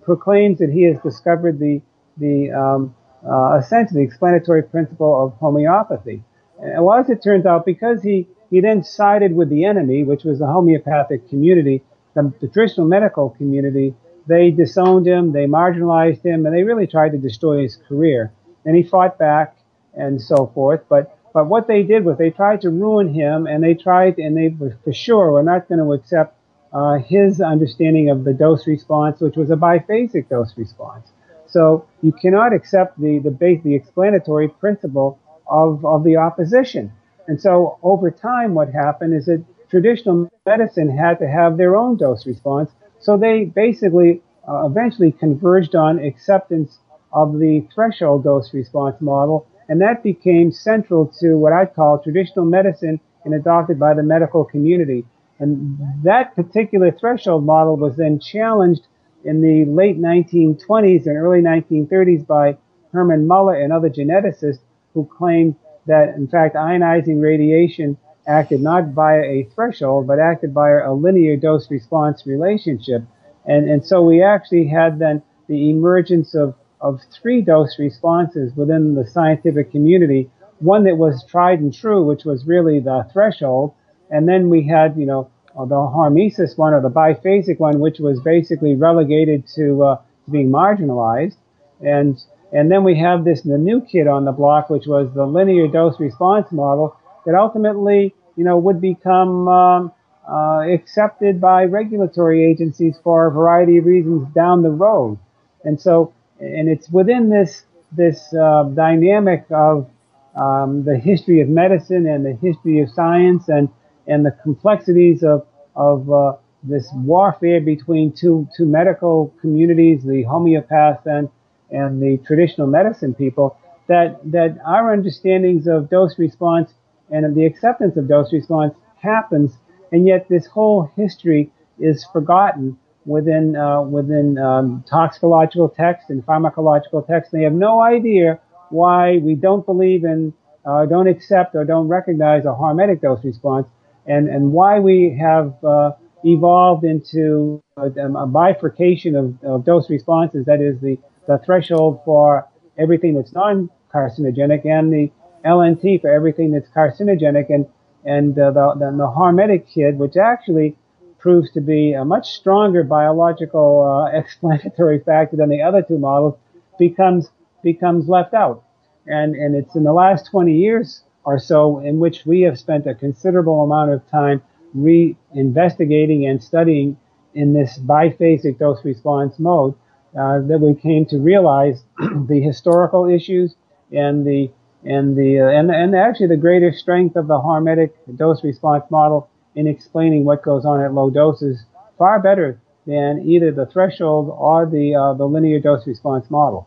proclaims 0.02 0.58
that 0.58 0.70
he 0.70 0.84
has 0.84 0.96
discovered 1.02 1.58
the 1.58 1.80
the 2.16 2.50
um, 2.50 2.94
uh, 3.28 3.58
essentially 3.58 4.02
explanatory 4.02 4.62
principle 4.62 5.24
of 5.24 5.32
homeopathy. 5.34 6.22
And 6.60 6.84
well, 6.84 6.98
as 6.98 7.10
it 7.10 7.22
turns 7.22 7.46
out, 7.46 7.64
because 7.64 8.02
he 8.02 8.28
he 8.50 8.60
then 8.60 8.82
sided 8.82 9.34
with 9.34 9.48
the 9.48 9.64
enemy, 9.64 10.04
which 10.04 10.24
was 10.24 10.38
the 10.38 10.46
homeopathic 10.46 11.28
community, 11.28 11.82
the, 12.14 12.32
the 12.40 12.48
traditional 12.48 12.86
medical 12.86 13.30
community. 13.30 13.94
They 14.26 14.50
disowned 14.50 15.06
him, 15.06 15.32
they 15.32 15.46
marginalized 15.46 16.22
him, 16.22 16.46
and 16.46 16.54
they 16.54 16.62
really 16.62 16.86
tried 16.86 17.12
to 17.12 17.18
destroy 17.18 17.62
his 17.62 17.76
career. 17.76 18.32
And 18.64 18.76
he 18.76 18.82
fought 18.82 19.18
back 19.18 19.56
and 19.94 20.20
so 20.20 20.50
forth. 20.54 20.82
But 20.88 21.16
but 21.32 21.46
what 21.46 21.68
they 21.68 21.82
did 21.84 22.04
was 22.04 22.18
they 22.18 22.30
tried 22.30 22.60
to 22.62 22.70
ruin 22.70 23.14
him, 23.14 23.46
and 23.46 23.62
they 23.62 23.74
tried, 23.74 24.18
and 24.18 24.36
they 24.36 24.54
for 24.84 24.92
sure 24.92 25.32
were 25.32 25.42
not 25.42 25.68
going 25.68 25.78
to 25.78 25.92
accept 25.92 26.36
uh, 26.72 26.98
his 26.98 27.40
understanding 27.40 28.10
of 28.10 28.24
the 28.24 28.32
dose 28.32 28.66
response, 28.66 29.20
which 29.20 29.36
was 29.36 29.50
a 29.50 29.56
biphasic 29.56 30.28
dose 30.28 30.56
response. 30.56 31.12
So 31.46 31.86
you 32.02 32.12
cannot 32.12 32.52
accept 32.52 33.00
the 33.00 33.18
the 33.18 33.30
base, 33.30 33.60
the 33.62 33.74
explanatory 33.74 34.48
principle 34.48 35.18
of 35.48 35.84
of 35.84 36.04
the 36.04 36.16
opposition. 36.16 36.92
And 37.26 37.40
so 37.40 37.78
over 37.82 38.10
time, 38.10 38.54
what 38.54 38.72
happened 38.72 39.14
is 39.14 39.26
that 39.26 39.44
traditional 39.68 40.28
medicine 40.46 40.96
had 40.96 41.18
to 41.18 41.28
have 41.28 41.56
their 41.56 41.76
own 41.76 41.96
dose 41.96 42.26
response. 42.26 42.70
So 42.98 43.16
they 43.16 43.44
basically 43.44 44.22
uh, 44.48 44.66
eventually 44.66 45.12
converged 45.12 45.74
on 45.74 45.98
acceptance 45.98 46.78
of 47.12 47.38
the 47.38 47.66
threshold 47.74 48.24
dose 48.24 48.52
response 48.54 49.00
model 49.00 49.46
and 49.70 49.80
that 49.80 50.02
became 50.02 50.50
central 50.50 51.06
to 51.20 51.38
what 51.38 51.52
I 51.52 51.64
call 51.64 52.00
traditional 52.02 52.44
medicine 52.44 52.98
and 53.24 53.32
adopted 53.32 53.78
by 53.78 53.94
the 53.94 54.02
medical 54.02 54.44
community. 54.44 55.04
And 55.40 55.78
that 56.04 56.36
particular 56.36 56.90
threshold 56.92 57.44
model 57.44 57.76
was 57.76 57.96
then 57.96 58.20
challenged 58.20 58.86
in 59.24 59.40
the 59.40 59.64
late 59.64 59.98
1920s 59.98 61.06
and 61.06 61.16
early 61.16 61.40
1930s 61.40 62.26
by 62.26 62.56
Hermann 62.92 63.26
Muller 63.26 63.60
and 63.60 63.72
other 63.72 63.90
geneticists 63.90 64.60
who 64.94 65.04
claimed 65.06 65.56
that, 65.86 66.14
in 66.14 66.28
fact, 66.28 66.54
ionizing 66.54 67.20
radiation 67.20 67.96
acted 68.26 68.60
not 68.60 68.88
via 68.88 69.22
a 69.22 69.48
threshold, 69.54 70.06
but 70.06 70.18
acted 70.18 70.52
via 70.52 70.88
a 70.88 70.92
linear 70.92 71.36
dose 71.36 71.70
response 71.70 72.26
relationship. 72.26 73.02
And, 73.46 73.68
and 73.68 73.84
so 73.84 74.02
we 74.02 74.22
actually 74.22 74.66
had 74.68 74.98
then 74.98 75.22
the 75.48 75.70
emergence 75.70 76.34
of 76.34 76.54
of 76.80 77.00
three 77.10 77.42
dose 77.42 77.78
responses 77.78 78.54
within 78.56 78.94
the 78.94 79.06
scientific 79.06 79.70
community. 79.70 80.30
One 80.58 80.84
that 80.84 80.96
was 80.96 81.24
tried 81.26 81.60
and 81.60 81.72
true, 81.72 82.04
which 82.04 82.24
was 82.24 82.46
really 82.46 82.80
the 82.80 83.06
threshold. 83.12 83.74
And 84.10 84.28
then 84.28 84.48
we 84.48 84.66
had, 84.66 84.96
you 84.96 85.06
know, 85.06 85.30
uh, 85.56 85.64
the 85.64 85.74
hormesis 85.74 86.56
one 86.56 86.74
or 86.74 86.80
the 86.80 86.90
biphasic 86.90 87.58
one, 87.58 87.80
which 87.80 87.98
was 87.98 88.20
basically 88.20 88.74
relegated 88.74 89.46
to, 89.56 89.82
uh, 89.84 89.96
being 90.30 90.50
marginalized. 90.50 91.36
And, 91.80 92.22
and 92.52 92.70
then 92.70 92.84
we 92.84 92.98
have 92.98 93.24
this, 93.24 93.42
the 93.42 93.58
new 93.58 93.80
kid 93.80 94.06
on 94.06 94.24
the 94.24 94.32
block, 94.32 94.70
which 94.70 94.86
was 94.86 95.12
the 95.14 95.26
linear 95.26 95.68
dose 95.68 95.98
response 95.98 96.50
model 96.52 96.96
that 97.26 97.34
ultimately, 97.34 98.14
you 98.36 98.44
know, 98.44 98.58
would 98.58 98.80
become, 98.80 99.48
um, 99.48 99.92
uh, 100.28 100.60
accepted 100.60 101.40
by 101.40 101.64
regulatory 101.64 102.44
agencies 102.44 102.96
for 103.02 103.26
a 103.26 103.30
variety 103.30 103.78
of 103.78 103.84
reasons 103.84 104.32
down 104.34 104.62
the 104.62 104.70
road. 104.70 105.18
And 105.64 105.80
so 105.80 106.12
and 106.40 106.68
it's 106.68 106.88
within 106.90 107.28
this 107.28 107.64
this 107.92 108.32
uh, 108.34 108.64
dynamic 108.74 109.44
of 109.50 109.90
um, 110.36 110.84
the 110.84 110.96
history 110.96 111.40
of 111.40 111.48
medicine 111.48 112.06
and 112.06 112.24
the 112.24 112.34
history 112.34 112.80
of 112.80 112.88
science 112.90 113.48
and 113.48 113.68
and 114.06 114.24
the 114.24 114.32
complexities 114.42 115.22
of 115.22 115.46
of 115.76 116.10
uh, 116.12 116.32
this 116.62 116.88
warfare 116.94 117.60
between 117.60 118.12
two 118.12 118.48
two 118.56 118.66
medical 118.66 119.32
communities, 119.40 120.02
the 120.02 120.24
homeopaths 120.24 121.06
and 121.06 121.28
and 121.70 122.02
the 122.02 122.18
traditional 122.26 122.66
medicine 122.66 123.14
people, 123.14 123.56
that 123.86 124.18
that 124.30 124.58
our 124.66 124.92
understandings 124.92 125.66
of 125.66 125.88
dose 125.90 126.18
response 126.18 126.72
and 127.10 127.34
the 127.34 127.44
acceptance 127.46 127.96
of 127.96 128.08
dose 128.08 128.32
response 128.32 128.74
happens, 128.96 129.52
and 129.92 130.06
yet 130.06 130.28
this 130.28 130.46
whole 130.46 130.90
history 130.96 131.50
is 131.78 132.06
forgotten 132.12 132.78
within 133.06 133.56
uh, 133.56 133.82
within 133.82 134.38
um, 134.38 134.84
toxicological 134.88 135.68
texts 135.68 136.10
and 136.10 136.24
pharmacological 136.26 137.06
texts. 137.06 137.32
They 137.32 137.42
have 137.42 137.52
no 137.54 137.80
idea 137.80 138.38
why 138.70 139.16
we 139.18 139.34
don't 139.34 139.64
believe 139.66 140.04
in, 140.04 140.32
uh, 140.64 140.86
don't 140.86 141.08
accept, 141.08 141.54
or 141.54 141.64
don't 141.64 141.88
recognize 141.88 142.44
a 142.44 142.48
hormetic 142.48 143.00
dose 143.00 143.24
response, 143.24 143.66
and 144.06 144.28
and 144.28 144.52
why 144.52 144.78
we 144.78 145.16
have 145.20 145.54
uh, 145.64 145.92
evolved 146.24 146.84
into 146.84 147.62
a, 147.76 147.86
a 147.86 148.26
bifurcation 148.26 149.16
of, 149.16 149.42
of, 149.44 149.64
dose 149.64 149.88
responses. 149.90 150.46
That 150.46 150.60
is 150.60 150.80
the 150.80 150.98
the 151.26 151.38
threshold 151.44 152.00
for 152.04 152.48
everything 152.78 153.14
that's 153.14 153.32
non-carcinogenic 153.32 154.66
and 154.66 154.92
the 154.92 155.10
LNT 155.44 156.00
for 156.00 156.10
everything 156.10 156.52
that's 156.52 156.68
carcinogenic, 156.70 157.46
and 157.48 157.66
and 158.04 158.38
uh, 158.38 158.50
the, 158.50 158.74
the 158.74 158.96
the 158.96 159.06
hormetic 159.06 159.72
kid, 159.72 159.98
which 159.98 160.16
actually 160.16 160.76
proves 161.18 161.50
to 161.52 161.60
be 161.60 161.92
a 161.92 162.04
much 162.04 162.32
stronger 162.36 162.82
biological 162.82 163.84
uh, 163.84 164.10
explanatory 164.18 165.00
factor 165.00 165.36
than 165.36 165.48
the 165.48 165.62
other 165.62 165.82
two 165.82 165.98
models, 165.98 166.34
becomes 166.78 167.28
becomes 167.62 168.08
left 168.08 168.34
out. 168.34 168.64
And 169.06 169.34
and 169.34 169.54
it's 169.54 169.74
in 169.74 169.84
the 169.84 169.92
last 169.92 170.30
20 170.30 170.52
years 170.52 171.02
or 171.24 171.38
so 171.38 171.78
in 171.80 171.98
which 171.98 172.24
we 172.26 172.42
have 172.42 172.58
spent 172.58 172.86
a 172.86 172.94
considerable 172.94 173.62
amount 173.62 173.90
of 173.92 174.08
time 174.10 174.42
re-investigating 174.74 176.26
and 176.26 176.42
studying 176.42 176.96
in 177.34 177.52
this 177.52 177.78
biphasic 177.78 178.58
dose 178.58 178.84
response 178.84 179.38
mode 179.38 179.74
uh, 180.18 180.40
that 180.40 180.58
we 180.60 180.74
came 180.74 181.06
to 181.06 181.18
realize 181.18 181.84
the 181.98 182.40
historical 182.42 183.08
issues 183.08 183.54
and 183.92 184.26
the 184.26 184.50
and 184.84 185.16
the 185.16 185.38
uh, 185.38 185.48
and 185.48 185.70
and 185.70 185.94
actually 185.94 186.26
the 186.26 186.36
greater 186.36 186.72
strength 186.72 187.16
of 187.16 187.26
the 187.26 187.38
hormetic 187.38 187.90
dose 188.16 188.42
response 188.42 188.84
model 188.90 189.28
in 189.54 189.66
explaining 189.66 190.24
what 190.24 190.42
goes 190.42 190.64
on 190.64 190.80
at 190.80 190.94
low 190.94 191.10
doses 191.10 191.64
far 191.98 192.20
better 192.20 192.58
than 192.86 193.22
either 193.26 193.52
the 193.52 193.66
threshold 193.66 194.34
or 194.36 194.66
the 194.66 194.94
uh, 194.94 195.12
the 195.14 195.26
linear 195.26 195.60
dose 195.60 195.86
response 195.86 196.30
model. 196.30 196.66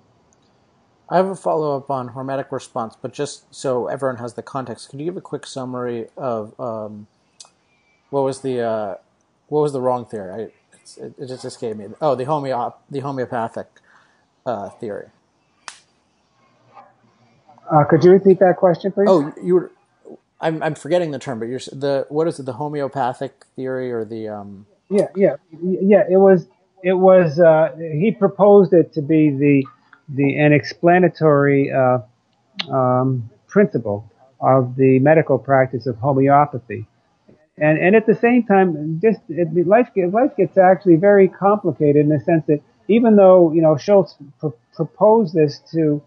I 1.14 1.18
have 1.18 1.28
a 1.28 1.36
follow 1.36 1.78
up 1.78 1.92
on 1.92 2.10
hormetic 2.10 2.52
response, 2.52 2.98
but 3.00 3.14
just 3.14 3.54
so 3.54 3.86
everyone 3.86 4.18
has 4.18 4.34
the 4.34 4.42
context, 4.42 4.90
could 4.90 5.00
you 5.00 5.06
give 5.06 5.16
a 5.16 5.22
quick 5.22 5.46
summary 5.46 6.08
of 6.18 6.60
um, 6.60 7.06
what 8.10 8.24
was 8.24 8.42
the 8.42 8.62
uh, 8.62 8.96
what 9.48 9.62
was 9.62 9.74
the 9.74 9.80
wrong 9.80 10.06
theory? 10.08 10.34
I, 10.34 10.38
it, 11.00 11.14
it, 11.20 11.28
just 11.28 11.46
escaped 11.46 11.78
me. 11.78 11.86
Oh, 12.02 12.16
the 12.16 12.26
homeop 12.26 12.78
the 12.90 13.02
homeopathic 13.02 13.68
uh, 14.48 14.70
theory. 14.70 15.10
Uh, 17.70 17.84
could 17.84 18.04
you 18.04 18.10
repeat 18.10 18.40
that 18.40 18.58
question, 18.58 18.92
please? 18.92 19.06
Oh, 19.08 19.32
you 19.40 19.54
were 19.54 19.72
I'm 20.42 20.64
I'm 20.64 20.74
forgetting 20.74 21.12
the 21.12 21.20
term, 21.20 21.38
but 21.38 21.48
you're 21.48 21.60
the 21.60 22.08
what 22.10 22.28
is 22.28 22.40
it? 22.40 22.48
The 22.48 22.54
homeopathic 22.54 23.46
theory 23.56 23.92
or 23.92 24.04
the 24.04 24.30
um? 24.30 24.66
Yeah, 24.90 25.10
yeah, 25.16 25.36
yeah. 25.62 26.06
It 26.10 26.18
was 26.18 26.48
it 26.82 26.94
was 26.94 27.40
uh, 27.40 27.70
he 27.78 28.10
proposed 28.18 28.74
it 28.74 28.94
to 28.94 29.04
be 29.04 29.30
the 29.30 29.64
the 30.14 30.38
an 30.38 30.54
explanatory 30.54 31.72
uh, 31.72 32.00
um, 32.72 33.30
principle 33.48 34.10
of 34.40 34.76
the 34.76 35.00
medical 35.00 35.38
practice 35.38 35.88
of 35.88 35.98
homeopathy. 35.98 36.86
And, 37.58 37.78
and 37.78 37.96
at 37.96 38.06
the 38.08 38.16
same 38.16 38.44
time, 38.44 39.00
just 39.02 39.20
it, 39.30 39.68
life, 39.68 39.90
life 39.96 40.36
gets 40.36 40.58
actually 40.58 40.96
very 40.98 41.28
complicated 41.28 41.98
in 41.98 42.10
the 42.10 42.20
sense 42.20 42.44
that 42.48 42.62
even 42.88 43.16
though, 43.16 43.54
you 43.54 43.62
know, 43.62 43.78
Schulz 43.78 44.16
pr- 44.40 44.48
proposed 44.76 45.34
this 45.34 45.60
to, 45.72 46.02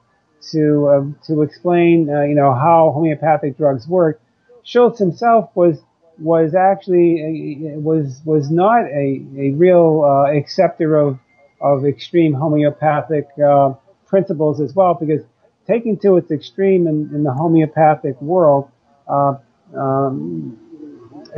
to, 0.50 0.88
uh, 0.88 1.26
to 1.26 1.42
explain, 1.42 2.10
uh, 2.10 2.22
you 2.22 2.34
know, 2.34 2.52
how 2.52 2.90
homeopathic 2.92 3.56
drugs 3.56 3.88
work, 3.88 4.20
Schulz 4.64 4.98
himself 4.98 5.50
was, 5.54 5.78
was 6.18 6.54
actually, 6.54 7.72
uh, 7.74 7.80
was, 7.80 8.20
was 8.24 8.50
not 8.50 8.84
a, 8.86 9.22
a 9.38 9.52
real, 9.52 10.02
uh, 10.04 10.36
acceptor 10.36 10.96
of, 10.96 11.18
of 11.60 11.86
extreme 11.86 12.34
homeopathic, 12.34 13.28
uh, 13.42 13.72
principles 14.06 14.60
as 14.60 14.74
well, 14.74 14.94
because 14.94 15.22
taking 15.66 15.98
to 15.98 16.16
its 16.16 16.30
extreme 16.30 16.86
in, 16.86 17.10
in 17.14 17.24
the 17.24 17.32
homeopathic 17.32 18.20
world, 18.22 18.70
uh, 19.08 19.34
um, 19.76 20.58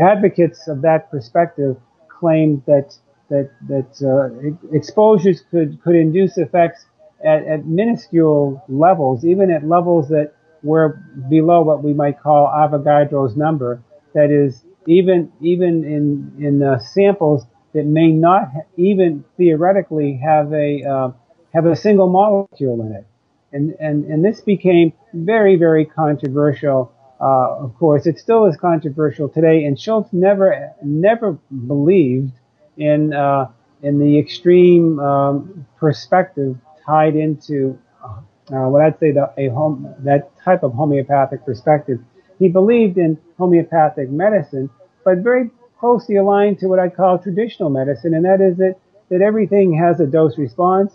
advocates 0.00 0.68
of 0.68 0.82
that 0.82 1.10
perspective 1.10 1.76
claim 2.08 2.62
that 2.66 2.94
that 3.30 3.50
that 3.68 3.90
uh, 4.02 4.74
exposures 4.74 5.42
could 5.50 5.82
could 5.82 5.94
induce 5.94 6.38
effects 6.38 6.86
at, 7.24 7.44
at 7.44 7.66
minuscule 7.66 8.62
levels, 8.68 9.24
even 9.24 9.50
at 9.50 9.66
levels 9.66 10.08
that 10.08 10.32
were 10.62 11.00
below 11.28 11.62
what 11.62 11.82
we 11.82 11.92
might 11.92 12.20
call 12.20 12.46
Avogadro's 12.46 13.36
number. 13.36 13.82
That 14.14 14.30
is, 14.30 14.64
even 14.86 15.30
even 15.40 15.84
in 15.84 16.44
in 16.44 16.62
uh, 16.62 16.78
samples 16.78 17.44
that 17.74 17.84
may 17.84 18.10
not 18.10 18.50
even 18.76 19.24
theoretically 19.36 20.14
have 20.24 20.52
a 20.52 20.82
uh, 20.82 21.10
have 21.54 21.66
a 21.66 21.76
single 21.76 22.08
molecule 22.08 22.80
in 22.82 22.92
it, 22.92 23.06
and 23.52 23.74
and 23.80 24.04
and 24.04 24.24
this 24.24 24.40
became 24.40 24.92
very 25.12 25.56
very 25.56 25.84
controversial 25.84 26.92
uh, 27.20 27.56
of 27.58 27.76
course, 27.78 28.06
it 28.06 28.18
still 28.18 28.46
is 28.46 28.56
controversial 28.56 29.28
today, 29.28 29.64
and 29.64 29.78
Schulz 29.78 30.08
never 30.12 30.72
never 30.82 31.32
believed 31.66 32.32
in 32.76 33.12
uh, 33.12 33.48
in 33.82 33.98
the 33.98 34.18
extreme 34.18 35.00
um, 35.00 35.66
perspective 35.78 36.56
tied 36.86 37.16
into 37.16 37.78
uh, 38.04 38.68
what 38.68 38.82
I'd 38.82 38.98
say 39.00 39.10
the, 39.12 39.32
a 39.36 39.48
home, 39.48 39.94
that 40.00 40.30
type 40.44 40.62
of 40.62 40.72
homeopathic 40.74 41.44
perspective. 41.44 41.98
He 42.38 42.48
believed 42.48 42.98
in 42.98 43.18
homeopathic 43.36 44.10
medicine, 44.10 44.70
but 45.04 45.18
very 45.18 45.50
closely 45.80 46.16
aligned 46.16 46.60
to 46.60 46.68
what 46.68 46.78
I 46.78 46.88
call 46.88 47.18
traditional 47.18 47.68
medicine, 47.68 48.14
and 48.14 48.24
that 48.24 48.40
is 48.40 48.56
that 48.58 48.76
that 49.10 49.22
everything 49.22 49.76
has 49.76 49.98
a 49.98 50.06
dose 50.06 50.38
response 50.38 50.92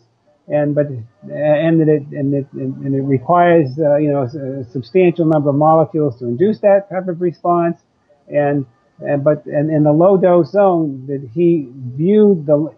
and 0.47 0.75
but 0.75 0.87
and 0.87 1.79
that 1.79 1.87
it 1.87 2.03
and 2.11 2.33
it 2.33 2.47
and 2.53 2.95
it 2.95 3.01
requires 3.01 3.79
uh, 3.79 3.95
you 3.95 4.11
know 4.11 4.23
a 4.23 4.63
substantial 4.71 5.25
number 5.25 5.49
of 5.49 5.55
molecules 5.55 6.19
to 6.19 6.25
induce 6.25 6.59
that 6.59 6.89
type 6.89 7.07
of 7.07 7.21
response, 7.21 7.79
and 8.27 8.65
and 8.99 9.23
but 9.23 9.45
and 9.45 9.71
in 9.71 9.83
the 9.83 9.91
low 9.91 10.17
dose 10.17 10.51
zone 10.51 11.05
that 11.07 11.27
he 11.33 11.69
viewed 11.95 12.45
the 12.45 12.73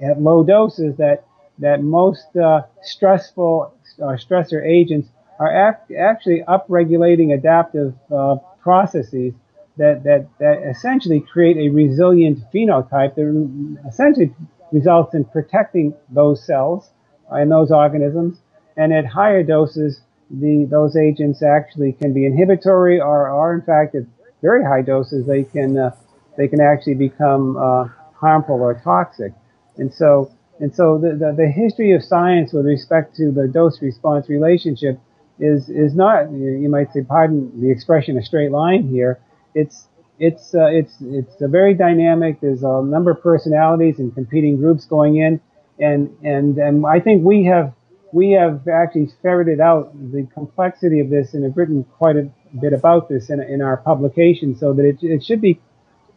at 0.00 0.20
low 0.20 0.42
doses 0.42 0.96
that 0.96 1.24
that 1.58 1.82
most 1.82 2.36
uh, 2.36 2.62
stressful 2.82 3.72
uh, 4.02 4.06
stressor 4.16 4.66
agents 4.66 5.08
are 5.38 5.54
act, 5.54 5.92
actually 5.92 6.42
upregulating 6.48 7.34
adaptive 7.34 7.94
uh, 8.12 8.36
processes 8.60 9.32
that, 9.76 10.02
that 10.04 10.26
that 10.38 10.62
essentially 10.68 11.20
create 11.20 11.56
a 11.56 11.68
resilient 11.68 12.38
phenotype 12.52 13.14
that 13.14 13.78
essentially 13.88 14.34
results 14.72 15.14
in 15.14 15.24
protecting 15.24 15.94
those 16.10 16.44
cells 16.44 16.90
in 17.32 17.48
those 17.48 17.70
organisms. 17.70 18.38
And 18.76 18.92
at 18.92 19.06
higher 19.06 19.42
doses, 19.42 20.00
the, 20.30 20.66
those 20.70 20.96
agents 20.96 21.42
actually 21.42 21.92
can 21.92 22.12
be 22.12 22.26
inhibitory 22.26 23.00
or 23.00 23.28
are 23.28 23.54
in 23.54 23.62
fact 23.62 23.94
at 23.94 24.04
very 24.42 24.64
high 24.64 24.82
doses, 24.82 25.26
they 25.26 25.44
can, 25.44 25.78
uh, 25.78 25.90
they 26.36 26.48
can 26.48 26.60
actually 26.60 26.94
become, 26.94 27.56
uh, 27.56 27.88
harmful 28.14 28.60
or 28.60 28.74
toxic. 28.82 29.32
And 29.76 29.92
so, 29.92 30.30
and 30.60 30.74
so 30.74 30.98
the, 30.98 31.10
the, 31.10 31.34
the, 31.36 31.48
history 31.48 31.92
of 31.92 32.02
science 32.02 32.52
with 32.52 32.64
respect 32.64 33.16
to 33.16 33.30
the 33.32 33.48
dose 33.48 33.82
response 33.82 34.28
relationship 34.28 35.00
is, 35.38 35.68
is 35.68 35.94
not, 35.94 36.30
you 36.30 36.68
might 36.68 36.92
say, 36.92 37.02
pardon 37.02 37.60
the 37.60 37.70
expression, 37.70 38.16
a 38.16 38.22
straight 38.22 38.52
line 38.52 38.88
here. 38.88 39.18
It's, 39.54 39.88
it's, 40.18 40.54
uh, 40.54 40.66
it's, 40.66 40.94
it's 41.00 41.40
a 41.42 41.48
very 41.48 41.74
dynamic. 41.74 42.40
There's 42.40 42.62
a 42.62 42.82
number 42.82 43.10
of 43.10 43.20
personalities 43.22 43.98
and 43.98 44.14
competing 44.14 44.56
groups 44.56 44.84
going 44.84 45.16
in 45.16 45.40
and 45.78 46.16
and 46.22 46.58
and 46.58 46.86
I 46.86 47.00
think 47.00 47.24
we 47.24 47.44
have 47.44 47.72
we 48.12 48.30
have 48.30 48.68
actually 48.68 49.10
ferreted 49.22 49.60
out 49.60 49.92
the 50.12 50.26
complexity 50.32 51.00
of 51.00 51.10
this 51.10 51.34
and 51.34 51.42
have 51.42 51.56
written 51.56 51.84
quite 51.98 52.16
a 52.16 52.30
bit 52.60 52.72
about 52.72 53.08
this 53.08 53.28
in, 53.28 53.40
in 53.40 53.60
our 53.60 53.78
publication, 53.78 54.56
so 54.56 54.72
that 54.72 54.84
it, 54.84 54.98
it 55.02 55.24
should 55.24 55.40
be 55.40 55.60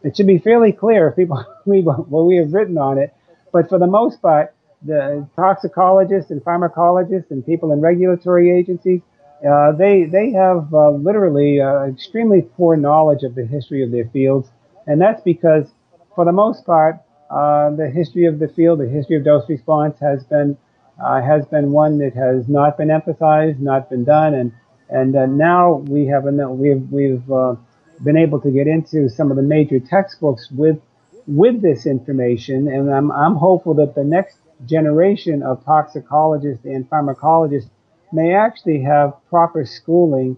it 0.02 0.16
should 0.16 0.26
be 0.26 0.38
fairly 0.38 0.72
clear 0.72 1.08
if 1.08 1.16
people 1.16 1.44
read 1.66 1.84
what 1.84 2.26
we 2.26 2.36
have 2.36 2.52
written 2.52 2.78
on 2.78 2.98
it. 2.98 3.14
But 3.52 3.68
for 3.68 3.78
the 3.78 3.86
most 3.86 4.22
part, 4.22 4.54
the 4.82 5.26
toxicologists 5.34 6.30
and 6.30 6.42
pharmacologists 6.44 7.30
and 7.30 7.44
people 7.44 7.72
in 7.72 7.80
regulatory 7.80 8.50
agencies, 8.56 9.00
uh, 9.48 9.72
they 9.72 10.04
they 10.04 10.30
have 10.32 10.72
uh, 10.72 10.90
literally 10.90 11.60
uh, 11.60 11.84
extremely 11.84 12.42
poor 12.42 12.76
knowledge 12.76 13.24
of 13.24 13.34
the 13.34 13.44
history 13.44 13.82
of 13.82 13.90
their 13.90 14.08
fields, 14.10 14.48
and 14.86 15.00
that's 15.00 15.22
because, 15.22 15.66
for 16.14 16.24
the 16.24 16.32
most 16.32 16.64
part, 16.64 17.00
uh, 17.30 17.70
the 17.70 17.90
history 17.90 18.24
of 18.24 18.38
the 18.38 18.48
field, 18.48 18.80
the 18.80 18.88
history 18.88 19.16
of 19.16 19.24
dose 19.24 19.48
response 19.48 19.98
has 20.00 20.24
been 20.24 20.56
uh, 21.02 21.20
has 21.20 21.46
been 21.46 21.70
one 21.70 21.98
that 21.98 22.14
has 22.14 22.48
not 22.48 22.76
been 22.76 22.90
emphasized, 22.90 23.60
not 23.60 23.90
been 23.90 24.04
done, 24.04 24.34
and 24.34 24.52
and 24.88 25.14
uh, 25.14 25.26
now 25.26 25.74
we 25.74 26.06
have 26.06 26.24
we've 26.24 26.90
we've 26.90 27.30
uh, 27.30 27.54
been 28.02 28.16
able 28.16 28.40
to 28.40 28.50
get 28.50 28.66
into 28.66 29.08
some 29.08 29.30
of 29.30 29.36
the 29.36 29.42
major 29.42 29.78
textbooks 29.78 30.50
with 30.50 30.80
with 31.26 31.60
this 31.60 31.86
information, 31.86 32.68
and 32.68 32.90
I'm 32.92 33.12
I'm 33.12 33.36
hopeful 33.36 33.74
that 33.74 33.94
the 33.94 34.04
next 34.04 34.38
generation 34.66 35.42
of 35.42 35.64
toxicologists 35.64 36.64
and 36.64 36.88
pharmacologists 36.88 37.70
may 38.12 38.34
actually 38.34 38.82
have 38.82 39.12
proper 39.28 39.66
schooling 39.66 40.36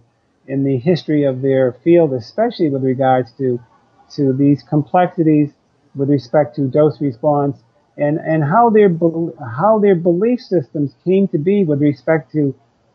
in 0.49 0.64
the 0.64 0.76
history 0.76 1.24
of 1.24 1.41
their 1.41 1.72
field, 1.84 2.12
especially 2.12 2.68
with 2.68 2.82
regards 2.82 3.32
to 3.38 3.61
to 4.16 4.32
these 4.32 4.62
complexities 4.64 5.53
with 6.01 6.09
respect 6.09 6.57
to 6.57 6.62
dose 6.62 7.01
response 7.01 7.59
and, 7.96 8.18
and 8.18 8.42
how 8.42 8.70
their 8.70 8.88
how 9.59 9.78
their 9.78 9.94
belief 9.94 10.40
systems 10.40 10.94
came 11.05 11.28
to 11.28 11.38
be 11.38 11.64
with 11.64 11.80
respect 11.80 12.32
to 12.32 12.55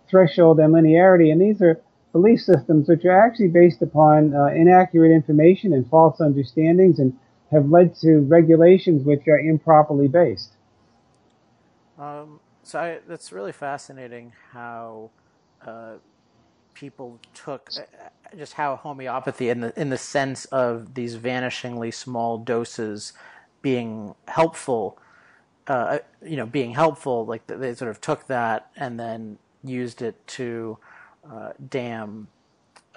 threshold 0.09 0.59
and 0.59 0.73
linearity. 0.73 1.31
And 1.31 1.39
these 1.39 1.61
are 1.61 1.79
belief 2.11 2.41
systems 2.41 2.89
which 2.89 3.05
are 3.05 3.25
actually 3.25 3.49
based 3.49 3.81
upon 3.81 4.33
uh, 4.33 4.47
inaccurate 4.47 5.13
information 5.13 5.73
and 5.73 5.87
false 5.89 6.19
understandings 6.19 6.99
and 6.99 7.13
have 7.51 7.69
led 7.69 7.95
to 7.97 8.19
regulations 8.21 9.05
which 9.05 9.27
are 9.27 9.39
improperly 9.39 10.07
based. 10.07 10.53
Um, 11.99 12.39
so 12.63 12.79
I, 12.79 12.99
that's 13.07 13.31
really 13.31 13.51
fascinating 13.51 14.33
how 14.51 15.11
uh, 15.65 15.95
people 16.75 17.19
took 17.33 17.69
uh, 17.77 17.81
just 18.37 18.53
how 18.53 18.75
homeopathy 18.75 19.49
in 19.49 19.61
the 19.61 19.79
in 19.79 19.89
the 19.89 19.97
sense 19.97 20.45
of 20.45 20.93
these 20.93 21.17
vanishingly 21.17 21.93
small 21.93 22.37
doses 22.37 23.13
being 23.61 24.13
helpful 24.27 24.99
uh, 25.67 25.97
you 26.23 26.37
know 26.37 26.45
being 26.45 26.73
helpful 26.73 27.25
like 27.25 27.47
they 27.47 27.73
sort 27.73 27.89
of 27.89 27.99
took 27.99 28.27
that 28.27 28.69
and 28.75 28.99
then 28.99 29.37
used 29.63 30.01
it 30.01 30.15
to 30.27 30.77
uh, 31.31 31.51
damn 31.69 32.27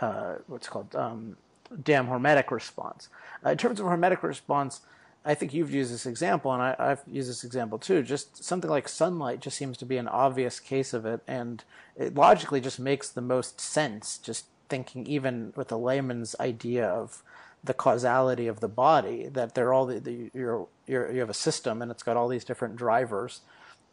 uh, 0.01 0.35
what's 0.47 0.69
called 0.69 0.95
um, 0.95 1.37
damn 1.83 2.07
hormetic 2.07 2.51
response. 2.51 3.09
Uh, 3.45 3.51
in 3.51 3.59
terms 3.59 3.81
of 3.81 3.87
hormetic 3.87 4.23
response 4.23 4.81
I 5.29 5.35
think 5.35 5.53
you've 5.53 5.75
used 5.75 5.93
this 5.93 6.07
example, 6.07 6.55
and 6.55 6.63
I, 6.63 6.75
have 6.79 7.03
used 7.07 7.29
this 7.29 7.45
example 7.45 7.79
too. 7.79 8.03
Just 8.03 8.43
something 8.43 8.71
like 8.71 8.89
sunlight 8.89 9.41
just 9.41 9.59
seems 9.59 9.77
to 9.77 9.85
be 9.85 9.99
an 9.99 10.09
obvious 10.09 10.59
case 10.59 10.95
of 10.95 11.05
it, 11.05 11.21
and 11.29 11.63
it 11.99 12.15
logically 12.15 12.63
just 12.63 12.81
makes 12.81 13.11
the 13.11 13.21
most 13.21 13.61
sense. 13.61 14.17
Just 14.17 14.47
thinking, 14.71 15.07
even 15.07 15.53
with 15.55 15.71
a 15.71 15.77
layman's 15.77 16.35
idea 16.41 16.89
of 16.89 17.23
the 17.63 17.75
causality 17.75 18.47
of 18.47 18.61
the 18.61 18.69
body, 18.69 19.29
that 19.29 19.55
they're 19.55 19.75
all 19.75 19.85
the, 19.85 20.01
the 20.01 20.31
you're, 20.33 20.67
you're, 20.87 21.13
you 21.13 21.21
have 21.21 21.29
a 21.29 21.35
system, 21.35 21.83
and 21.83 21.91
it's 21.91 22.03
got 22.03 22.17
all 22.17 22.29
these 22.29 22.45
different 22.45 22.77
drivers, 22.77 23.43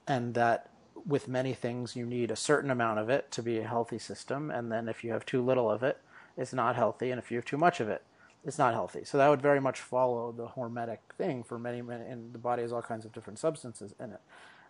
and 0.07 0.35
that 0.35 0.69
with 1.05 1.27
many 1.27 1.53
things 1.53 1.97
you 1.97 2.05
need 2.05 2.31
a 2.31 2.37
certain 2.37 2.71
amount 2.71 2.99
of 2.99 3.09
it 3.09 3.29
to 3.31 3.43
be 3.43 3.59
a 3.59 3.67
healthy 3.67 3.99
system, 3.99 4.49
and 4.49 4.71
then 4.71 4.87
if 4.87 5.03
you 5.03 5.11
have 5.11 5.25
too 5.25 5.43
little 5.43 5.69
of 5.69 5.83
it, 5.83 5.97
it's 6.37 6.53
not 6.53 6.77
healthy, 6.77 7.11
and 7.11 7.19
if 7.19 7.29
you 7.29 7.35
have 7.35 7.45
too 7.45 7.57
much 7.57 7.81
of 7.81 7.89
it, 7.89 8.03
it's 8.45 8.57
not 8.59 8.73
healthy. 8.73 9.03
So 9.05 9.17
that 9.17 9.29
would 9.29 9.41
very 9.41 9.61
much 9.61 9.81
follow 9.81 10.31
the 10.31 10.47
hormetic 10.47 10.99
thing 11.17 11.43
for 11.43 11.59
many, 11.59 11.81
many, 11.81 12.05
and 12.05 12.33
the 12.33 12.39
body 12.39 12.61
has 12.63 12.73
all 12.73 12.81
kinds 12.83 13.05
of 13.05 13.13
different 13.13 13.39
substances 13.39 13.93
in 13.99 14.11
it. 14.13 14.21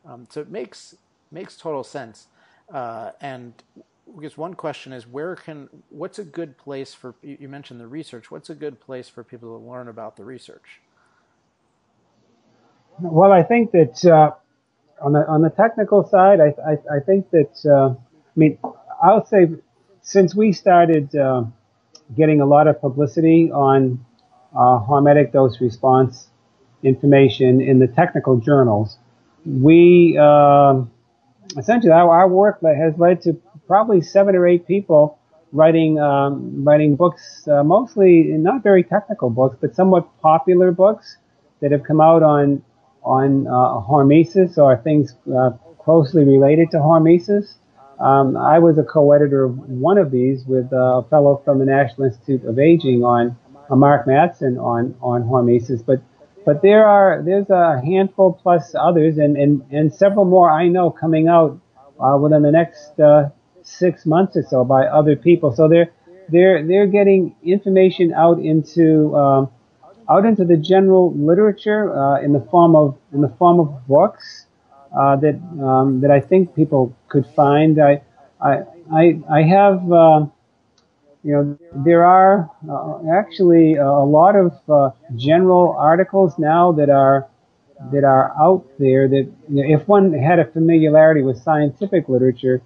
Um, 0.06 0.28
so 0.32 0.42
it 0.42 0.50
makes 0.50 0.96
makes 1.32 1.58
total 1.58 1.84
sense. 1.84 2.28
Uh, 2.74 3.12
and 3.22 3.54
guess 4.22 4.38
one 4.38 4.54
question 4.56 4.94
is 4.94 5.08
where 5.08 5.36
can 5.36 5.70
what's 5.90 6.20
a 6.20 6.24
good 6.26 6.58
place 6.58 6.94
for 6.94 7.16
you 7.24 7.50
mentioned 7.50 7.80
the 7.80 7.88
research? 7.88 8.32
What's 8.32 8.50
a 8.50 8.56
good 8.56 8.80
place 8.80 9.10
for 9.10 9.24
people 9.24 9.60
to 9.60 9.66
learn 9.66 9.90
about 9.90 10.18
the 10.18 10.26
research? 10.26 10.82
Well, 13.02 13.32
I 13.32 13.44
think 13.44 13.72
that 13.72 14.06
uh, 14.06 14.32
on 15.02 15.14
the 15.14 15.28
on 15.28 15.42
the 15.42 15.52
technical 15.52 16.06
side, 16.08 16.40
I 16.42 16.56
I, 16.72 16.98
I 16.98 17.00
think 17.06 17.30
that 17.32 17.54
uh, 17.66 17.92
I 17.92 18.34
mean 18.36 18.58
i'll 19.04 19.26
say 19.26 19.48
since 20.02 20.36
we 20.36 20.52
started 20.54 21.16
uh, 21.16 21.44
getting 22.16 22.42
a 22.42 22.46
lot 22.46 22.68
of 22.68 22.80
publicity 22.80 23.52
on 23.52 24.04
uh, 24.56 24.80
hormetic 24.80 25.32
dose 25.32 25.60
response 25.60 26.28
information 26.84 27.62
in 27.62 27.80
the 27.80 27.88
technical 27.88 28.38
journals, 28.38 28.98
we 29.46 30.18
uh, 30.20 30.82
essentially 31.58 31.92
our, 31.92 32.10
our, 32.10 32.28
work 32.28 32.60
has 32.62 32.98
led 32.98 33.22
to 33.22 33.34
probably 33.68 34.02
seven 34.02 34.36
or 34.36 34.48
eight 34.48 34.68
people 34.68 35.20
writing 35.52 36.00
um, 36.00 36.64
writing 36.64 36.96
books, 36.96 37.48
uh, 37.48 37.64
mostly 37.64 38.24
not 38.24 38.64
very 38.64 38.84
technical 38.84 39.30
books, 39.30 39.58
but 39.60 39.76
somewhat 39.76 40.08
popular 40.22 40.72
books 40.72 41.18
that 41.62 41.72
have 41.72 41.84
come 41.84 42.02
out 42.02 42.24
on 42.24 42.62
on 43.04 43.48
uh, 43.48 43.52
hormesis 43.82 44.58
or 44.58 44.78
things 44.78 45.16
uh, 45.36 45.52
closely 45.80 46.24
related 46.24 46.72
to 46.72 46.78
hormesis. 46.78 47.56
Um, 48.00 48.36
I 48.36 48.60
was 48.60 48.78
a 48.78 48.84
co-editor 48.84 49.46
of 49.46 49.58
one 49.58 49.98
of 49.98 50.12
these 50.12 50.46
with 50.46 50.72
a 50.72 51.06
fellow 51.10 51.42
from 51.46 51.60
the 51.60 51.66
National 51.66 52.08
Institute 52.08 52.44
of 52.46 52.60
Aging 52.60 53.04
on 53.04 53.38
uh, 53.70 53.76
Mark 53.76 54.06
Mattson 54.06 54.62
on 54.62 54.96
on 55.02 55.24
hormesis, 55.24 55.86
but 55.86 56.02
but 56.46 56.62
there 56.62 56.88
are 56.88 57.24
there's 57.24 57.50
a 57.50 57.82
handful 57.84 58.34
plus 58.34 58.76
others 58.76 59.18
and 59.18 59.38
and, 59.38 59.64
and 59.72 59.94
several 59.94 60.26
more 60.26 60.52
I 60.52 60.68
know 60.68 60.92
coming 60.92 61.28
out 61.28 61.60
uh, 62.00 62.18
within 62.22 62.42
the 62.42 62.52
next 62.52 63.00
uh, 63.00 63.30
six 63.64 64.06
months 64.06 64.36
or 64.36 64.44
so 64.44 64.64
by 64.64 64.86
other 64.86 65.16
people. 65.16 65.56
So 65.56 65.68
they're 65.68 65.92
they're 66.30 66.66
they're 66.66 66.88
getting 66.88 67.36
information 67.44 68.14
out 68.14 68.40
into 68.40 69.16
um, 69.16 69.50
out 70.10 70.26
into 70.26 70.46
the 70.46 70.58
general 70.58 71.14
literature 71.14 71.96
uh, 71.96 72.22
in 72.22 72.34
the 72.34 72.42
form 72.52 72.76
of 72.76 72.98
in 73.14 73.22
the 73.22 73.34
form 73.40 73.60
of 73.60 73.88
books 73.88 74.45
uh, 74.98 75.16
that 75.18 75.36
um, 75.64 76.02
that 76.02 76.12
I 76.12 76.20
think 76.20 76.56
people 76.56 76.96
could 77.10 77.26
find. 77.36 77.80
I 77.82 78.02
I 78.42 78.64
I, 78.94 79.20
I 79.30 79.42
have 79.44 79.92
uh, 79.92 80.26
you 81.24 81.34
know 81.34 81.58
there 81.84 82.06
are 82.06 82.50
uh, 82.70 83.00
actually 83.12 83.76
a 83.76 83.90
lot 83.90 84.36
of 84.36 84.54
uh, 84.70 84.92
general 85.16 85.76
articles 85.78 86.38
now 86.38 86.72
that 86.74 86.90
are 86.90 87.28
that 87.92 88.04
are 88.04 88.34
out 88.40 88.66
there 88.80 89.08
that 89.08 89.30
you 89.50 89.56
know, 89.56 89.64
if 89.80 89.88
one 89.88 90.14
had 90.14 90.40
a 90.40 90.46
familiarity 90.46 91.22
with 91.22 91.42
scientific 91.42 92.08
literature, 92.08 92.62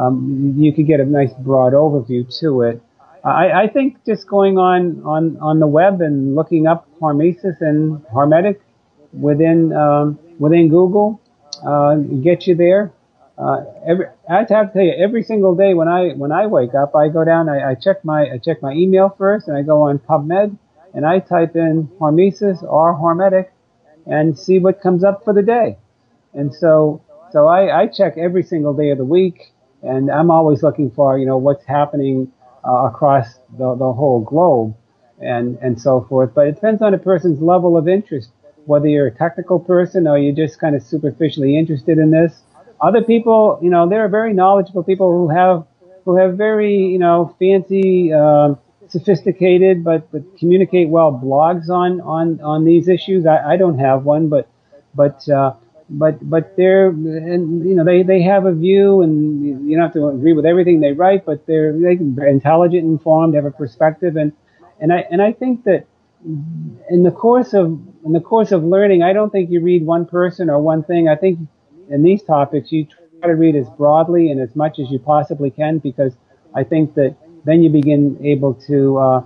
um, 0.00 0.54
you 0.56 0.72
could 0.72 0.86
get 0.86 1.00
a 1.00 1.04
nice 1.04 1.32
broad 1.40 1.72
overview 1.72 2.26
to 2.40 2.62
it. 2.62 2.82
I, 3.24 3.62
I, 3.62 3.68
think 3.68 4.04
just 4.04 4.26
going 4.26 4.58
on, 4.58 5.02
on, 5.02 5.38
on 5.40 5.58
the 5.58 5.66
web 5.66 6.02
and 6.02 6.34
looking 6.34 6.66
up 6.66 6.86
hormesis 7.00 7.58
and 7.62 8.02
hormetic 8.12 8.60
within 9.14 9.72
um, 9.72 10.18
within 10.38 10.68
Google 10.68 11.22
uh, 11.66 11.96
get 11.96 12.46
you 12.46 12.54
there. 12.54 12.92
Uh, 13.36 13.64
every, 13.86 14.06
I 14.28 14.38
have 14.38 14.48
to 14.48 14.70
tell 14.72 14.82
you, 14.82 14.92
every 14.92 15.22
single 15.22 15.54
day 15.54 15.74
when 15.74 15.88
I 15.88 16.10
when 16.10 16.30
I 16.30 16.46
wake 16.46 16.74
up, 16.74 16.94
I 16.94 17.08
go 17.08 17.24
down, 17.24 17.48
I, 17.48 17.70
I 17.70 17.74
check 17.74 18.04
my 18.04 18.30
I 18.30 18.38
check 18.38 18.62
my 18.62 18.72
email 18.72 19.14
first, 19.18 19.48
and 19.48 19.56
I 19.56 19.62
go 19.62 19.82
on 19.82 19.98
PubMed, 19.98 20.56
and 20.94 21.04
I 21.04 21.18
type 21.18 21.56
in 21.56 21.88
hormesis 21.98 22.62
or 22.62 22.94
hormetic, 22.94 23.48
and 24.06 24.38
see 24.38 24.58
what 24.60 24.80
comes 24.80 25.02
up 25.02 25.24
for 25.24 25.32
the 25.34 25.42
day. 25.42 25.76
And 26.32 26.54
so 26.54 27.02
so 27.32 27.48
I, 27.48 27.82
I 27.82 27.86
check 27.88 28.16
every 28.16 28.44
single 28.44 28.72
day 28.72 28.90
of 28.90 28.98
the 28.98 29.04
week, 29.04 29.52
and 29.82 30.10
I'm 30.10 30.30
always 30.30 30.62
looking 30.62 30.90
for 30.92 31.18
you 31.18 31.26
know 31.26 31.36
what's 31.38 31.64
happening 31.64 32.30
uh, 32.64 32.86
across 32.86 33.34
the, 33.58 33.74
the 33.74 33.92
whole 33.92 34.20
globe, 34.20 34.76
and 35.20 35.58
and 35.60 35.80
so 35.80 36.06
forth. 36.08 36.32
But 36.34 36.46
it 36.46 36.54
depends 36.54 36.82
on 36.82 36.94
a 36.94 36.98
person's 36.98 37.42
level 37.42 37.76
of 37.76 37.88
interest 37.88 38.30
whether 38.66 38.86
you're 38.88 39.06
a 39.06 39.14
technical 39.14 39.58
person 39.58 40.06
or 40.06 40.18
you're 40.18 40.34
just 40.34 40.58
kind 40.58 40.74
of 40.74 40.82
superficially 40.82 41.58
interested 41.58 41.98
in 41.98 42.10
this. 42.10 42.42
Other 42.80 43.02
people, 43.02 43.58
you 43.62 43.70
know, 43.70 43.88
there 43.88 44.04
are 44.04 44.08
very 44.08 44.32
knowledgeable 44.34 44.82
people 44.82 45.10
who 45.10 45.28
have 45.28 45.66
who 46.04 46.16
have 46.16 46.36
very, 46.36 46.76
you 46.76 46.98
know, 46.98 47.34
fancy, 47.38 48.12
uh, 48.12 48.54
sophisticated, 48.88 49.82
but 49.82 50.10
but 50.12 50.22
communicate 50.38 50.88
well 50.88 51.12
blogs 51.12 51.68
on 51.68 52.00
on 52.00 52.40
on 52.40 52.64
these 52.64 52.88
issues. 52.88 53.26
I, 53.26 53.52
I 53.52 53.56
don't 53.56 53.78
have 53.78 54.04
one, 54.04 54.28
but 54.28 54.48
but 54.94 55.28
uh, 55.28 55.54
but 55.88 56.28
but 56.28 56.56
they're 56.56 56.88
and 56.88 57.66
you 57.68 57.74
know 57.74 57.84
they 57.84 58.02
they 58.02 58.22
have 58.22 58.46
a 58.46 58.52
view, 58.52 59.02
and 59.02 59.68
you 59.68 59.76
don't 59.76 59.84
have 59.84 59.94
to 59.94 60.08
agree 60.08 60.32
with 60.32 60.46
everything 60.46 60.80
they 60.80 60.92
write, 60.92 61.24
but 61.24 61.46
they're 61.46 61.72
they 61.72 61.92
intelligent, 62.28 62.84
informed, 62.84 63.34
have 63.34 63.44
a 63.44 63.50
perspective, 63.50 64.16
and 64.16 64.32
and 64.80 64.92
I 64.92 65.06
and 65.10 65.22
I 65.22 65.32
think 65.32 65.64
that 65.64 65.86
in 66.24 67.02
the 67.02 67.10
course 67.10 67.52
of 67.52 67.66
in 68.04 68.12
the 68.12 68.20
course 68.20 68.52
of 68.52 68.64
learning, 68.64 69.02
I 69.02 69.12
don't 69.12 69.30
think 69.30 69.50
you 69.50 69.60
read 69.60 69.84
one 69.84 70.06
person 70.06 70.50
or 70.50 70.58
one 70.58 70.82
thing. 70.82 71.08
I 71.08 71.16
think 71.16 71.38
in 71.90 72.02
these 72.02 72.22
topics 72.22 72.72
you 72.72 72.86
try 73.20 73.28
to 73.28 73.34
read 73.34 73.56
as 73.56 73.68
broadly 73.70 74.30
and 74.30 74.40
as 74.40 74.54
much 74.56 74.78
as 74.78 74.90
you 74.90 74.98
possibly 74.98 75.50
can 75.50 75.78
because 75.78 76.14
I 76.54 76.64
think 76.64 76.94
that 76.94 77.16
then 77.44 77.62
you 77.62 77.70
begin 77.70 78.18
able 78.24 78.54
to 78.66 78.98
uh, 78.98 79.24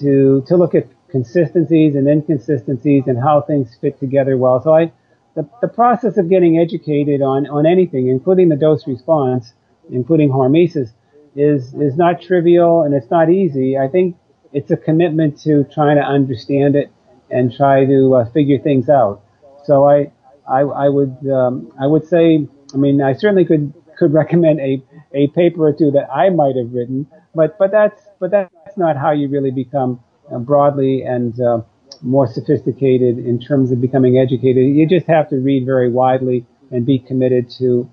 to 0.00 0.44
to 0.46 0.56
look 0.56 0.74
at 0.74 0.86
consistencies 1.08 1.94
and 1.94 2.08
inconsistencies 2.08 3.04
and 3.06 3.18
how 3.22 3.40
things 3.40 3.76
fit 3.80 3.98
together 3.98 4.36
well. 4.36 4.62
So 4.62 4.74
I 4.74 4.92
the, 5.34 5.48
the 5.60 5.68
process 5.68 6.16
of 6.16 6.28
getting 6.28 6.58
educated 6.58 7.20
on, 7.22 7.46
on 7.48 7.66
anything, 7.66 8.08
including 8.08 8.48
the 8.48 8.56
dose 8.56 8.86
response, 8.86 9.52
including 9.90 10.30
hormesis, 10.30 10.90
is 11.36 11.74
is 11.74 11.96
not 11.96 12.22
trivial 12.22 12.82
and 12.82 12.94
it's 12.94 13.10
not 13.10 13.30
easy. 13.30 13.76
I 13.76 13.88
think 13.88 14.16
it's 14.54 14.70
a 14.70 14.76
commitment 14.76 15.38
to 15.42 15.64
trying 15.64 15.96
to 15.96 16.02
understand 16.02 16.76
it 16.76 16.90
and 17.30 17.54
try 17.54 17.84
to 17.84 18.14
uh, 18.14 18.30
figure 18.30 18.58
things 18.58 18.88
out. 18.88 19.22
So 19.64 19.88
I, 19.88 20.12
I, 20.48 20.60
I 20.60 20.88
would, 20.88 21.16
um, 21.30 21.72
I 21.80 21.86
would 21.86 22.06
say, 22.06 22.46
I 22.72 22.76
mean, 22.76 23.02
I 23.02 23.12
certainly 23.12 23.44
could 23.44 23.72
could 23.96 24.12
recommend 24.12 24.60
a 24.60 24.82
a 25.12 25.28
paper 25.28 25.68
or 25.68 25.72
two 25.72 25.90
that 25.92 26.10
I 26.10 26.30
might 26.30 26.56
have 26.56 26.72
written, 26.72 27.06
but 27.34 27.58
but 27.58 27.70
that's 27.70 28.02
but 28.18 28.30
that's 28.30 28.76
not 28.76 28.96
how 28.96 29.12
you 29.12 29.28
really 29.28 29.50
become 29.52 30.00
uh, 30.32 30.38
broadly 30.38 31.02
and 31.02 31.40
uh, 31.40 31.60
more 32.02 32.26
sophisticated 32.26 33.18
in 33.18 33.38
terms 33.40 33.70
of 33.70 33.80
becoming 33.80 34.18
educated. 34.18 34.74
You 34.74 34.86
just 34.86 35.06
have 35.06 35.28
to 35.30 35.36
read 35.36 35.64
very 35.64 35.90
widely 35.90 36.44
and 36.70 36.84
be 36.84 36.98
committed 36.98 37.50
to 37.58 37.88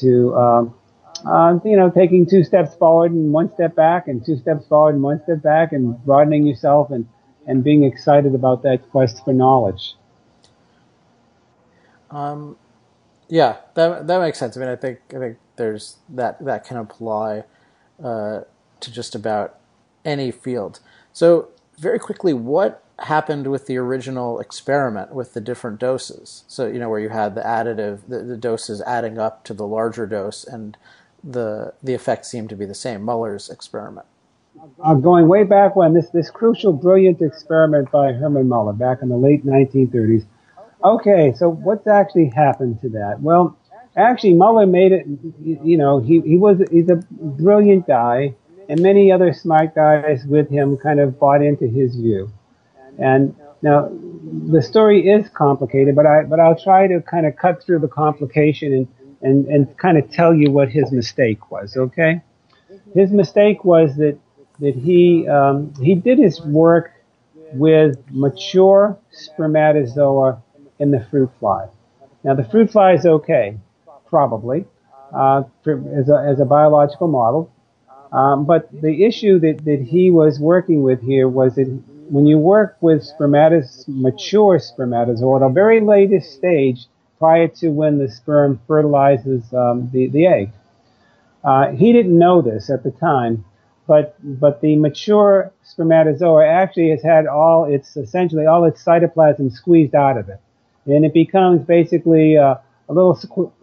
to 0.00 0.36
um, 0.36 0.74
uh, 1.26 1.58
you 1.64 1.76
know, 1.76 1.90
taking 1.90 2.26
two 2.26 2.44
steps 2.44 2.74
forward 2.74 3.12
and 3.12 3.32
one 3.32 3.52
step 3.52 3.74
back, 3.74 4.08
and 4.08 4.24
two 4.24 4.36
steps 4.36 4.66
forward 4.66 4.94
and 4.94 5.02
one 5.02 5.22
step 5.22 5.42
back, 5.42 5.72
and 5.72 6.02
broadening 6.04 6.46
yourself 6.46 6.90
and 6.90 7.08
and 7.46 7.64
being 7.64 7.84
excited 7.84 8.34
about 8.34 8.62
that 8.62 8.88
quest 8.90 9.24
for 9.24 9.32
knowledge. 9.32 9.94
Um, 12.10 12.56
yeah, 13.28 13.58
that 13.74 14.06
that 14.06 14.20
makes 14.20 14.38
sense. 14.38 14.56
I 14.56 14.60
mean, 14.60 14.68
I 14.68 14.76
think 14.76 14.98
I 15.14 15.18
think 15.18 15.38
there's 15.56 15.96
that 16.08 16.44
that 16.44 16.64
can 16.64 16.76
apply 16.76 17.44
uh, 18.02 18.40
to 18.80 18.92
just 18.92 19.14
about 19.14 19.58
any 20.04 20.30
field. 20.30 20.80
So 21.12 21.48
very 21.78 21.98
quickly, 21.98 22.32
what 22.32 22.82
happened 23.00 23.46
with 23.46 23.66
the 23.66 23.76
original 23.78 24.40
experiment 24.40 25.14
with 25.14 25.34
the 25.34 25.40
different 25.40 25.78
doses? 25.78 26.44
So 26.48 26.66
you 26.66 26.78
know 26.78 26.88
where 26.88 27.00
you 27.00 27.10
had 27.10 27.34
the 27.34 27.42
additive, 27.42 28.00
the, 28.08 28.22
the 28.22 28.36
doses 28.36 28.82
adding 28.82 29.18
up 29.18 29.44
to 29.44 29.54
the 29.54 29.66
larger 29.66 30.06
dose, 30.06 30.44
and 30.44 30.76
the 31.22 31.74
the 31.82 31.94
effects 31.94 32.28
seem 32.28 32.48
to 32.48 32.56
be 32.56 32.64
the 32.64 32.74
same. 32.74 33.02
Muller's 33.02 33.48
experiment. 33.48 34.06
Uh, 34.82 34.94
going 34.94 35.28
way 35.28 35.44
back 35.44 35.76
when 35.76 35.94
this 35.94 36.10
this 36.10 36.30
crucial, 36.30 36.72
brilliant 36.72 37.22
experiment 37.22 37.90
by 37.90 38.12
Hermann 38.12 38.48
Muller 38.48 38.72
back 38.72 38.98
in 39.02 39.08
the 39.08 39.16
late 39.16 39.44
1930s. 39.44 40.24
Okay, 40.82 41.32
so 41.36 41.48
what's 41.48 41.86
actually 41.86 42.30
happened 42.30 42.80
to 42.80 42.88
that? 42.90 43.20
Well, 43.20 43.56
actually, 43.96 44.34
Muller 44.34 44.66
made 44.66 44.92
it. 44.92 45.06
You 45.42 45.76
know, 45.76 46.00
he 46.00 46.20
he 46.20 46.36
was 46.36 46.58
he's 46.70 46.88
a 46.88 46.96
brilliant 47.10 47.86
guy, 47.86 48.34
and 48.68 48.80
many 48.80 49.12
other 49.12 49.32
smart 49.32 49.74
guys 49.74 50.24
with 50.26 50.48
him 50.48 50.76
kind 50.78 51.00
of 51.00 51.18
bought 51.18 51.42
into 51.42 51.66
his 51.66 51.94
view. 51.96 52.30
And 52.98 53.34
now 53.62 53.90
the 54.50 54.62
story 54.62 55.08
is 55.08 55.28
complicated, 55.28 55.94
but 55.94 56.06
I 56.06 56.22
but 56.24 56.40
I'll 56.40 56.58
try 56.58 56.86
to 56.86 57.00
kind 57.02 57.26
of 57.26 57.36
cut 57.36 57.62
through 57.62 57.80
the 57.80 57.88
complication 57.88 58.72
and 58.72 58.88
and, 59.22 59.46
and 59.46 59.76
kind 59.76 59.98
of 59.98 60.10
tell 60.10 60.34
you 60.34 60.50
what 60.50 60.68
his 60.68 60.90
mistake 60.92 61.50
was, 61.50 61.76
okay? 61.76 62.22
His 62.94 63.10
mistake 63.10 63.64
was 63.64 63.96
that, 63.96 64.18
that 64.60 64.74
he, 64.74 65.28
um, 65.28 65.72
he 65.82 65.94
did 65.94 66.18
his 66.18 66.40
work 66.40 66.92
with 67.52 67.98
mature 68.10 68.98
spermatozoa 69.10 70.42
in 70.78 70.90
the 70.90 71.04
fruit 71.10 71.30
fly. 71.38 71.68
Now 72.24 72.34
the 72.34 72.44
fruit 72.44 72.70
fly 72.70 72.94
is 72.94 73.06
okay, 73.06 73.58
probably, 74.06 74.66
uh, 75.14 75.44
for, 75.64 75.82
as, 75.98 76.08
a, 76.08 76.24
as 76.28 76.40
a 76.40 76.44
biological 76.44 77.08
model. 77.08 77.50
Um, 78.12 78.44
but 78.44 78.68
the 78.72 79.04
issue 79.04 79.38
that, 79.40 79.64
that 79.64 79.80
he 79.88 80.10
was 80.10 80.40
working 80.40 80.82
with 80.82 81.00
here 81.02 81.28
was 81.28 81.54
that 81.54 81.66
when 82.08 82.26
you 82.26 82.38
work 82.38 82.76
with 82.80 83.02
spermatos, 83.02 83.84
mature 83.86 84.58
spermatozoa, 84.58 85.40
the 85.40 85.48
very 85.48 85.80
latest 85.80 86.32
stage, 86.32 86.86
prior 87.20 87.46
to 87.46 87.68
when 87.68 87.98
the 87.98 88.10
sperm 88.10 88.60
fertilizes 88.66 89.44
um, 89.54 89.88
the, 89.92 90.08
the 90.08 90.26
egg. 90.26 90.50
Uh, 91.44 91.70
he 91.70 91.92
didn't 91.92 92.18
know 92.18 92.42
this 92.42 92.68
at 92.68 92.82
the 92.82 92.90
time, 92.90 93.44
but 93.86 94.16
but 94.40 94.60
the 94.60 94.74
mature 94.76 95.52
spermatozoa 95.62 96.44
actually 96.46 96.90
has 96.90 97.02
had 97.02 97.28
all 97.28 97.64
its 97.64 97.96
essentially 97.96 98.46
all 98.46 98.64
its 98.64 98.84
cytoplasm 98.84 99.52
squeezed 99.52 99.94
out 99.94 100.18
of 100.18 100.28
it, 100.28 100.40
and 100.86 101.04
it 101.04 101.14
becomes 101.14 101.64
basically 101.64 102.36
uh, 102.36 102.56
a 102.88 102.92
little 102.92 103.14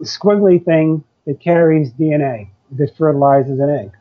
squiggly 0.02 0.64
thing 0.64 1.04
that 1.26 1.40
carries 1.40 1.92
DNA 1.92 2.48
that 2.72 2.96
fertilizes 2.96 3.60
an 3.60 3.70
egg. 3.70 3.92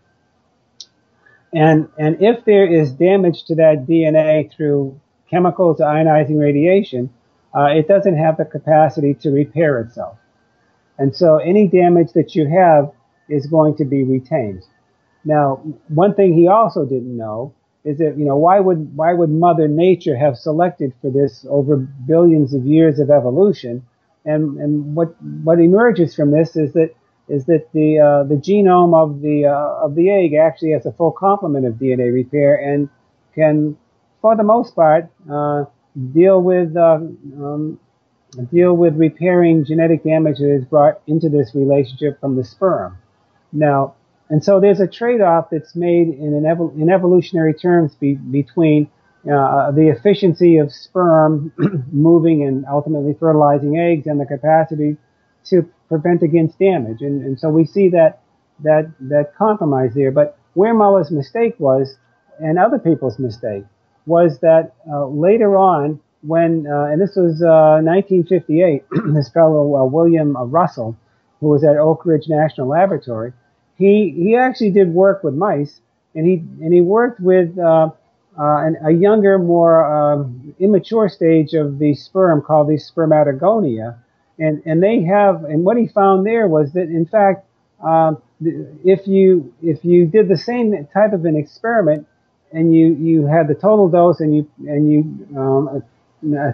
And, 1.54 1.90
and 1.98 2.22
if 2.22 2.46
there 2.46 2.72
is 2.72 2.92
damage 2.92 3.46
to 3.46 3.56
that 3.56 3.86
DNA 3.88 4.52
through 4.54 5.00
chemicals, 5.30 5.80
ionizing 5.80 6.40
radiation, 6.40 7.10
uh, 7.56 7.66
it 7.66 7.88
doesn't 7.88 8.18
have 8.18 8.38
the 8.38 8.46
capacity 8.46 9.14
to 9.16 9.32
repair 9.32 9.80
itself. 9.80 10.18
And 10.98 11.16
so 11.16 11.38
any 11.38 11.68
damage 11.68 12.14
that 12.14 12.36
you 12.36 12.48
have 12.48 12.92
is 13.30 13.46
going 13.48 13.76
to 13.78 13.86
be 13.86 14.04
retained. 14.04 14.64
Now, 15.26 15.62
one 15.90 16.14
thing 16.14 16.34
he 16.34 16.48
also 16.48 16.86
didn't 16.86 17.16
know 17.16 17.54
is 17.84 17.98
that, 18.00 18.18
you 18.18 18.26
know, 18.26 18.38
why 18.38 18.60
would, 18.60 18.96
why 18.96 19.14
would 19.14 19.30
Mother 19.30 19.68
Nature 19.68 20.18
have 20.18 20.38
selected 20.38 20.94
for 21.02 21.10
this 21.10 21.46
over 21.50 21.78
billions 21.78 22.54
of 22.54 22.66
years 22.66 23.00
of 23.00 23.10
evolution? 23.10 23.86
And, 24.26 24.58
and 24.58 24.96
what, 24.96 25.16
what 25.44 25.60
emerges 25.60 26.16
from 26.16 26.32
this 26.32 26.56
is 26.56 26.74
that, 26.74 26.94
is 27.30 27.46
that 27.46 27.68
the, 27.74 28.00
uh, 28.00 28.24
the 28.24 28.36
genome 28.36 28.96
of 28.96 29.22
the, 29.22 29.46
uh, 29.46 29.86
of 29.86 29.96
the 29.96 30.10
egg 30.10 30.34
actually 30.34 30.72
has 30.72 30.86
a 30.86 30.92
full 30.94 31.12
complement 31.12 31.66
of 31.66 31.76
DNA 31.76 32.14
repair 32.14 32.56
and 32.56 32.90
can, 33.36 33.78
for 34.22 34.36
the 34.36 34.44
most 34.44 34.76
part, 34.76 35.10
uh, 35.30 35.66
deal 36.14 36.42
with, 36.42 36.76
uh, 36.76 37.00
um, 37.40 37.80
deal 38.52 38.74
with 38.74 38.96
repairing 38.96 39.66
genetic 39.66 40.04
damage 40.04 40.38
that 40.40 40.54
is 40.54 40.66
brought 40.66 41.02
into 41.08 41.30
this 41.30 41.56
relationship 41.56 42.20
from 42.20 42.36
the 42.36 42.44
sperm. 42.44 42.98
Now, 43.52 43.96
and 44.30 44.44
so 44.44 44.60
there's 44.60 44.80
a 44.80 44.88
trade-off 44.88 45.50
that's 45.52 45.76
made 45.76 46.10
in, 46.10 46.34
an 46.34 46.46
in 46.80 46.90
evolutionary 46.90 47.54
terms 47.54 47.96
be- 47.96 48.16
between 48.16 48.90
uh, 49.26 49.72
the 49.72 49.88
efficiency 49.90 50.58
of 50.58 50.72
sperm 50.72 51.52
moving 51.92 52.44
and 52.44 52.66
ultimately 52.70 53.16
fertilizing 53.20 53.78
eggs 53.78 54.06
and 54.08 54.20
the 54.20 54.26
capacity 54.26 54.98
to 55.46 55.70
prevent 55.88 56.24
against 56.24 56.60
damage. 56.60 57.02
And, 57.02 57.24
and 57.24 57.40
so 57.40 57.50
we 57.50 57.66
see 57.66 57.90
that, 57.90 58.22
that, 58.64 58.92
that 59.00 59.36
compromise 59.36 59.92
there. 59.96 60.12
But 60.12 60.38
where 60.54 60.74
Muller's 60.74 61.12
mistake 61.12 61.56
was, 61.60 61.96
and 62.40 62.60
other 62.60 62.80
people's 62.80 63.18
mistake, 63.18 63.64
was 64.08 64.40
that 64.40 64.74
uh, 64.92 65.06
later 65.08 65.56
on, 65.58 66.00
when, 66.22 66.66
uh, 66.66 66.86
and 66.86 67.00
this 67.00 67.16
was 67.16 67.42
1958, 67.42 68.84
uh, 68.84 69.14
this 69.14 69.30
fellow, 69.34 69.86
William 69.86 70.36
Russell, 70.36 70.98
who 71.40 71.50
was 71.50 71.64
at 71.64 71.78
Oak 71.78 72.06
Ridge 72.06 72.28
National 72.28 72.68
Laboratory, 72.68 73.34
he 73.78 74.12
he 74.18 74.36
actually 74.36 74.72
did 74.72 74.92
work 74.92 75.24
with 75.24 75.36
mice, 75.36 75.82
and 76.16 76.26
he 76.26 76.38
and 76.64 76.74
he 76.74 76.82
worked 76.82 77.20
with 77.20 77.56
an, 77.60 78.78
a 78.84 78.92
younger, 78.92 79.38
more 79.38 79.86
um, 79.86 80.56
immature 80.60 81.10
stage 81.10 81.54
of 81.54 81.78
the 81.78 81.94
sperm 81.94 82.42
called 82.42 82.70
the 82.70 82.80
spermatogonia, 82.80 83.96
and 84.40 84.64
and 84.66 84.82
they 84.82 85.04
have 85.04 85.44
and 85.44 85.64
what 85.64 85.78
he 85.78 85.88
found 85.88 86.26
there 86.26 86.48
was 86.48 86.74
that 86.74 86.90
in 86.90 87.06
fact 87.06 87.46
um, 87.84 88.22
if 88.42 89.08
you 89.08 89.54
if 89.62 89.84
you 89.84 90.06
did 90.06 90.28
the 90.28 90.38
same 90.38 90.88
type 90.94 91.14
of 91.14 91.26
an 91.26 91.36
experiment 91.36 92.08
and 92.52 92.74
you 92.74 92.88
you 92.96 93.26
had 93.26 93.48
the 93.48 93.56
total 93.56 93.90
dose 93.90 94.20
and 94.20 94.36
you 94.36 94.50
and 94.68 94.92
you 94.92 95.38
um, 95.38 95.84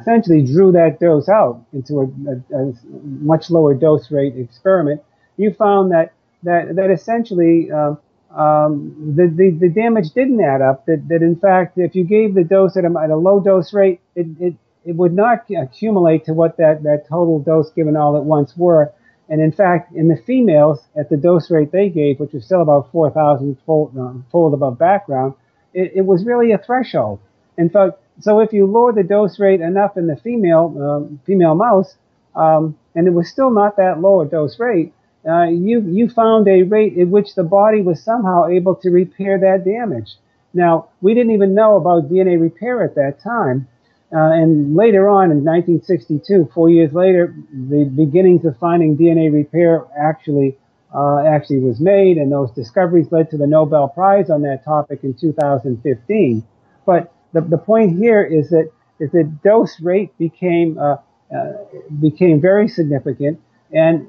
essentially 0.02 0.44
drew 0.44 0.72
that 0.72 1.00
dose 1.00 1.30
out 1.30 1.64
into 1.72 2.00
a, 2.00 2.56
a, 2.56 2.70
a, 2.70 2.74
much 3.22 3.50
lower 3.50 3.74
dose 3.74 4.12
rate 4.12 4.36
experiment, 4.38 5.02
you 5.38 5.54
found 5.54 5.92
that 5.92 6.14
that 6.44 6.76
that 6.76 6.92
essentially 6.92 7.72
um, 7.72 7.98
um, 8.36 9.14
the, 9.16 9.28
the 9.28 9.52
the 9.52 9.70
damage 9.70 10.12
didn't 10.12 10.42
add 10.42 10.62
up. 10.62 10.86
That 10.86 11.08
that 11.08 11.22
in 11.22 11.36
fact, 11.36 11.78
if 11.78 11.96
you 11.96 12.04
gave 12.04 12.34
the 12.34 12.44
dose 12.44 12.76
at 12.78 12.84
a, 12.84 12.94
at 13.02 13.10
a 13.10 13.16
low 13.16 13.40
dose 13.40 13.74
rate, 13.74 14.02
it, 14.16 14.28
it 14.40 14.56
it 14.86 14.96
would 14.96 15.14
not 15.14 15.46
accumulate 15.56 16.26
to 16.26 16.34
what 16.34 16.58
that 16.58 16.84
that 16.84 17.06
total 17.08 17.40
dose 17.40 17.72
given 17.72 17.96
all 17.96 18.18
at 18.18 18.24
once 18.24 18.56
were. 18.58 18.92
And 19.30 19.42
in 19.42 19.54
fact, 19.54 19.96
in 19.96 20.10
the 20.10 20.18
females, 20.28 20.82
at 20.98 21.10
the 21.10 21.18
dose 21.18 21.50
rate 21.50 21.72
they 21.72 21.90
gave, 21.90 22.20
which 22.20 22.34
was 22.34 22.46
still 22.46 22.62
about 22.62 22.92
4,000 22.92 23.58
fold, 23.66 23.98
um, 23.98 24.26
fold 24.32 24.54
above 24.54 24.78
background, 24.78 25.34
it, 25.74 25.92
it, 25.96 26.06
was 26.06 26.26
really 26.26 26.52
a 26.52 26.58
threshold. 26.58 27.20
In 27.58 27.70
fact, 27.70 28.00
so 28.20 28.40
if 28.40 28.54
you 28.54 28.66
lower 28.66 28.94
the 28.94 29.04
dose 29.04 29.40
rate 29.40 29.62
enough 29.62 29.98
in 29.98 30.08
the 30.08 30.16
female 30.16 30.76
um, 30.80 31.20
female 31.26 31.56
mouse, 31.56 31.96
um, 32.36 32.78
and 32.96 33.08
it 33.08 33.12
was 33.12 33.30
still 33.30 33.52
not 33.52 33.78
that 33.78 34.02
low 34.02 34.22
a 34.22 34.26
dose 34.26 34.60
rate, 34.60 34.94
uh, 35.28 35.44
you 35.44 35.82
you 35.82 36.10
found 36.10 36.48
a 36.48 36.64
rate 36.64 36.98
at 36.98 37.08
which 37.08 37.36
the 37.36 37.44
body 37.44 37.82
was 37.82 38.04
somehow 38.04 38.48
able 38.48 38.76
to 38.76 38.90
repair 38.90 39.40
that 39.40 39.66
damage. 39.66 40.16
Now 40.54 40.90
we 41.02 41.14
didn't 41.14 41.34
even 41.34 41.56
know 41.56 41.78
about 41.78 42.10
DNA 42.10 42.40
repair 42.40 42.84
at 42.84 42.96
that 42.96 43.20
time, 43.22 43.68
uh, 44.14 44.32
and 44.32 44.76
later 44.76 45.10
on 45.10 45.32
in 45.32 45.44
1962, 45.44 46.52
four 46.54 46.70
years 46.70 46.94
later, 46.94 47.36
the 47.52 47.86
beginnings 47.86 48.46
of 48.46 48.58
finding 48.58 48.96
DNA 48.96 49.34
repair 49.34 49.86
actually 49.98 50.58
uh, 50.94 51.20
actually 51.26 51.60
was 51.60 51.80
made, 51.80 52.18
and 52.18 52.32
those 52.32 52.52
discoveries 52.52 53.12
led 53.12 53.30
to 53.32 53.38
the 53.38 53.48
Nobel 53.48 53.88
Prize 53.90 54.30
on 54.30 54.42
that 54.44 54.64
topic 54.64 55.00
in 55.04 55.14
2015. 55.14 56.44
But 56.86 57.14
the, 57.34 57.42
the 57.42 57.58
point 57.58 57.98
here 57.98 58.24
is 58.24 58.50
that 58.50 58.72
is 59.00 59.12
that 59.12 59.40
dose 59.44 59.80
rate 59.82 60.18
became 60.18 60.78
uh, 60.78 60.98
uh, 61.36 61.54
became 62.00 62.42
very 62.42 62.68
significant, 62.68 63.40
and 63.72 64.08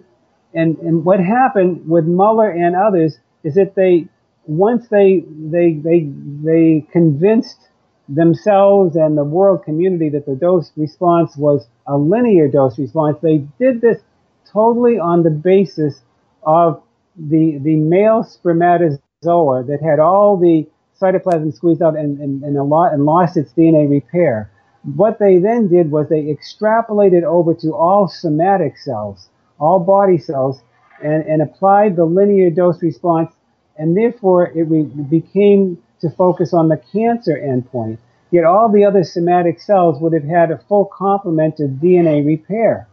and, 0.55 0.79
and 0.79 1.05
what 1.05 1.21
happened 1.21 1.89
with 1.89 2.05
Muller 2.07 2.51
and 2.51 2.77
others 2.77 3.19
is 3.43 3.55
that 3.55 3.75
they, 3.75 4.07
once 4.47 4.89
they, 4.89 5.25
they, 5.29 5.75
they, 5.75 6.09
they 6.45 6.87
convinced 6.93 7.69
themselves 8.09 8.97
and 8.97 9.19
the 9.19 9.25
world 9.25 9.65
community 9.65 10.09
that 10.11 10.27
the 10.27 10.37
dose 10.37 10.71
response 10.77 11.37
was 11.37 11.67
a 11.87 11.97
linear 11.97 12.49
dose 12.49 12.79
response, 12.79 13.19
they 13.21 13.39
did 13.59 13.81
this 13.81 14.01
totally 14.51 14.99
on 14.99 15.23
the 15.23 15.31
basis 15.31 16.03
of 16.47 16.83
the, 17.17 17.59
the 17.59 17.77
male 17.77 18.23
spermatozoa 18.23 19.65
that 19.65 19.81
had 19.83 19.99
all 19.99 20.37
the 20.37 20.67
cytoplasm 21.01 21.55
squeezed 21.55 21.83
out 21.83 21.97
and, 21.97 22.19
and, 22.21 22.43
and, 22.43 22.57
lot, 22.69 22.93
and 22.93 23.05
lost 23.05 23.37
its 23.37 23.53
DNA 23.53 23.89
repair. 23.89 24.51
What 24.97 25.19
they 25.19 25.39
then 25.39 25.69
did 25.69 25.91
was 25.91 26.09
they 26.09 26.25
extrapolated 26.25 27.23
over 27.23 27.55
to 27.55 27.75
all 27.75 28.09
somatic 28.09 28.77
cells 28.79 29.29
all 29.59 29.81
body 29.81 30.19
cells, 30.19 30.61
and, 31.03 31.25
and 31.27 31.43
applied 31.43 31.97
the 31.97 32.05
linear 32.05 32.51
dose 32.51 32.83
response, 32.83 33.33
and 33.77 33.97
therefore 33.97 34.49
it 34.49 34.65
re- 34.65 34.83
became 34.83 35.79
to 36.01 36.11
focus 36.11 36.53
on 36.53 36.69
the 36.69 36.81
cancer 36.93 37.37
endpoint. 37.37 37.99
Yet 38.31 38.45
all 38.45 38.71
the 38.71 38.85
other 38.85 39.05
somatic 39.05 39.61
cells 39.61 40.01
would 40.01 40.13
have 40.13 40.25
had 40.25 40.51
a 40.51 40.59
full 40.69 40.87
complement 40.87 41.61
of 41.61 41.71
DNA 41.71 42.25
repair, 42.27 42.89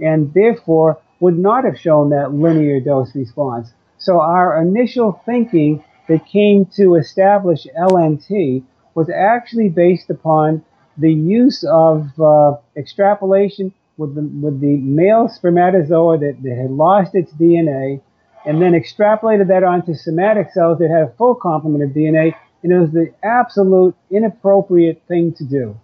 and 0.00 0.32
therefore 0.34 0.98
would 1.22 1.38
not 1.38 1.64
have 1.64 1.78
shown 1.78 2.10
that 2.10 2.34
linear 2.34 2.80
dose 2.80 3.14
response. 3.14 3.72
So 3.96 4.20
our 4.20 4.60
initial 4.60 5.22
thinking 5.24 5.84
that 6.08 6.26
came 6.26 6.66
to 6.74 6.96
establish 6.96 7.64
LNT 7.78 8.64
was 8.96 9.08
actually 9.08 9.68
based 9.68 10.10
upon 10.10 10.64
the 10.98 11.12
use 11.12 11.64
of 11.70 12.10
uh, 12.20 12.56
extrapolation 12.76 13.72
with 13.96 14.16
the, 14.16 14.22
with 14.42 14.60
the 14.60 14.76
male 14.78 15.28
spermatozoa 15.28 16.18
that, 16.18 16.42
that 16.42 16.56
had 16.60 16.72
lost 16.72 17.14
its 17.14 17.32
DNA 17.34 18.00
and 18.44 18.60
then 18.60 18.72
extrapolated 18.72 19.46
that 19.46 19.62
onto 19.62 19.94
somatic 19.94 20.50
cells 20.52 20.80
that 20.80 20.90
had 20.90 21.02
a 21.02 21.12
full 21.16 21.36
complement 21.36 21.84
of 21.84 21.90
DNA, 21.90 22.34
and 22.64 22.72
it 22.72 22.78
was 22.80 22.90
the 22.90 23.14
absolute 23.22 23.94
inappropriate 24.10 25.00
thing 25.06 25.32
to 25.34 25.44
do. 25.44 25.78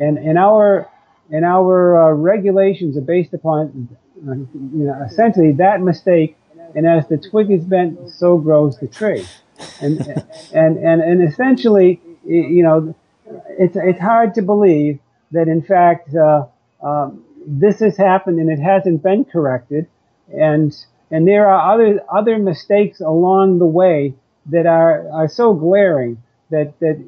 And, 0.00 0.18
and 0.18 0.36
our, 0.36 0.90
and 1.30 1.44
our 1.44 2.10
uh, 2.10 2.12
regulations 2.14 2.96
are 2.96 3.02
based 3.02 3.32
upon, 3.32 3.96
you 4.24 4.84
know, 4.86 5.02
essentially 5.04 5.52
that 5.52 5.80
mistake, 5.80 6.36
and 6.74 6.86
as 6.86 7.06
the 7.08 7.18
twig 7.18 7.50
is 7.50 7.64
bent, 7.64 8.10
so 8.10 8.38
grows 8.38 8.78
the 8.78 8.86
tree. 8.86 9.26
And, 9.80 10.00
and, 10.54 10.78
and, 10.78 11.02
and 11.02 11.28
essentially, 11.28 12.00
you 12.24 12.62
know, 12.62 12.94
it's, 13.58 13.76
it's 13.76 14.00
hard 14.00 14.34
to 14.34 14.42
believe 14.42 14.98
that 15.32 15.48
in 15.48 15.62
fact, 15.62 16.14
uh, 16.14 16.46
um, 16.82 17.24
this 17.46 17.80
has 17.80 17.96
happened 17.96 18.38
and 18.38 18.50
it 18.50 18.60
hasn't 18.60 19.02
been 19.02 19.24
corrected. 19.24 19.86
And, 20.32 20.76
and 21.10 21.26
there 21.26 21.48
are 21.48 21.74
other, 21.74 22.00
other 22.12 22.38
mistakes 22.38 23.00
along 23.00 23.58
the 23.58 23.66
way 23.66 24.14
that 24.46 24.66
are, 24.66 25.08
are 25.10 25.28
so 25.28 25.54
glaring 25.54 26.22
that, 26.50 26.78
that, 26.80 27.02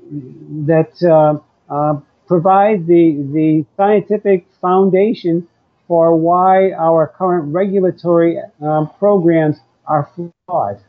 that, 0.67 1.03
uh, 1.09 1.39
uh, 1.73 2.01
provide 2.27 2.87
the, 2.87 3.17
the 3.33 3.65
scientific 3.77 4.47
foundation 4.61 5.49
for 5.89 6.17
why 6.17 6.73
our 6.73 7.07
current 7.07 7.53
regulatory 7.53 8.39
um, 8.61 8.91
programs 8.99 9.59
are 9.87 10.09
flawed. 10.47 10.81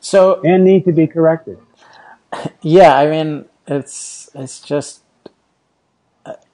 So 0.00 0.40
and 0.42 0.64
need 0.64 0.84
to 0.86 0.92
be 0.92 1.06
corrected. 1.06 1.58
Yeah, 2.62 2.96
I 2.96 3.10
mean, 3.10 3.46
it's 3.66 4.30
it's 4.34 4.60
just 4.60 5.02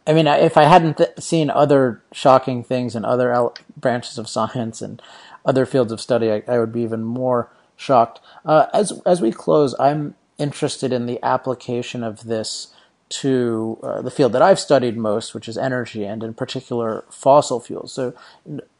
I 0.07 0.13
mean, 0.13 0.27
if 0.27 0.57
I 0.57 0.65
hadn't 0.65 0.99
th- 0.99 1.19
seen 1.19 1.51
other 1.51 2.03
shocking 2.13 2.63
things 2.63 2.95
in 2.95 3.05
other 3.05 3.33
el- 3.33 3.55
branches 3.77 4.19
of 4.19 4.29
science 4.29 4.81
and 4.81 5.03
other 5.45 5.67
fields 5.67 5.93
of 5.93 6.01
study, 6.01 6.31
I, 6.31 6.43
I 6.47 6.59
would 6.59 6.73
be 6.73 6.83
even 6.83 7.03
more 7.03 7.51
shocked. 7.77 8.21
Uh, 8.45 8.67
as 8.73 9.01
as 9.05 9.21
we 9.21 9.33
close, 9.33 9.75
I'm 9.81 10.15
interested 10.39 10.93
in 10.93 11.07
the 11.07 11.23
application 11.25 12.05
of 12.05 12.25
this 12.25 12.69
to 13.09 13.79
uh, 13.83 14.03
the 14.03 14.11
field 14.11 14.33
that 14.33 14.43
I've 14.43 14.59
studied 14.59 14.97
most, 14.97 15.35
which 15.35 15.49
is 15.49 15.57
energy, 15.57 16.05
and 16.05 16.23
in 16.23 16.35
particular 16.35 17.05
fossil 17.11 17.61
fuels. 17.61 17.93
So, 17.93 18.15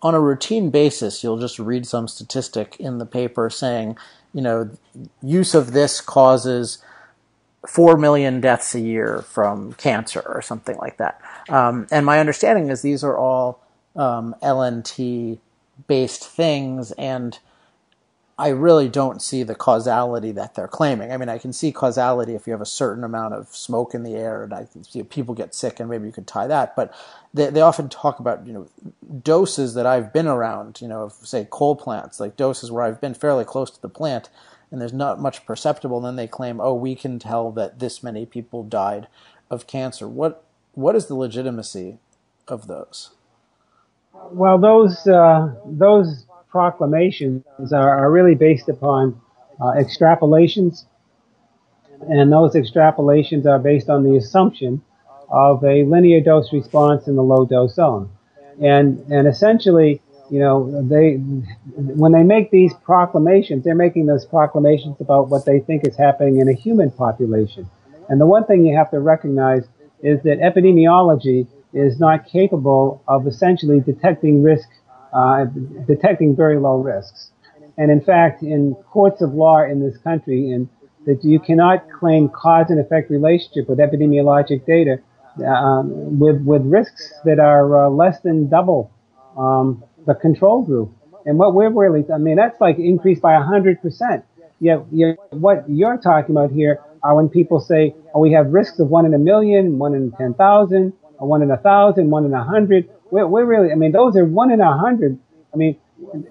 on 0.03 0.15
a 0.15 0.21
routine 0.21 0.71
basis, 0.71 1.23
you'll 1.23 1.39
just 1.39 1.59
read 1.59 1.87
some 1.87 2.09
statistic 2.09 2.77
in 2.79 2.99
the 2.99 3.07
paper 3.07 3.51
saying, 3.51 3.97
you 4.35 4.43
know, 4.43 4.71
use 5.23 5.55
of 5.55 5.73
this 5.73 6.01
causes 6.01 6.79
4 7.67 7.97
million 7.97 8.41
deaths 8.41 8.75
a 8.75 8.81
year 8.81 9.23
from 9.23 9.73
cancer 9.75 10.23
or 10.27 10.43
something 10.43 10.77
like 10.79 10.97
that. 10.99 11.21
Um, 11.49 11.87
and 11.91 12.05
my 12.05 12.19
understanding 12.19 12.71
is 12.71 12.83
these 12.83 13.05
are 13.05 13.17
all 13.17 13.61
um, 13.95 14.35
LNT 14.43 15.39
based 15.87 16.27
things, 16.27 16.93
and 16.93 17.39
I 18.39 18.49
really 18.49 18.91
don't 18.91 19.23
see 19.23 19.45
the 19.45 19.55
causality 19.55 20.31
that 20.33 20.55
they're 20.55 20.69
claiming. 20.69 21.11
I 21.13 21.17
mean, 21.17 21.31
I 21.31 21.39
can 21.39 21.55
see 21.55 21.73
causality 21.73 22.35
if 22.35 22.47
you 22.47 22.53
have 22.53 22.61
a 22.61 22.67
certain 22.67 23.05
amount 23.05 23.35
of 23.35 23.49
smoke 23.57 23.95
in 23.95 24.03
the 24.03 24.15
air 24.15 24.45
and 24.45 24.53
I 24.53 24.67
can 24.67 24.85
see 24.85 25.03
people 25.05 25.35
get 25.35 25.55
sick, 25.55 25.81
and 25.81 25.89
maybe 25.89 26.07
you 26.07 26.13
could 26.13 26.27
tie 26.27 26.47
that. 26.49 26.77
But 26.77 26.95
they, 27.33 27.49
they 27.49 27.63
often 27.63 27.89
talk 27.89 28.21
about 28.21 28.47
you 28.47 28.53
know 28.53 28.69
doses 29.23 29.75
that 29.75 29.87
I've 29.87 30.13
been 30.13 30.27
around, 30.27 30.83
you 30.83 30.89
know, 30.89 31.05
of 31.05 31.13
say 31.15 31.49
coal 31.51 31.77
plants, 31.77 32.21
like 32.21 32.37
doses 32.37 32.71
where 32.71 32.85
I've 32.85 33.01
been 33.01 33.15
fairly 33.15 33.45
close 33.47 33.71
to 33.71 33.81
the 33.81 33.89
plant, 33.89 34.29
and 34.71 34.83
there's 34.83 34.93
not 34.93 35.21
much 35.21 35.47
perceptible. 35.47 35.99
And 35.99 36.07
then 36.07 36.17
they 36.17 36.29
claim, 36.29 36.61
oh, 36.61 36.75
we 36.75 36.95
can 36.95 37.19
tell 37.19 37.53
that 37.53 37.79
this 37.79 38.03
many 38.03 38.27
people 38.27 38.65
died 38.65 39.09
of 39.51 39.67
cancer. 39.67 40.07
What 40.09 40.45
what 40.75 40.95
is 40.95 41.07
the 41.07 41.15
legitimacy 41.17 41.99
of 42.49 42.67
those? 42.67 43.13
Well, 44.33 44.59
those 44.59 45.07
uh, 45.07 45.55
those 45.67 46.26
proclamations 46.49 47.45
are, 47.73 47.99
are, 47.99 48.11
really 48.11 48.35
based 48.35 48.69
upon 48.69 49.21
uh, 49.61 49.73
extrapolations, 49.73 50.85
and 52.09 52.33
those 52.33 52.55
extrapolations 52.55 53.47
are 53.47 53.59
based 53.59 53.89
on 53.89 54.05
the 54.05 54.17
assumption 54.17 54.83
of 55.31 55.65
a 55.65 55.83
linear 55.85 56.21
dose 56.21 56.53
response 56.53 57.09
in 57.09 57.17
the 57.17 57.23
low 57.23 57.45
dose 57.45 57.75
zone, 57.75 58.11
and 58.63 58.99
and 59.11 59.27
essentially, 59.27 60.01
you 60.31 60.39
know, 60.39 60.83
they 60.89 61.15
when 61.15 62.13
they 62.13 62.23
make 62.23 62.51
these 62.51 62.73
proclamations, 62.85 63.65
they're 63.65 63.75
making 63.75 64.07
those 64.07 64.25
proclamations 64.25 64.97
about 65.01 65.29
what 65.29 65.45
they 65.45 65.61
think 65.61 65.87
is 65.87 65.97
happening 65.97 66.39
in 66.39 66.49
a 66.49 66.55
human 66.55 66.91
population. 66.91 67.69
And 68.09 68.21
the 68.21 68.27
one 68.27 68.45
thing 68.45 68.65
you 68.65 68.77
have 68.77 68.91
to 68.93 69.01
recognize 69.01 69.65
is 70.03 70.23
that 70.23 70.39
epidemiology 70.39 71.47
is 71.73 71.99
not 71.99 72.27
capable 72.27 73.03
of 73.09 73.27
essentially 73.27 73.81
detecting 73.81 74.43
risk, 74.43 74.69
uh, 75.13 75.45
detecting 75.87 76.37
very 76.37 76.59
low 76.59 76.79
risks. 76.79 77.31
And 77.79 77.91
in 77.91 78.01
fact, 78.01 78.43
in 78.43 78.75
courts 78.91 79.21
of 79.21 79.35
law 79.35 79.63
in 79.63 79.81
this 79.81 79.99
country, 79.99 80.51
and 80.51 80.69
that 81.07 81.23
you 81.23 81.39
cannot 81.39 81.89
claim 81.91 82.29
cause 82.29 82.67
and 82.71 82.81
effect 82.81 83.11
relationship 83.11 83.69
with 83.69 83.79
epidemiologic 83.79 84.67
data 84.67 84.99
um, 85.47 86.19
with 86.19 86.41
with 86.43 86.63
risks 86.63 87.13
that 87.25 87.39
are 87.39 87.87
uh, 87.87 87.91
less 87.91 88.21
than 88.21 88.49
double 88.49 88.91
um, 89.37 89.85
the 90.07 90.15
control 90.15 90.63
group. 90.63 90.93
And 91.25 91.39
what 91.39 91.55
we're 91.55 91.71
really, 91.71 92.05
I 92.13 92.19
mean, 92.19 92.37
that's 92.37 92.61
like 92.61 92.79
increased 92.79 93.23
by 93.23 93.35
hundred 93.35 93.83
percent. 93.83 94.25
Yet, 94.59 94.85
yet, 94.91 95.17
what 95.31 95.69
you're 95.69 95.99
talking 95.99 96.35
about 96.35 96.51
here 96.51 96.81
are 97.03 97.15
when 97.15 97.29
people 97.29 97.61
say, 97.61 97.95
"Oh, 98.15 98.21
we 98.21 98.33
have 98.33 98.49
risks 98.49 98.79
of 98.79 98.89
one 98.89 99.05
in 99.05 99.13
a 99.13 99.19
million, 99.19 99.79
one 99.79 99.95
in 99.95 100.13
ten 100.13 100.35
thousand, 100.35 100.93
one 101.25 101.43
in 101.43 101.51
a 101.51 101.57
thousand, 101.57 102.11
one 102.11 102.25
in 102.25 102.35
a 102.35 102.45
hundred. 102.45 102.89
We're, 103.11 103.27
we're 103.27 103.45
really, 103.45 103.73
I 103.73 103.75
mean, 103.75 103.93
those 103.93 104.17
are 104.17 104.25
one 104.25 104.51
in 104.51 104.61
a 104.61 104.77
hundred. 104.77 105.19
I 105.53 105.57
mean, 105.57 105.77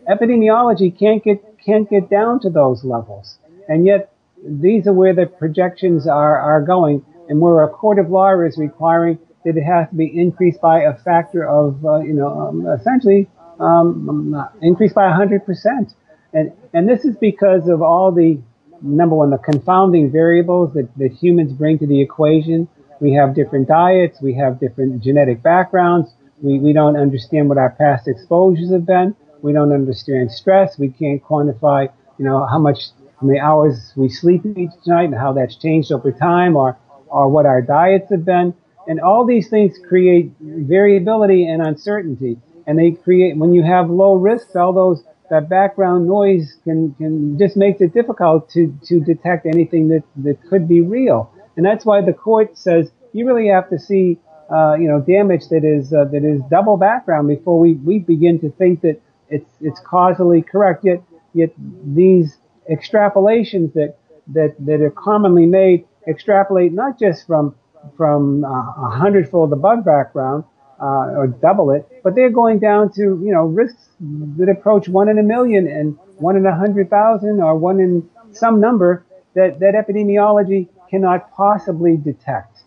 epidemiology 0.09 0.97
can't 0.97 1.23
get 1.23 1.43
can't 1.65 1.89
get 1.89 2.09
down 2.09 2.39
to 2.41 2.49
those 2.49 2.83
levels, 2.83 3.37
and 3.67 3.85
yet 3.85 4.13
these 4.43 4.87
are 4.87 4.93
where 4.93 5.13
the 5.13 5.25
projections 5.25 6.07
are 6.07 6.39
are 6.39 6.61
going, 6.61 7.05
and 7.29 7.39
where 7.39 7.63
a 7.63 7.69
court 7.69 7.99
of 7.99 8.09
law 8.09 8.39
is 8.41 8.57
requiring 8.57 9.17
that 9.45 9.55
it 9.55 9.63
has 9.63 9.87
to 9.89 9.95
be 9.95 10.11
increased 10.19 10.59
by 10.59 10.81
a 10.81 10.93
factor 10.95 11.47
of, 11.47 11.85
uh, 11.85 11.99
you 11.99 12.13
know, 12.13 12.27
um, 12.27 12.67
essentially 12.67 13.29
um, 13.59 14.35
increased 14.61 14.95
by 14.95 15.03
100%. 15.03 15.93
And, 16.33 16.51
and 16.73 16.89
this 16.89 17.05
is 17.05 17.15
because 17.15 17.69
of 17.69 17.81
all 17.81 18.11
the, 18.11 18.39
number 18.81 19.15
one, 19.15 19.29
the 19.29 19.37
confounding 19.37 20.11
variables 20.11 20.73
that, 20.73 20.89
that 20.97 21.13
humans 21.13 21.53
bring 21.53 21.77
to 21.79 21.87
the 21.87 22.01
equation. 22.01 22.67
We 22.99 23.13
have 23.13 23.35
different 23.35 23.67
diets. 23.67 24.21
We 24.21 24.33
have 24.35 24.59
different 24.59 25.03
genetic 25.03 25.41
backgrounds. 25.41 26.13
We, 26.41 26.59
we 26.59 26.73
don't 26.73 26.97
understand 26.97 27.49
what 27.49 27.57
our 27.57 27.71
past 27.71 28.07
exposures 28.07 28.71
have 28.71 28.85
been. 28.85 29.15
We 29.41 29.53
don't 29.53 29.71
understand 29.71 30.31
stress. 30.31 30.77
We 30.77 30.89
can't 30.89 31.23
quantify, 31.23 31.89
you 32.17 32.25
know, 32.25 32.45
how 32.45 32.59
much, 32.59 32.79
how 33.19 33.27
many 33.27 33.39
hours 33.39 33.93
we 33.95 34.09
sleep 34.09 34.45
each 34.45 34.71
night 34.85 35.05
and 35.05 35.15
how 35.15 35.33
that's 35.33 35.55
changed 35.55 35.91
over 35.91 36.11
time 36.11 36.55
or, 36.55 36.77
or 37.07 37.29
what 37.29 37.45
our 37.45 37.61
diets 37.61 38.09
have 38.11 38.25
been. 38.25 38.53
And 38.87 38.99
all 38.99 39.25
these 39.25 39.49
things 39.49 39.77
create 39.87 40.31
variability 40.39 41.47
and 41.47 41.61
uncertainty. 41.61 42.37
And 42.67 42.77
they 42.79 42.91
create, 42.91 43.37
when 43.37 43.53
you 43.53 43.63
have 43.63 43.89
low 43.89 44.15
risks, 44.15 44.55
all 44.55 44.73
those, 44.73 45.03
that 45.29 45.49
background 45.49 46.07
noise 46.07 46.55
can, 46.63 46.93
can 46.95 47.37
just 47.37 47.57
makes 47.57 47.81
it 47.81 47.93
difficult 47.93 48.49
to, 48.51 48.77
to 48.85 48.99
detect 48.99 49.45
anything 49.45 49.87
that, 49.89 50.03
that 50.17 50.37
could 50.49 50.67
be 50.67 50.81
real. 50.81 51.31
And 51.57 51.65
that's 51.65 51.85
why 51.85 52.01
the 52.01 52.13
court 52.13 52.57
says 52.57 52.91
you 53.13 53.25
really 53.25 53.47
have 53.47 53.69
to 53.69 53.79
see, 53.79 54.19
uh, 54.51 54.75
you 54.79 54.87
know, 54.87 54.99
damage 54.99 55.47
that 55.49 55.63
is 55.63 55.93
uh, 55.93 56.05
that 56.05 56.23
is 56.23 56.41
double 56.49 56.77
background 56.77 57.27
before 57.27 57.59
we, 57.59 57.73
we 57.73 57.99
begin 57.99 58.39
to 58.39 58.49
think 58.51 58.81
that 58.81 58.99
it's 59.29 59.49
it's 59.61 59.79
causally 59.79 60.41
correct. 60.41 60.83
Yet 60.83 61.01
yet 61.33 61.51
these 61.85 62.37
extrapolations 62.69 63.73
that 63.73 63.97
that 64.27 64.55
that 64.59 64.81
are 64.81 64.91
commonly 64.91 65.45
made 65.45 65.85
extrapolate 66.07 66.73
not 66.73 66.99
just 66.99 67.25
from 67.25 67.55
from 67.95 68.43
uh, 68.43 68.47
a 68.47 68.89
hundredfold 68.89 69.53
above 69.53 69.85
background 69.85 70.43
uh, 70.81 71.15
or 71.15 71.27
double 71.27 71.71
it, 71.71 71.87
but 72.03 72.15
they're 72.15 72.29
going 72.29 72.59
down 72.59 72.91
to 72.93 73.01
you 73.23 73.31
know 73.31 73.45
risks 73.45 73.89
that 74.37 74.49
approach 74.49 74.89
one 74.89 75.07
in 75.07 75.17
a 75.17 75.23
million 75.23 75.67
and 75.67 75.97
one 76.17 76.35
in 76.35 76.45
a 76.45 76.55
hundred 76.55 76.89
thousand 76.89 77.41
or 77.41 77.55
one 77.55 77.79
in 77.79 78.07
some 78.31 78.59
number 78.59 79.05
that 79.35 79.59
that 79.59 79.73
epidemiology 79.73 80.67
cannot 80.89 81.31
possibly 81.33 81.97
detect. 81.97 82.59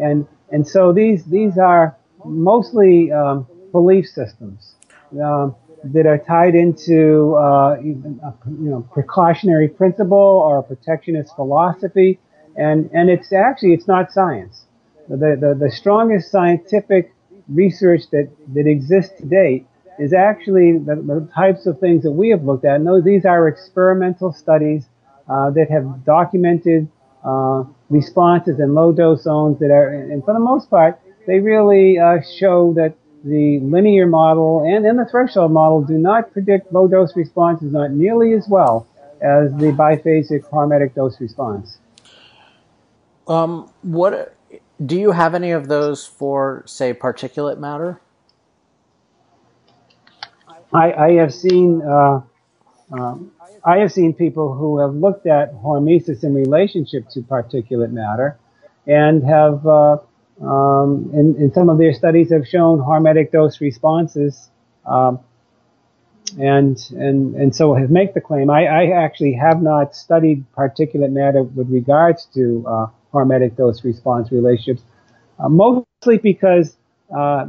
And, 0.00 0.26
and 0.50 0.66
so 0.66 0.92
these, 0.92 1.24
these 1.24 1.58
are 1.58 1.96
mostly 2.24 3.12
um, 3.12 3.46
belief 3.72 4.06
systems 4.06 4.74
um, 5.22 5.54
that 5.84 6.06
are 6.06 6.18
tied 6.18 6.54
into 6.54 7.34
uh, 7.34 7.76
you 7.80 8.02
know, 8.44 8.86
precautionary 8.92 9.68
principle 9.68 10.18
or 10.18 10.62
protectionist 10.62 11.34
philosophy. 11.36 12.18
And, 12.56 12.90
and 12.92 13.10
it's 13.10 13.32
actually, 13.32 13.74
it's 13.74 13.86
not 13.86 14.12
science. 14.12 14.64
The, 15.08 15.16
the, 15.16 15.56
the 15.58 15.70
strongest 15.70 16.30
scientific 16.30 17.14
research 17.48 18.02
that, 18.10 18.28
that 18.54 18.66
exists 18.66 19.12
to 19.20 19.26
date 19.26 19.66
is 19.98 20.12
actually 20.12 20.78
the, 20.78 20.96
the, 20.96 21.28
types 21.34 21.66
of 21.66 21.78
things 21.80 22.02
that 22.02 22.10
we 22.10 22.30
have 22.30 22.42
looked 22.44 22.64
at. 22.64 22.76
And 22.76 22.86
those, 22.86 23.04
these 23.04 23.24
are 23.24 23.48
experimental 23.48 24.32
studies 24.32 24.86
uh, 25.28 25.50
that 25.50 25.70
have 25.70 26.04
documented 26.04 26.88
uh, 27.26 27.64
responses 27.90 28.60
in 28.60 28.74
low 28.74 28.92
dose 28.92 29.24
zones 29.24 29.58
that 29.58 29.70
are, 29.70 29.88
and 29.92 30.24
for 30.24 30.32
the 30.32 30.40
most 30.40 30.70
part, 30.70 31.00
they 31.26 31.40
really 31.40 31.98
uh, 31.98 32.18
show 32.38 32.72
that 32.74 32.94
the 33.24 33.58
linear 33.60 34.06
model 34.06 34.62
and, 34.64 34.86
and 34.86 34.98
the 34.98 35.04
threshold 35.04 35.50
model 35.50 35.82
do 35.82 35.98
not 35.98 36.32
predict 36.32 36.72
low 36.72 36.86
dose 36.86 37.16
responses 37.16 37.72
not 37.72 37.90
nearly 37.90 38.32
as 38.32 38.46
well 38.48 38.86
as 39.20 39.50
the 39.54 39.72
biphasic 39.72 40.48
hormetic 40.50 40.94
dose 40.94 41.20
response. 41.20 41.78
Um, 43.26 43.68
what 43.82 44.36
do 44.84 44.96
you 44.96 45.10
have 45.10 45.34
any 45.34 45.50
of 45.50 45.66
those 45.66 46.06
for, 46.06 46.62
say, 46.66 46.94
particulate 46.94 47.58
matter? 47.58 48.00
I, 50.72 50.92
I 50.92 51.12
have 51.14 51.34
seen 51.34 51.82
uh, 51.82 52.20
um, 52.92 53.32
I 53.66 53.78
have 53.78 53.92
seen 53.92 54.14
people 54.14 54.54
who 54.54 54.78
have 54.78 54.94
looked 54.94 55.26
at 55.26 55.52
hormesis 55.54 56.22
in 56.22 56.34
relationship 56.34 57.08
to 57.10 57.20
particulate 57.20 57.90
matter 57.90 58.38
and 58.86 59.24
have, 59.24 59.66
uh, 59.66 59.98
um, 60.40 61.10
in, 61.12 61.34
in, 61.36 61.52
some 61.52 61.68
of 61.68 61.76
their 61.76 61.92
studies, 61.92 62.30
have 62.30 62.46
shown 62.46 62.78
hormetic 62.78 63.32
dose 63.32 63.60
responses. 63.60 64.50
Um, 64.86 65.18
and 66.38 66.78
and 66.90 67.34
and 67.36 67.54
so 67.54 67.74
have 67.74 67.90
make 67.90 68.14
the 68.14 68.20
claim. 68.20 68.50
I, 68.50 68.66
I, 68.66 69.04
actually 69.04 69.34
have 69.34 69.62
not 69.62 69.94
studied 69.94 70.44
particulate 70.56 71.12
matter 71.12 71.42
with 71.42 71.70
regards 71.70 72.26
to 72.34 72.64
uh, 72.66 72.86
hormetic 73.14 73.56
dose 73.56 73.84
response 73.84 74.32
relationships, 74.32 74.82
uh, 75.38 75.48
mostly 75.48 76.18
because 76.18 76.76
uh, 77.16 77.46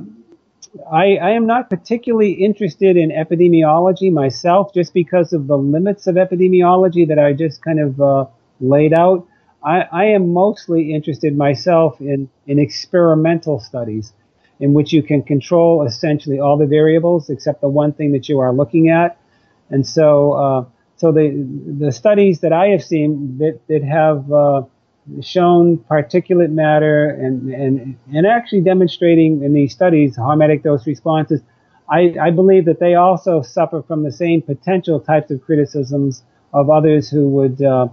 I, 0.91 1.17
I, 1.17 1.29
am 1.31 1.45
not 1.47 1.69
particularly 1.69 2.31
interested 2.31 2.97
in 2.97 3.09
epidemiology 3.09 4.11
myself, 4.11 4.73
just 4.73 4.93
because 4.93 5.33
of 5.33 5.47
the 5.47 5.57
limits 5.57 6.07
of 6.07 6.15
epidemiology 6.15 7.07
that 7.07 7.19
I 7.19 7.33
just 7.33 7.61
kind 7.61 7.79
of 7.79 8.01
uh, 8.01 8.25
laid 8.59 8.93
out. 8.93 9.27
I, 9.63 9.81
I, 9.91 10.05
am 10.05 10.33
mostly 10.33 10.93
interested 10.93 11.35
myself 11.35 11.99
in, 11.99 12.29
in 12.45 12.59
experimental 12.59 13.59
studies, 13.59 14.13
in 14.59 14.73
which 14.73 14.93
you 14.93 15.03
can 15.03 15.23
control 15.23 15.83
essentially 15.83 16.39
all 16.39 16.57
the 16.57 16.67
variables 16.67 17.29
except 17.29 17.61
the 17.61 17.69
one 17.69 17.93
thing 17.93 18.11
that 18.11 18.29
you 18.29 18.39
are 18.39 18.53
looking 18.53 18.89
at. 18.89 19.17
And 19.69 19.85
so, 19.85 20.33
uh, 20.33 20.65
so 20.95 21.11
the 21.11 21.29
the 21.79 21.91
studies 21.91 22.39
that 22.41 22.53
I 22.53 22.67
have 22.69 22.83
seen 22.83 23.37
that 23.39 23.59
that 23.67 23.83
have 23.83 24.31
uh, 24.31 24.63
shown 25.21 25.77
particulate 25.77 26.51
matter 26.51 27.09
and, 27.09 27.51
and, 27.53 27.97
and 28.13 28.27
actually 28.27 28.61
demonstrating 28.61 29.43
in 29.43 29.53
these 29.53 29.71
studies 29.71 30.17
hormetic 30.17 30.63
dose 30.63 30.85
responses, 30.85 31.41
I, 31.89 32.15
I 32.21 32.31
believe 32.31 32.65
that 32.65 32.79
they 32.79 32.95
also 32.95 33.41
suffer 33.41 33.81
from 33.81 34.03
the 34.03 34.11
same 34.11 34.41
potential 34.41 34.99
types 34.99 35.31
of 35.31 35.41
criticisms 35.41 36.23
of 36.53 36.69
others 36.69 37.09
who 37.09 37.29
would 37.29 37.61
uh, 37.61 37.87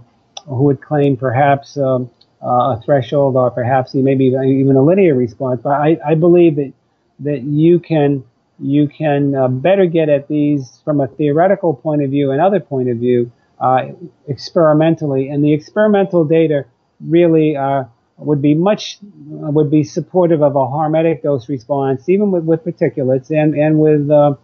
who 0.45 0.63
would 0.63 0.81
claim 0.81 1.17
perhaps 1.17 1.77
um, 1.77 2.09
uh, 2.43 2.75
a 2.75 2.81
threshold 2.85 3.35
or 3.35 3.49
perhaps 3.49 3.93
maybe 3.93 4.25
even 4.27 4.75
a 4.75 4.83
linear 4.83 5.15
response. 5.15 5.61
But 5.63 5.73
I, 5.73 5.97
I 6.05 6.15
believe 6.15 6.57
that 6.57 6.73
that 7.19 7.43
you 7.43 7.79
can 7.79 8.23
you 8.59 8.87
can 8.87 9.35
uh, 9.35 9.47
better 9.47 9.85
get 9.85 10.09
at 10.09 10.27
these 10.27 10.81
from 10.83 10.99
a 11.01 11.07
theoretical 11.07 11.73
point 11.73 12.03
of 12.03 12.09
view 12.09 12.31
and 12.31 12.41
other 12.41 12.59
point 12.59 12.89
of 12.89 12.97
view 12.97 13.31
uh, 13.59 13.87
experimentally, 14.27 15.29
and 15.29 15.43
the 15.43 15.53
experimental 15.53 16.25
data 16.25 16.65
really 16.99 17.55
uh, 17.55 17.85
would 18.17 18.41
be 18.41 18.55
much 18.55 18.97
would 19.27 19.69
be 19.69 19.83
supportive 19.83 20.41
of 20.41 20.55
a 20.55 20.59
hormetic 20.59 21.23
dose 21.23 21.49
response, 21.49 22.07
even 22.07 22.31
with, 22.31 22.43
with 22.43 22.63
particulates 22.63 23.29
and 23.29 23.55
and 23.55 23.79
with 23.79 24.09
uh, 24.09 24.35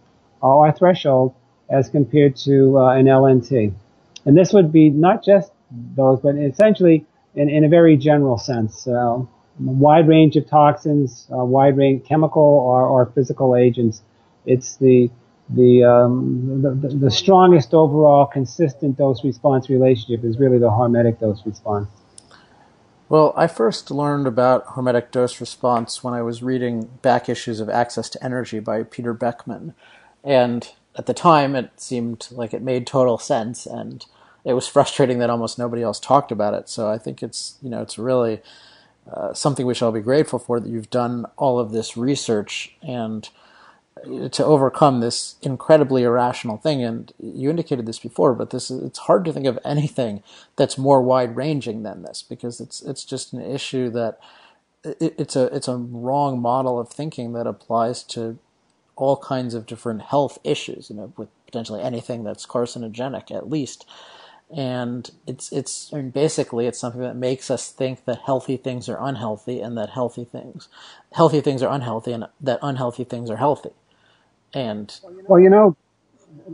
our 0.42 0.72
threshold 0.72 1.34
as 1.70 1.88
compared 1.88 2.36
to 2.36 2.78
uh, 2.78 2.90
an 2.90 3.06
LNT. 3.06 3.72
And 4.24 4.36
this 4.36 4.52
would 4.52 4.72
be 4.72 4.90
not 4.90 5.24
just 5.24 5.52
those, 5.96 6.20
but 6.20 6.36
essentially 6.36 7.06
in, 7.34 7.48
in 7.48 7.64
a 7.64 7.68
very 7.68 7.96
general 7.96 8.38
sense. 8.38 8.86
Uh, 8.86 9.22
wide 9.58 10.08
range 10.08 10.36
of 10.36 10.48
toxins, 10.48 11.26
uh, 11.32 11.44
wide 11.44 11.76
range 11.76 12.04
chemical 12.06 12.42
or, 12.42 12.86
or 12.86 13.06
physical 13.06 13.56
agents. 13.56 14.02
It's 14.46 14.76
the 14.76 15.10
the, 15.48 15.84
um, 15.84 16.62
the, 16.62 16.88
the 16.88 17.10
strongest 17.10 17.74
overall 17.74 18.24
consistent 18.24 18.96
dose 18.96 19.22
response 19.22 19.68
relationship 19.68 20.24
is 20.24 20.38
really 20.38 20.58
the 20.58 20.70
hormetic 20.70 21.20
dose 21.20 21.44
response. 21.44 21.88
Well, 23.12 23.34
I 23.36 23.46
first 23.46 23.90
learned 23.90 24.26
about 24.26 24.68
hormetic 24.68 25.10
dose 25.10 25.38
response 25.38 26.02
when 26.02 26.14
I 26.14 26.22
was 26.22 26.42
reading 26.42 26.98
back 27.02 27.28
issues 27.28 27.60
of 27.60 27.68
Access 27.68 28.08
to 28.08 28.24
Energy 28.24 28.58
by 28.58 28.84
Peter 28.84 29.12
Beckmann. 29.12 29.74
And 30.24 30.66
at 30.96 31.04
the 31.04 31.12
time, 31.12 31.54
it 31.54 31.72
seemed 31.76 32.28
like 32.30 32.54
it 32.54 32.62
made 32.62 32.86
total 32.86 33.18
sense. 33.18 33.66
And 33.66 34.06
it 34.46 34.54
was 34.54 34.66
frustrating 34.76 35.18
that 35.18 35.28
almost 35.28 35.58
nobody 35.58 35.82
else 35.82 36.00
talked 36.00 36.32
about 36.32 36.54
it. 36.54 36.70
So 36.70 36.88
I 36.88 36.96
think 36.96 37.22
it's, 37.22 37.58
you 37.60 37.68
know, 37.68 37.82
it's 37.82 37.98
really 37.98 38.40
uh, 39.12 39.34
something 39.34 39.66
we 39.66 39.74
should 39.74 39.84
all 39.84 39.92
be 39.92 40.00
grateful 40.00 40.38
for 40.38 40.58
that 40.58 40.70
you've 40.70 40.88
done 40.88 41.26
all 41.36 41.58
of 41.58 41.70
this 41.70 41.98
research 41.98 42.74
and 42.80 43.28
to 44.04 44.44
overcome 44.44 45.00
this 45.00 45.36
incredibly 45.42 46.02
irrational 46.02 46.56
thing. 46.56 46.82
And 46.82 47.12
you 47.20 47.50
indicated 47.50 47.86
this 47.86 47.98
before, 47.98 48.34
but 48.34 48.50
this 48.50 48.70
is, 48.70 48.82
it's 48.82 49.00
hard 49.00 49.24
to 49.26 49.32
think 49.32 49.46
of 49.46 49.58
anything 49.64 50.22
that's 50.56 50.78
more 50.78 51.02
wide 51.02 51.36
ranging 51.36 51.82
than 51.82 52.02
this 52.02 52.22
because 52.22 52.60
it's 52.60 52.82
it's 52.82 53.04
just 53.04 53.32
an 53.32 53.42
issue 53.42 53.90
that 53.90 54.18
it, 54.84 55.14
it's 55.18 55.36
a 55.36 55.44
it's 55.54 55.68
a 55.68 55.76
wrong 55.76 56.40
model 56.40 56.78
of 56.78 56.88
thinking 56.88 57.32
that 57.34 57.46
applies 57.46 58.02
to 58.04 58.38
all 58.96 59.16
kinds 59.16 59.54
of 59.54 59.66
different 59.66 60.02
health 60.02 60.38
issues. 60.42 60.90
You 60.90 60.96
know, 60.96 61.12
with 61.16 61.28
potentially 61.46 61.82
anything 61.82 62.24
that's 62.24 62.46
carcinogenic, 62.46 63.30
at 63.30 63.50
least. 63.50 63.86
And 64.54 65.10
it's 65.26 65.52
it's 65.52 65.92
I 65.92 65.96
mean, 65.96 66.10
basically 66.10 66.66
it's 66.66 66.78
something 66.78 67.00
that 67.02 67.16
makes 67.16 67.50
us 67.50 67.70
think 67.70 68.04
that 68.04 68.22
healthy 68.26 68.56
things 68.56 68.88
are 68.88 68.98
unhealthy 69.00 69.60
and 69.60 69.78
that 69.78 69.90
healthy 69.90 70.24
things 70.24 70.68
healthy 71.12 71.40
things 71.40 71.62
are 71.62 71.72
unhealthy 71.72 72.12
and 72.12 72.26
that 72.38 72.58
unhealthy 72.60 73.04
things 73.04 73.30
are 73.30 73.36
healthy 73.36 73.70
and 74.54 75.00
well, 75.28 75.40
you 75.40 75.50
know, 75.50 75.76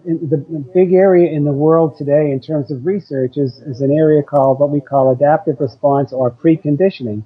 the, 0.05 0.36
the 0.36 0.64
big 0.74 0.92
area 0.92 1.30
in 1.30 1.44
the 1.44 1.53
world 1.53 1.96
today 1.96 2.30
in 2.30 2.40
terms 2.40 2.70
of 2.70 2.84
research 2.84 3.36
is, 3.36 3.59
is 3.59 3.80
an 3.80 3.90
area 3.90 4.22
called 4.22 4.61
what 4.61 4.70
we 4.70 4.80
call 4.80 5.11
adaptive 5.11 5.61
response 5.61 6.12
or 6.12 6.30
preconditioning. 6.30 7.22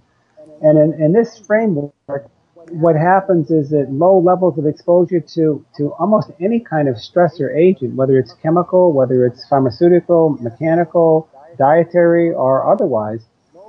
And 0.62 0.78
in, 0.78 1.02
in 1.02 1.12
this 1.12 1.38
framework, 1.38 2.30
what 2.70 2.94
happens 2.94 3.50
is 3.50 3.70
that 3.70 3.90
low 3.90 4.18
levels 4.18 4.58
of 4.58 4.66
exposure 4.66 5.20
to, 5.20 5.64
to 5.76 5.92
almost 5.94 6.30
any 6.40 6.60
kind 6.60 6.88
of 6.88 6.96
stressor 6.96 7.54
agent, 7.54 7.94
whether 7.94 8.18
it's 8.18 8.32
chemical, 8.34 8.92
whether 8.92 9.26
it's 9.26 9.46
pharmaceutical, 9.48 10.30
mechanical, 10.40 11.28
dietary, 11.58 12.32
or 12.32 12.70
otherwise, 12.72 13.20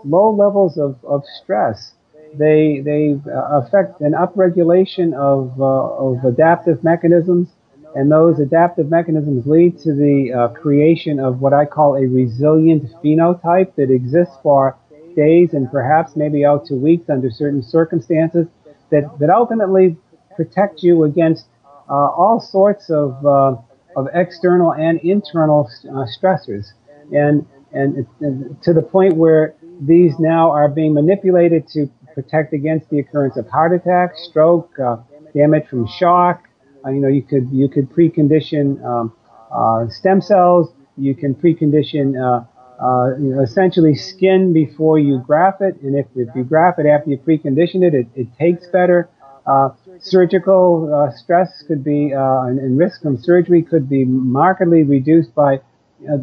low 0.06 0.32
levels 0.32 0.78
of, 0.78 0.98
of 1.04 1.24
stress 1.42 1.94
they 2.38 2.82
they 2.84 3.20
uh, 3.28 3.60
affect 3.60 4.02
an 4.02 4.14
upregulation 4.14 5.14
of 5.14 5.60
uh, 5.60 5.66
of 5.66 6.24
adaptive 6.26 6.84
mechanisms, 6.84 7.50
and 7.96 8.12
those 8.12 8.40
adaptive 8.40 8.90
mechanisms 8.90 9.46
lead 9.46 9.78
to 9.80 9.94
the 9.94 10.34
uh, 10.34 10.48
creation 10.50 11.20
of 11.20 11.42
what 11.42 11.54
I 11.54 11.66
call 11.66 11.96
a 11.96 12.08
resilient 12.08 12.84
phenotype 13.04 13.76
that 13.76 13.92
exists 13.92 14.36
for 14.42 14.78
days 15.16 15.54
and 15.54 15.70
perhaps 15.72 16.16
maybe 16.16 16.44
out 16.44 16.66
to 16.66 16.74
weeks 16.76 17.10
under 17.10 17.30
certain 17.30 17.62
circumstances 17.62 18.48
that 18.90 19.04
that 19.20 19.30
ultimately 19.30 19.96
protect 20.36 20.82
you 20.84 21.04
against 21.04 21.46
uh, 21.90 21.94
all 21.94 22.40
sorts 22.40 22.90
of 22.90 23.26
uh, 23.26 23.56
of 23.96 24.08
external 24.14 24.74
and 24.74 25.00
internal 25.02 25.70
uh, 25.86 26.06
stressors, 26.18 26.74
and, 27.12 27.46
and 27.74 28.08
and 28.22 28.62
to 28.64 28.74
the 28.74 28.82
point 28.82 29.16
where 29.16 29.56
these 29.82 30.18
now 30.20 30.52
are 30.52 30.70
being 30.70 30.94
manipulated 30.94 31.68
to 31.68 31.90
protect 32.14 32.54
against 32.54 32.90
the 32.90 33.00
occurrence 33.00 33.38
of 33.38 33.48
heart 33.50 33.74
attack, 33.74 34.16
stroke, 34.16 34.78
uh, 34.80 34.98
damage 35.34 35.68
from 35.68 35.88
shock. 35.88 36.48
Uh, 36.86 36.90
you 36.90 37.00
know, 37.00 37.08
you 37.08 37.22
could 37.22 37.50
you 37.52 37.68
could 37.70 37.90
precondition 37.90 38.84
um, 38.84 39.14
uh, 39.52 39.88
stem 39.90 40.22
cells. 40.22 40.70
You 40.98 41.16
can 41.16 41.34
precondition 41.34 42.16
uh, 42.16 42.46
uh, 42.84 43.16
you 43.18 43.36
know, 43.36 43.42
essentially 43.42 43.96
skin 43.96 44.54
before 44.54 45.00
you 45.00 45.20
graft 45.20 45.62
it, 45.62 45.82
and 45.82 45.98
if, 45.98 46.06
if 46.16 46.28
you 46.36 46.44
graft 46.44 46.80
it 46.80 46.86
after 46.86 47.10
you 47.10 47.18
precondition 47.18 47.84
it, 47.84 47.94
it, 47.94 48.08
it 48.16 48.28
takes 48.38 48.68
better. 48.68 49.10
Uh, 49.46 49.70
surgical 50.00 51.12
stress 51.16 51.64
could 51.68 51.84
be 51.84 52.12
and, 52.12 52.60
and, 52.60 52.78
risk 52.78 53.02
from 53.02 53.18
surgery 53.18 53.62
could 53.62 53.90
be 53.90 54.06
markedly 54.06 54.84
reduced 54.84 55.36
by 55.36 55.60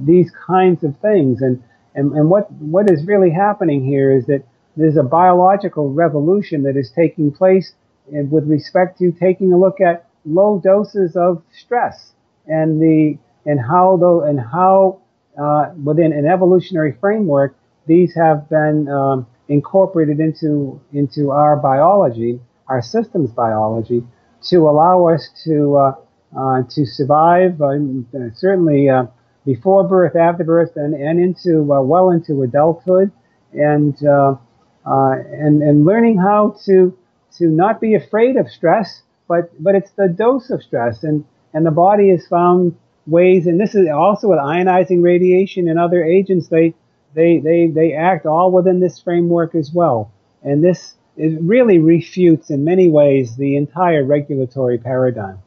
these 0.07 0.31
kinds 0.47 0.83
of 0.85 0.97
things. 1.01 1.43
And 1.43 1.63
and, 1.95 2.13
and 2.13 2.31
what 2.31 2.51
what 2.53 2.91
is 2.91 3.05
really 3.05 3.31
happening 3.31 3.85
here 3.85 4.11
is 4.11 4.27
that 4.27 4.43
there's 4.81 4.97
a 4.97 5.03
biological 5.03 5.93
revolution 5.93 6.63
that 6.63 6.77
is 6.77 6.91
taking 6.91 7.31
place 7.31 7.73
and 8.13 8.31
with 8.31 8.45
respect 8.49 8.99
to 8.99 9.13
taking 9.13 9.53
a 9.53 9.59
look 9.59 9.81
at 9.81 10.07
low 10.25 10.61
doses 10.63 11.17
of 11.17 11.43
stress 11.53 12.13
and 12.47 12.81
the 12.81 13.17
and 13.47 13.61
how 13.61 13.97
though 13.97 14.23
and 14.23 14.41
how 14.41 15.01
uh, 15.41 15.71
within 15.83 16.13
an 16.13 16.27
evolutionary 16.27 16.93
framework 17.01 17.57
these 17.87 18.15
have 18.15 18.49
been 18.49 18.89
um, 18.89 19.27
incorporated 19.49 20.21
into 20.21 20.81
into 20.93 21.31
our 21.31 21.57
biology, 21.57 22.41
our 22.69 22.81
systems 22.81 23.31
biology, 23.31 24.03
to 24.49 24.69
allow 24.69 25.07
us 25.07 25.29
to 25.45 25.77
uh, 25.77 25.95
uh, 26.37 26.63
to 26.71 26.87
survive 26.87 27.61
uh, 27.61 27.75
certainly 28.35 28.89
uh, 28.89 29.07
before 29.45 29.87
birth, 29.87 30.15
after 30.17 30.45
birth, 30.45 30.77
and 30.77 30.95
and 30.95 31.19
into 31.19 31.73
uh, 31.73 31.81
well 31.83 32.11
into 32.11 32.43
adulthood, 32.43 33.11
and 33.53 33.97
uh, 34.87 35.13
and 35.31 35.63
and 35.63 35.85
learning 35.85 36.19
how 36.19 36.57
to 36.65 36.97
to 37.39 37.47
not 37.47 37.81
be 37.81 37.95
afraid 37.95 38.37
of 38.37 38.51
stress, 38.51 39.03
but 39.29 39.51
but 39.63 39.75
it's 39.75 39.91
the 39.93 40.09
dose 40.09 40.51
of 40.51 40.63
stress, 40.63 41.03
and 41.03 41.25
and 41.53 41.67
the 41.67 41.71
body 41.71 42.11
has 42.11 42.27
found 42.27 42.77
ways, 43.07 43.47
and 43.47 43.61
this 43.61 43.75
is 43.75 43.89
also 43.89 44.29
with 44.29 44.39
ionizing 44.39 45.03
radiation 45.03 45.69
and 45.69 45.79
other 45.79 46.05
agents, 46.05 46.49
they 46.49 46.75
they 47.15 47.39
they 47.39 47.67
they 47.69 47.93
act 47.93 48.27
all 48.27 48.51
within 48.51 48.81
this 48.81 49.01
framework 49.01 49.55
as 49.55 49.73
well, 49.73 50.11
and 50.43 50.63
this 50.63 50.95
it 51.17 51.39
really 51.43 51.79
refutes 51.79 52.51
in 52.51 52.65
many 52.65 52.89
ways 52.89 53.37
the 53.37 53.57
entire 53.57 54.05
regulatory 54.05 54.79
paradigm 54.79 55.39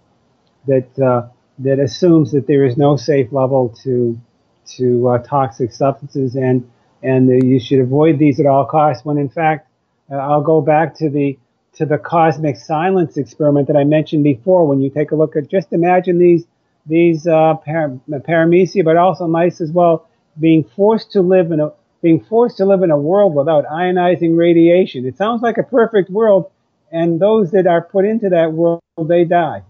that 0.67 0.99
uh, 0.99 1.27
that 1.59 1.79
assumes 1.79 2.31
that 2.31 2.47
there 2.47 2.65
is 2.65 2.77
no 2.77 2.95
safe 2.95 3.31
level 3.31 3.69
to 3.84 4.19
to 4.65 5.09
uh, 5.09 5.17
toxic 5.19 5.71
substances. 5.71 6.36
And 6.36 6.69
and 7.03 7.29
uh, 7.29 7.45
you 7.45 7.59
should 7.59 7.79
avoid 7.79 8.17
these 8.17 8.39
at 8.39 8.45
all 8.45 8.65
costs. 8.65 9.05
When 9.05 9.17
in 9.17 9.29
fact, 9.29 9.67
uh, 10.11 10.15
I'll 10.15 10.41
go 10.41 10.61
back 10.61 10.95
to 10.97 11.09
the 11.09 11.37
to 11.75 11.85
the 11.85 11.97
cosmic 11.97 12.55
silence 12.55 13.17
experiment 13.17 13.67
that 13.67 13.75
I 13.75 13.83
mentioned 13.83 14.23
before. 14.23 14.65
When 14.67 14.81
you 14.81 14.89
take 14.89 15.11
a 15.11 15.15
look 15.15 15.35
at, 15.35 15.49
just 15.49 15.73
imagine 15.73 16.17
these 16.17 16.45
these 16.85 17.27
uh, 17.27 17.55
par- 17.55 17.99
paramecia, 18.09 18.83
but 18.83 18.97
also 18.97 19.27
mice 19.27 19.61
as 19.61 19.71
well, 19.71 20.07
being 20.39 20.63
forced 20.63 21.11
to 21.11 21.21
live 21.21 21.51
in 21.51 21.59
a 21.59 21.71
being 22.01 22.19
forced 22.19 22.57
to 22.57 22.65
live 22.65 22.83
in 22.83 22.91
a 22.91 22.97
world 22.97 23.33
without 23.33 23.65
ionizing 23.65 24.37
radiation. 24.37 25.05
It 25.05 25.17
sounds 25.17 25.41
like 25.41 25.57
a 25.57 25.63
perfect 25.63 26.09
world, 26.09 26.51
and 26.91 27.19
those 27.19 27.51
that 27.51 27.67
are 27.67 27.81
put 27.81 28.05
into 28.05 28.29
that 28.29 28.51
world, 28.51 28.81
they 28.97 29.23
die. 29.23 29.63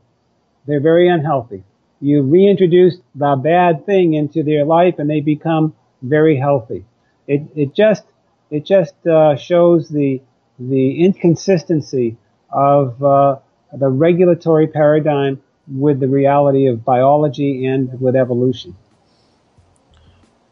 They're 0.65 0.81
very 0.81 1.09
unhealthy. 1.09 1.63
You 2.01 2.23
reintroduce 2.23 2.97
the 3.15 3.35
bad 3.35 3.85
thing 3.85 4.13
into 4.13 4.43
their 4.43 4.65
life, 4.65 4.95
and 4.97 5.09
they 5.09 5.21
become 5.21 5.75
very 6.01 6.37
healthy. 6.37 6.85
It 7.27 7.43
it 7.55 7.73
just 7.73 8.03
it 8.51 8.65
just 8.65 8.95
uh, 9.07 9.35
shows 9.35 9.89
the 9.89 10.21
the 10.59 11.03
inconsistency 11.03 12.17
of 12.51 13.03
uh, 13.03 13.37
the 13.73 13.89
regulatory 13.89 14.67
paradigm 14.67 15.41
with 15.67 15.99
the 15.99 16.07
reality 16.07 16.67
of 16.67 16.83
biology 16.83 17.65
and 17.65 17.99
with 17.99 18.15
evolution. 18.15 18.75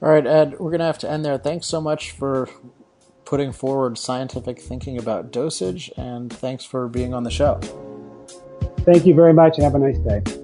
All 0.02 0.10
right, 0.10 0.26
Ed, 0.26 0.54
we're 0.54 0.72
going 0.72 0.80
to 0.80 0.86
have 0.86 0.98
to 1.00 1.10
end 1.10 1.24
there. 1.24 1.38
Thanks 1.38 1.68
so 1.68 1.80
much 1.80 2.12
for 2.12 2.50
putting 3.24 3.52
forward 3.52 3.98
scientific 3.98 4.60
thinking 4.60 4.98
about 4.98 5.32
dosage, 5.32 5.92
and 5.96 6.34
thanks 6.34 6.66
for 6.66 6.88
being 6.88 7.14
on 7.14 7.24
the 7.24 7.30
show. 7.30 7.60
Thank 8.80 9.06
you 9.06 9.14
very 9.14 9.34
much, 9.34 9.58
and 9.58 9.64
have 9.64 9.76
a 9.76 9.80
nice 9.80 10.00
day. 10.00 10.41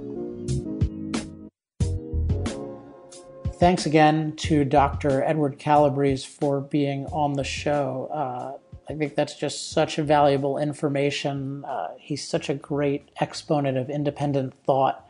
Thanks 3.59 3.85
again 3.87 4.35
to 4.35 4.63
Dr. 4.63 5.23
Edward 5.23 5.57
Calabrese 5.57 6.25
for 6.25 6.61
being 6.61 7.05
on 7.07 7.33
the 7.33 7.43
show. 7.43 8.09
Uh, 8.13 8.57
I 8.89 8.95
think 8.95 9.15
that's 9.15 9.35
just 9.35 9.71
such 9.71 9.97
valuable 9.97 10.57
information. 10.57 11.65
Uh, 11.65 11.89
he's 11.97 12.27
such 12.27 12.49
a 12.49 12.53
great 12.53 13.09
exponent 13.19 13.77
of 13.77 13.89
independent 13.89 14.53
thought. 14.65 15.09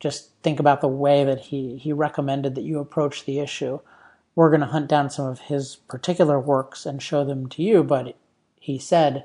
Just 0.00 0.30
think 0.42 0.58
about 0.58 0.80
the 0.80 0.88
way 0.88 1.24
that 1.24 1.40
he, 1.40 1.76
he 1.76 1.92
recommended 1.92 2.54
that 2.56 2.64
you 2.64 2.80
approach 2.80 3.24
the 3.24 3.38
issue. 3.38 3.78
We're 4.34 4.50
going 4.50 4.60
to 4.60 4.66
hunt 4.66 4.88
down 4.88 5.08
some 5.08 5.26
of 5.26 5.40
his 5.40 5.76
particular 5.76 6.40
works 6.40 6.84
and 6.84 7.00
show 7.00 7.24
them 7.24 7.48
to 7.50 7.62
you, 7.62 7.84
but 7.84 8.16
he 8.60 8.78
said, 8.78 9.24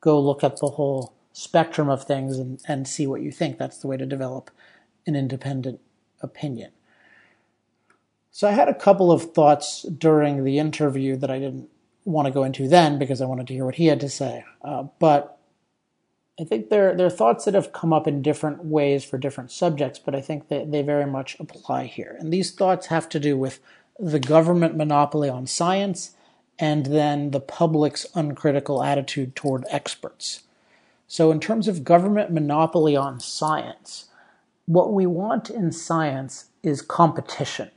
go 0.00 0.18
look 0.18 0.42
at 0.42 0.58
the 0.58 0.70
whole 0.70 1.12
spectrum 1.32 1.90
of 1.90 2.04
things 2.04 2.38
and, 2.38 2.60
and 2.66 2.88
see 2.88 3.06
what 3.06 3.20
you 3.20 3.30
think. 3.30 3.58
That's 3.58 3.78
the 3.78 3.86
way 3.86 3.98
to 3.98 4.06
develop 4.06 4.50
an 5.06 5.14
independent 5.14 5.80
opinion. 6.22 6.70
So 8.36 8.46
I 8.46 8.50
had 8.50 8.68
a 8.68 8.74
couple 8.74 9.10
of 9.10 9.32
thoughts 9.32 9.84
during 9.84 10.44
the 10.44 10.58
interview 10.58 11.16
that 11.16 11.30
I 11.30 11.38
didn't 11.38 11.70
want 12.04 12.26
to 12.26 12.30
go 12.30 12.44
into 12.44 12.68
then 12.68 12.98
because 12.98 13.22
I 13.22 13.24
wanted 13.24 13.46
to 13.46 13.54
hear 13.54 13.64
what 13.64 13.76
he 13.76 13.86
had 13.86 13.98
to 14.00 14.10
say. 14.10 14.44
Uh, 14.60 14.88
but 14.98 15.38
I 16.38 16.44
think 16.44 16.68
there 16.68 16.94
are 17.00 17.08
thoughts 17.08 17.46
that 17.46 17.54
have 17.54 17.72
come 17.72 17.94
up 17.94 18.06
in 18.06 18.20
different 18.20 18.62
ways 18.62 19.06
for 19.06 19.16
different 19.16 19.52
subjects, 19.52 19.98
but 19.98 20.14
I 20.14 20.20
think 20.20 20.48
that 20.48 20.70
they 20.70 20.82
very 20.82 21.06
much 21.06 21.40
apply 21.40 21.86
here. 21.86 22.14
And 22.20 22.30
these 22.30 22.52
thoughts 22.52 22.88
have 22.88 23.08
to 23.08 23.18
do 23.18 23.38
with 23.38 23.58
the 23.98 24.20
government 24.20 24.76
monopoly 24.76 25.30
on 25.30 25.46
science 25.46 26.14
and 26.58 26.84
then 26.84 27.30
the 27.30 27.40
public's 27.40 28.04
uncritical 28.14 28.82
attitude 28.82 29.34
toward 29.34 29.64
experts. 29.70 30.42
So, 31.08 31.30
in 31.30 31.40
terms 31.40 31.68
of 31.68 31.84
government 31.84 32.30
monopoly 32.30 32.96
on 32.96 33.18
science, 33.18 34.10
what 34.66 34.92
we 34.92 35.06
want 35.06 35.48
in 35.48 35.72
science 35.72 36.50
is 36.62 36.82
competition 36.82 37.70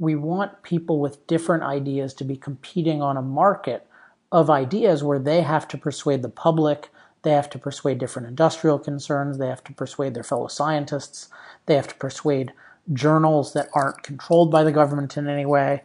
we 0.00 0.16
want 0.16 0.62
people 0.62 0.98
with 0.98 1.26
different 1.26 1.62
ideas 1.62 2.14
to 2.14 2.24
be 2.24 2.34
competing 2.34 3.02
on 3.02 3.18
a 3.18 3.22
market 3.22 3.86
of 4.32 4.48
ideas 4.48 5.04
where 5.04 5.18
they 5.18 5.42
have 5.42 5.68
to 5.68 5.76
persuade 5.76 6.22
the 6.22 6.28
public, 6.28 6.88
they 7.22 7.32
have 7.32 7.50
to 7.50 7.58
persuade 7.58 7.98
different 7.98 8.26
industrial 8.26 8.78
concerns, 8.78 9.36
they 9.36 9.46
have 9.46 9.62
to 9.62 9.74
persuade 9.74 10.14
their 10.14 10.22
fellow 10.22 10.48
scientists, 10.48 11.28
they 11.66 11.76
have 11.76 11.86
to 11.86 11.94
persuade 11.96 12.52
journals 12.94 13.52
that 13.52 13.68
aren't 13.74 14.02
controlled 14.02 14.50
by 14.50 14.64
the 14.64 14.72
government 14.72 15.18
in 15.18 15.28
any 15.28 15.44
way. 15.44 15.82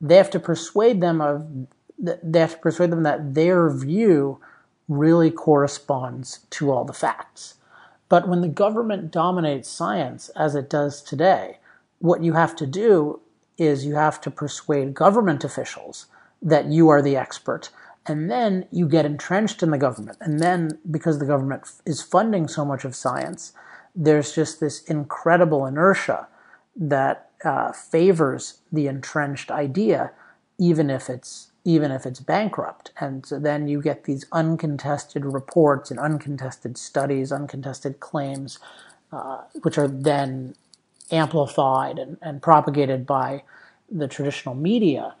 They 0.00 0.16
have 0.16 0.30
to 0.30 0.40
persuade 0.40 1.00
them 1.00 1.20
of 1.20 1.66
they 1.98 2.40
have 2.40 2.54
to 2.54 2.58
persuade 2.58 2.90
them 2.90 3.02
that 3.02 3.34
their 3.34 3.68
view 3.70 4.40
really 4.88 5.30
corresponds 5.30 6.40
to 6.50 6.70
all 6.70 6.84
the 6.84 6.92
facts. 6.92 7.54
But 8.08 8.28
when 8.28 8.42
the 8.42 8.48
government 8.48 9.10
dominates 9.10 9.68
science 9.68 10.28
as 10.30 10.54
it 10.54 10.68
does 10.70 11.02
today, 11.02 11.58
what 11.98 12.22
you 12.22 12.34
have 12.34 12.54
to 12.56 12.66
do 12.66 13.20
is 13.58 13.86
you 13.86 13.94
have 13.94 14.20
to 14.22 14.30
persuade 14.30 14.94
government 14.94 15.44
officials 15.44 16.06
that 16.42 16.66
you 16.66 16.88
are 16.88 17.02
the 17.02 17.16
expert. 17.16 17.70
And 18.06 18.30
then 18.30 18.66
you 18.70 18.86
get 18.86 19.06
entrenched 19.06 19.62
in 19.62 19.70
the 19.70 19.78
government. 19.78 20.18
And 20.20 20.40
then, 20.40 20.78
because 20.90 21.18
the 21.18 21.26
government 21.26 21.62
is 21.86 22.02
funding 22.02 22.48
so 22.48 22.64
much 22.64 22.84
of 22.84 22.94
science, 22.94 23.52
there's 23.94 24.34
just 24.34 24.60
this 24.60 24.82
incredible 24.84 25.64
inertia 25.64 26.28
that 26.76 27.30
uh, 27.44 27.72
favors 27.72 28.60
the 28.72 28.86
entrenched 28.88 29.50
idea, 29.50 30.12
even 30.58 30.90
if 30.90 31.08
it's 31.08 31.50
even 31.66 31.90
if 31.90 32.04
it's 32.04 32.20
bankrupt. 32.20 32.92
And 33.00 33.24
so 33.24 33.38
then 33.38 33.68
you 33.68 33.80
get 33.80 34.04
these 34.04 34.26
uncontested 34.32 35.24
reports 35.24 35.90
and 35.90 35.98
uncontested 35.98 36.76
studies, 36.76 37.32
uncontested 37.32 38.00
claims, 38.00 38.58
uh, 39.10 39.42
which 39.62 39.78
are 39.78 39.88
then 39.88 40.54
amplified 41.14 41.98
and, 41.98 42.18
and 42.20 42.42
propagated 42.42 43.06
by 43.06 43.42
the 43.90 44.08
traditional 44.08 44.54
media. 44.54 45.14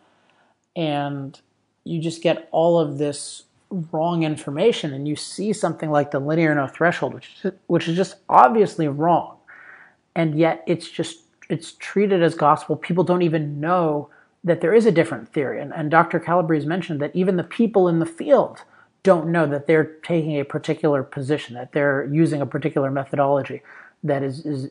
And 0.74 1.38
you 1.84 2.00
just 2.00 2.22
get 2.22 2.48
all 2.50 2.78
of 2.78 2.98
this 2.98 3.44
wrong 3.92 4.22
information 4.22 4.92
and 4.92 5.08
you 5.08 5.16
see 5.16 5.52
something 5.52 5.90
like 5.90 6.10
the 6.10 6.18
linear 6.18 6.54
no 6.54 6.66
threshold, 6.66 7.14
which, 7.14 7.46
which 7.66 7.88
is 7.88 7.96
just 7.96 8.16
obviously 8.28 8.88
wrong. 8.88 9.36
And 10.14 10.38
yet 10.38 10.62
it's 10.66 10.88
just, 10.88 11.20
it's 11.48 11.72
treated 11.72 12.22
as 12.22 12.34
gospel. 12.34 12.76
People 12.76 13.04
don't 13.04 13.22
even 13.22 13.60
know 13.60 14.10
that 14.44 14.60
there 14.60 14.74
is 14.74 14.86
a 14.86 14.92
different 14.92 15.32
theory. 15.32 15.60
And, 15.60 15.72
and 15.74 15.90
Dr. 15.90 16.20
Calabrese 16.20 16.66
mentioned 16.66 17.00
that 17.00 17.14
even 17.14 17.36
the 17.36 17.44
people 17.44 17.88
in 17.88 17.98
the 17.98 18.06
field 18.06 18.58
don't 19.02 19.28
know 19.28 19.46
that 19.46 19.66
they're 19.66 19.84
taking 20.02 20.38
a 20.40 20.44
particular 20.44 21.02
position, 21.02 21.54
that 21.54 21.72
they're 21.72 22.08
using 22.12 22.40
a 22.40 22.46
particular 22.46 22.90
methodology 22.90 23.62
that 24.02 24.22
is, 24.22 24.44
is 24.46 24.70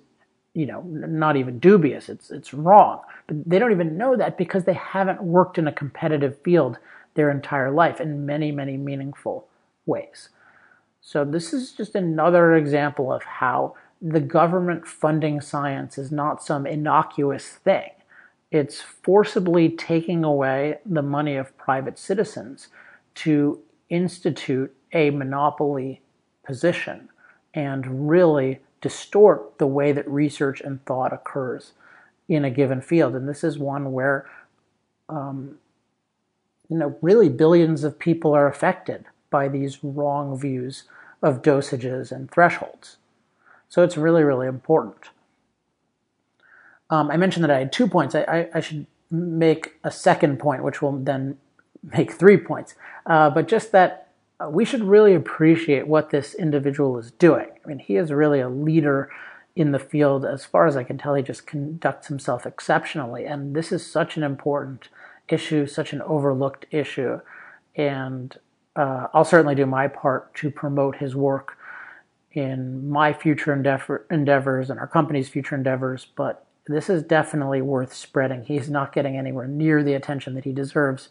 you 0.53 0.65
know, 0.65 0.81
not 0.81 1.35
even 1.35 1.59
dubious. 1.59 2.09
It's 2.09 2.29
it's 2.29 2.53
wrong. 2.53 3.01
But 3.27 3.49
they 3.49 3.59
don't 3.59 3.71
even 3.71 3.97
know 3.97 4.15
that 4.15 4.37
because 4.37 4.65
they 4.65 4.73
haven't 4.73 5.23
worked 5.23 5.57
in 5.57 5.67
a 5.67 5.71
competitive 5.71 6.37
field 6.43 6.77
their 7.15 7.31
entire 7.31 7.71
life 7.71 7.99
in 8.01 8.25
many, 8.25 8.51
many 8.51 8.77
meaningful 8.77 9.47
ways. 9.85 10.29
So 11.01 11.25
this 11.25 11.53
is 11.53 11.71
just 11.71 11.95
another 11.95 12.55
example 12.55 13.11
of 13.11 13.23
how 13.23 13.75
the 14.01 14.19
government 14.19 14.87
funding 14.87 15.41
science 15.41 15.97
is 15.97 16.11
not 16.11 16.43
some 16.43 16.65
innocuous 16.65 17.47
thing. 17.47 17.89
It's 18.51 18.81
forcibly 18.81 19.69
taking 19.69 20.23
away 20.23 20.79
the 20.85 21.01
money 21.01 21.35
of 21.35 21.57
private 21.57 21.97
citizens 21.97 22.67
to 23.15 23.59
institute 23.89 24.75
a 24.91 25.09
monopoly 25.09 26.01
position 26.45 27.09
and 27.53 28.09
really 28.09 28.59
distort 28.83 29.57
the 29.57 29.65
way 29.65 29.93
that 29.93 30.07
research 30.07 30.61
and 30.61 30.85
thought 30.85 31.13
occurs 31.13 31.71
in 32.27 32.43
a 32.45 32.51
given 32.51 32.81
field. 32.81 33.15
And 33.15 33.27
this 33.27 33.43
is 33.43 33.57
one 33.57 33.93
where, 33.93 34.29
um, 35.07 35.57
you 36.69 36.77
know, 36.77 36.97
really 37.01 37.29
billions 37.29 37.83
of 37.83 37.97
people 37.97 38.33
are 38.33 38.47
affected 38.47 39.05
by 39.29 39.47
these 39.47 39.83
wrong 39.83 40.37
views 40.37 40.83
of 41.21 41.41
dosages 41.41 42.11
and 42.11 42.29
thresholds. 42.29 42.97
So 43.69 43.83
it's 43.83 43.97
really, 43.97 44.23
really 44.23 44.47
important. 44.47 45.09
Um, 46.89 47.09
I 47.09 47.15
mentioned 47.15 47.45
that 47.45 47.51
I 47.51 47.59
had 47.59 47.71
two 47.71 47.87
points. 47.87 48.13
I, 48.13 48.23
I, 48.23 48.49
I, 48.55 48.59
should 48.59 48.85
make 49.09 49.75
a 49.83 49.89
second 49.89 50.37
point, 50.37 50.63
which 50.63 50.81
will 50.81 50.91
then 50.91 51.37
make 51.81 52.11
three 52.11 52.37
points. 52.37 52.75
Uh, 53.05 53.29
but 53.29 53.47
just 53.47 53.71
that 53.71 54.02
uh, 54.43 54.49
we 54.49 54.65
should 54.65 54.83
really 54.83 55.13
appreciate 55.13 55.87
what 55.87 56.09
this 56.09 56.33
individual 56.33 56.97
is 56.97 57.11
doing. 57.11 57.47
I 57.63 57.67
mean, 57.67 57.79
he 57.79 57.95
is 57.95 58.11
really 58.11 58.39
a 58.39 58.49
leader 58.49 59.09
in 59.55 59.71
the 59.71 59.79
field. 59.79 60.25
As 60.25 60.45
far 60.45 60.65
as 60.65 60.75
I 60.75 60.83
can 60.83 60.97
tell, 60.97 61.13
he 61.13 61.23
just 61.23 61.45
conducts 61.45 62.07
himself 62.07 62.45
exceptionally. 62.45 63.25
And 63.25 63.55
this 63.55 63.71
is 63.71 63.85
such 63.85 64.17
an 64.17 64.23
important 64.23 64.89
issue, 65.29 65.67
such 65.67 65.93
an 65.93 66.01
overlooked 66.01 66.65
issue. 66.71 67.21
And 67.75 68.37
uh, 68.75 69.07
I'll 69.13 69.25
certainly 69.25 69.55
do 69.55 69.65
my 69.65 69.87
part 69.87 70.33
to 70.35 70.49
promote 70.49 70.97
his 70.97 71.15
work 71.15 71.57
in 72.31 72.89
my 72.89 73.13
future 73.13 73.53
endeavor, 73.53 74.07
endeavors 74.09 74.71
and 74.71 74.79
our 74.79 74.87
company's 74.87 75.29
future 75.29 75.55
endeavors. 75.55 76.07
But 76.15 76.45
this 76.65 76.89
is 76.89 77.03
definitely 77.03 77.61
worth 77.61 77.93
spreading. 77.93 78.43
He's 78.43 78.69
not 78.69 78.93
getting 78.93 79.15
anywhere 79.17 79.47
near 79.47 79.83
the 79.83 79.93
attention 79.93 80.33
that 80.33 80.45
he 80.45 80.51
deserves 80.51 81.09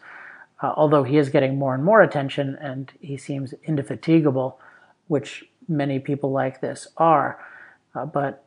uh, 0.63 0.73
although 0.77 1.03
he 1.03 1.17
is 1.17 1.29
getting 1.29 1.59
more 1.59 1.75
and 1.75 1.83
more 1.83 2.01
attention 2.01 2.57
and 2.61 2.93
he 3.01 3.17
seems 3.17 3.53
indefatigable, 3.65 4.57
which 5.07 5.43
many 5.67 5.99
people 5.99 6.31
like 6.31 6.61
this 6.61 6.87
are. 6.97 7.37
Uh, 7.93 8.05
but 8.05 8.45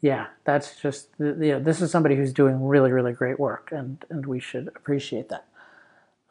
yeah, 0.00 0.28
that's 0.44 0.80
just, 0.80 1.08
you 1.18 1.34
know, 1.34 1.60
this 1.60 1.82
is 1.82 1.90
somebody 1.90 2.16
who's 2.16 2.32
doing 2.32 2.64
really, 2.66 2.90
really 2.90 3.12
great 3.12 3.38
work, 3.38 3.70
and, 3.70 4.04
and 4.10 4.26
we 4.26 4.40
should 4.40 4.68
appreciate 4.68 5.28
that. 5.28 5.46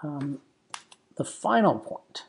Um, 0.01 0.39
the 1.17 1.23
final 1.23 1.79
point 1.79 2.23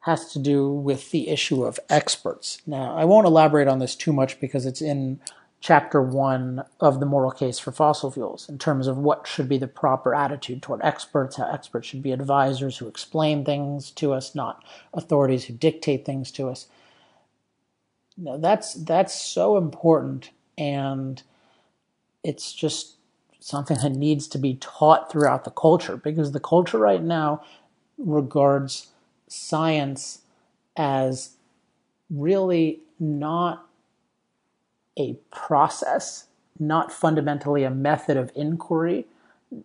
has 0.00 0.32
to 0.32 0.38
do 0.38 0.68
with 0.68 1.10
the 1.12 1.28
issue 1.28 1.64
of 1.64 1.80
experts. 1.88 2.60
Now, 2.66 2.94
I 2.94 3.04
won't 3.04 3.26
elaborate 3.26 3.68
on 3.68 3.78
this 3.78 3.96
too 3.96 4.12
much 4.12 4.38
because 4.38 4.66
it's 4.66 4.82
in 4.82 5.20
chapter 5.64 6.02
one 6.02 6.62
of 6.78 7.00
the 7.00 7.06
moral 7.06 7.30
case 7.30 7.58
for 7.58 7.72
fossil 7.72 8.10
fuels 8.10 8.50
in 8.50 8.58
terms 8.58 8.86
of 8.86 8.98
what 8.98 9.26
should 9.26 9.48
be 9.48 9.56
the 9.56 9.66
proper 9.66 10.14
attitude 10.14 10.60
toward 10.60 10.78
experts, 10.82 11.36
how 11.36 11.50
experts 11.50 11.88
should 11.88 12.02
be 12.02 12.12
advisors 12.12 12.76
who 12.76 12.86
explain 12.86 13.46
things 13.46 13.90
to 13.90 14.12
us, 14.12 14.34
not 14.34 14.62
authorities 14.92 15.46
who 15.46 15.54
dictate 15.54 16.04
things 16.04 16.30
to 16.30 16.50
us. 16.50 16.66
Now, 18.18 18.36
that's 18.36 18.74
that's 18.74 19.18
so 19.18 19.56
important 19.56 20.32
and 20.58 21.22
it's 22.22 22.52
just 22.52 22.96
something 23.40 23.78
that 23.78 23.92
needs 23.92 24.28
to 24.28 24.38
be 24.38 24.56
taught 24.56 25.10
throughout 25.10 25.44
the 25.44 25.50
culture 25.50 25.96
because 25.96 26.32
the 26.32 26.40
culture 26.40 26.76
right 26.78 27.02
now 27.02 27.42
regards 27.96 28.88
science 29.28 30.20
as 30.76 31.30
really 32.10 32.80
not 33.00 33.66
a 34.98 35.14
process, 35.30 36.26
not 36.58 36.92
fundamentally 36.92 37.64
a 37.64 37.70
method 37.70 38.16
of 38.16 38.30
inquiry 38.34 39.06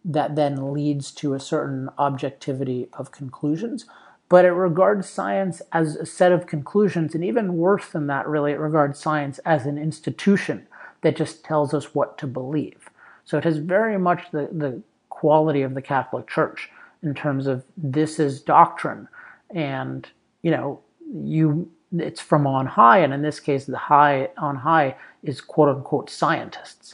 that 0.05 0.35
then 0.35 0.73
leads 0.73 1.11
to 1.11 1.33
a 1.33 1.39
certain 1.39 1.89
objectivity 1.97 2.87
of 2.93 3.11
conclusions, 3.11 3.85
but 4.27 4.45
it 4.45 4.51
regards 4.51 5.09
science 5.09 5.61
as 5.71 5.95
a 5.95 6.05
set 6.05 6.31
of 6.31 6.45
conclusions, 6.45 7.15
and 7.15 7.25
even 7.25 7.57
worse 7.57 7.89
than 7.89 8.07
that, 8.07 8.27
really, 8.27 8.51
it 8.51 8.59
regards 8.59 8.99
science 8.99 9.39
as 9.39 9.65
an 9.65 9.77
institution 9.77 10.67
that 11.01 11.15
just 11.15 11.43
tells 11.43 11.73
us 11.73 11.95
what 11.95 12.17
to 12.17 12.27
believe. 12.27 12.89
So 13.25 13.37
it 13.37 13.43
has 13.43 13.57
very 13.57 13.97
much 13.97 14.31
the, 14.31 14.49
the 14.51 14.81
quality 15.09 15.63
of 15.63 15.73
the 15.73 15.81
Catholic 15.81 16.27
Church 16.27 16.69
in 17.01 17.13
terms 17.13 17.47
of 17.47 17.63
this 17.77 18.19
is 18.19 18.41
doctrine. 18.41 19.07
And, 19.49 20.07
you 20.43 20.51
know, 20.51 20.81
you 21.11 21.71
it's 21.97 22.21
from 22.21 22.45
on 22.45 22.65
high, 22.67 22.99
and 22.99 23.13
in 23.13 23.21
this 23.21 23.39
case, 23.39 23.65
the 23.65 23.77
high 23.77 24.29
on 24.37 24.57
high 24.57 24.95
is 25.23 25.41
quote 25.41 25.69
unquote 25.69 26.09
scientists. 26.09 26.93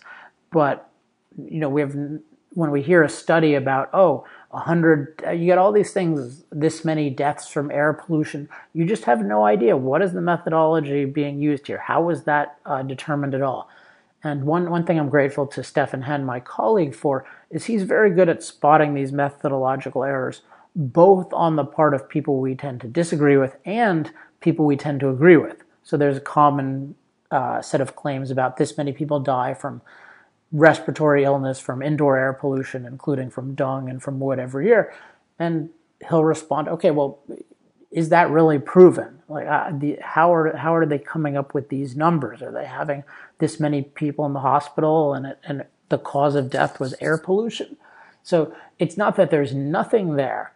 But 0.51 0.89
you 1.38 1.59
know, 1.59 1.69
we 1.69 1.81
have 1.81 1.95
when 2.55 2.72
we 2.72 2.81
hear 2.81 3.03
a 3.03 3.09
study 3.09 3.53
about 3.55 3.89
oh, 3.93 4.26
a 4.51 4.59
hundred, 4.59 5.22
you 5.34 5.45
get 5.45 5.57
all 5.57 5.73
these 5.73 5.91
things, 5.91 6.45
this 6.51 6.85
many 6.85 7.09
deaths 7.09 7.49
from 7.49 7.69
air 7.69 7.91
pollution. 7.91 8.47
You 8.73 8.85
just 8.85 9.03
have 9.03 9.23
no 9.23 9.43
idea 9.45 9.76
what 9.76 10.01
is 10.01 10.13
the 10.13 10.22
methodology 10.22 11.03
being 11.03 11.39
used 11.39 11.67
here. 11.67 11.80
How 11.80 12.01
was 12.01 12.23
that 12.23 12.57
uh, 12.65 12.81
determined 12.84 13.35
at 13.35 13.41
all? 13.41 13.69
And 14.23 14.45
one 14.45 14.72
one 14.72 14.85
thing 14.85 14.97
I'm 14.97 15.09
grateful 15.09 15.45
to 15.47 15.63
Stefan 15.63 16.03
Hen, 16.03 16.26
my 16.26 16.39
colleague, 16.39 16.95
for 16.95 17.26
is 17.51 17.65
he's 17.65 17.84
very 17.84 18.09
good 18.09 18.30
at 18.30 18.41
spotting 18.41 18.93
these 18.93 19.11
methodological 19.11 20.03
errors, 20.03 20.41
both 20.76 21.31
on 21.34 21.57
the 21.57 21.65
part 21.65 21.93
of 21.93 22.09
people 22.09 22.39
we 22.39 22.55
tend 22.55 22.81
to 22.81 22.88
disagree 22.88 23.38
with 23.38 23.57
and 23.65 24.11
people 24.45 24.65
we 24.65 24.77
tend 24.77 25.01
to 25.01 25.09
agree 25.09 25.38
with. 25.38 25.63
So 25.84 25.97
there's 25.97 26.17
a 26.17 26.22
common 26.22 26.95
uh, 27.31 27.61
set 27.61 27.81
of 27.81 27.95
claims 27.95 28.31
about 28.31 28.55
this 28.57 28.77
many 28.77 28.93
people 28.93 29.19
die 29.19 29.53
from 29.53 29.81
respiratory 30.51 31.23
illness 31.23 31.59
from 31.59 31.81
indoor 31.81 32.17
air 32.17 32.31
pollution, 32.31 32.85
including 32.85 33.30
from 33.30 33.55
dung 33.55 33.89
and 33.89 34.01
from 34.01 34.19
wood 34.19 34.39
every 34.39 34.67
year. 34.67 34.93
And 35.38 35.69
he'll 36.07 36.23
respond, 36.23 36.69
okay, 36.69 36.91
well, 36.91 37.19
is 37.91 38.09
that 38.09 38.30
really 38.30 38.59
proven? 38.59 39.19
Like, 39.27 39.47
uh, 39.47 39.72
the, 39.73 39.97
how 40.01 40.34
are 40.34 40.55
how 40.55 40.76
are 40.76 40.85
they 40.85 40.99
coming 40.99 41.35
up 41.38 41.53
with 41.53 41.69
these 41.69 41.95
numbers? 41.95 42.41
Are 42.41 42.51
they 42.51 42.65
having 42.65 43.03
this 43.39 43.59
many 43.59 43.81
people 43.81 44.26
in 44.26 44.34
the 44.34 44.41
hospital, 44.41 45.13
and 45.15 45.26
it, 45.26 45.39
and 45.43 45.65
the 45.89 45.97
cause 45.97 46.35
of 46.35 46.49
death 46.49 46.80
was 46.80 46.93
air 46.99 47.17
pollution? 47.17 47.77
So 48.22 48.53
it's 48.80 48.97
not 48.97 49.15
that 49.15 49.30
there's 49.30 49.53
nothing 49.53 50.15
there, 50.15 50.51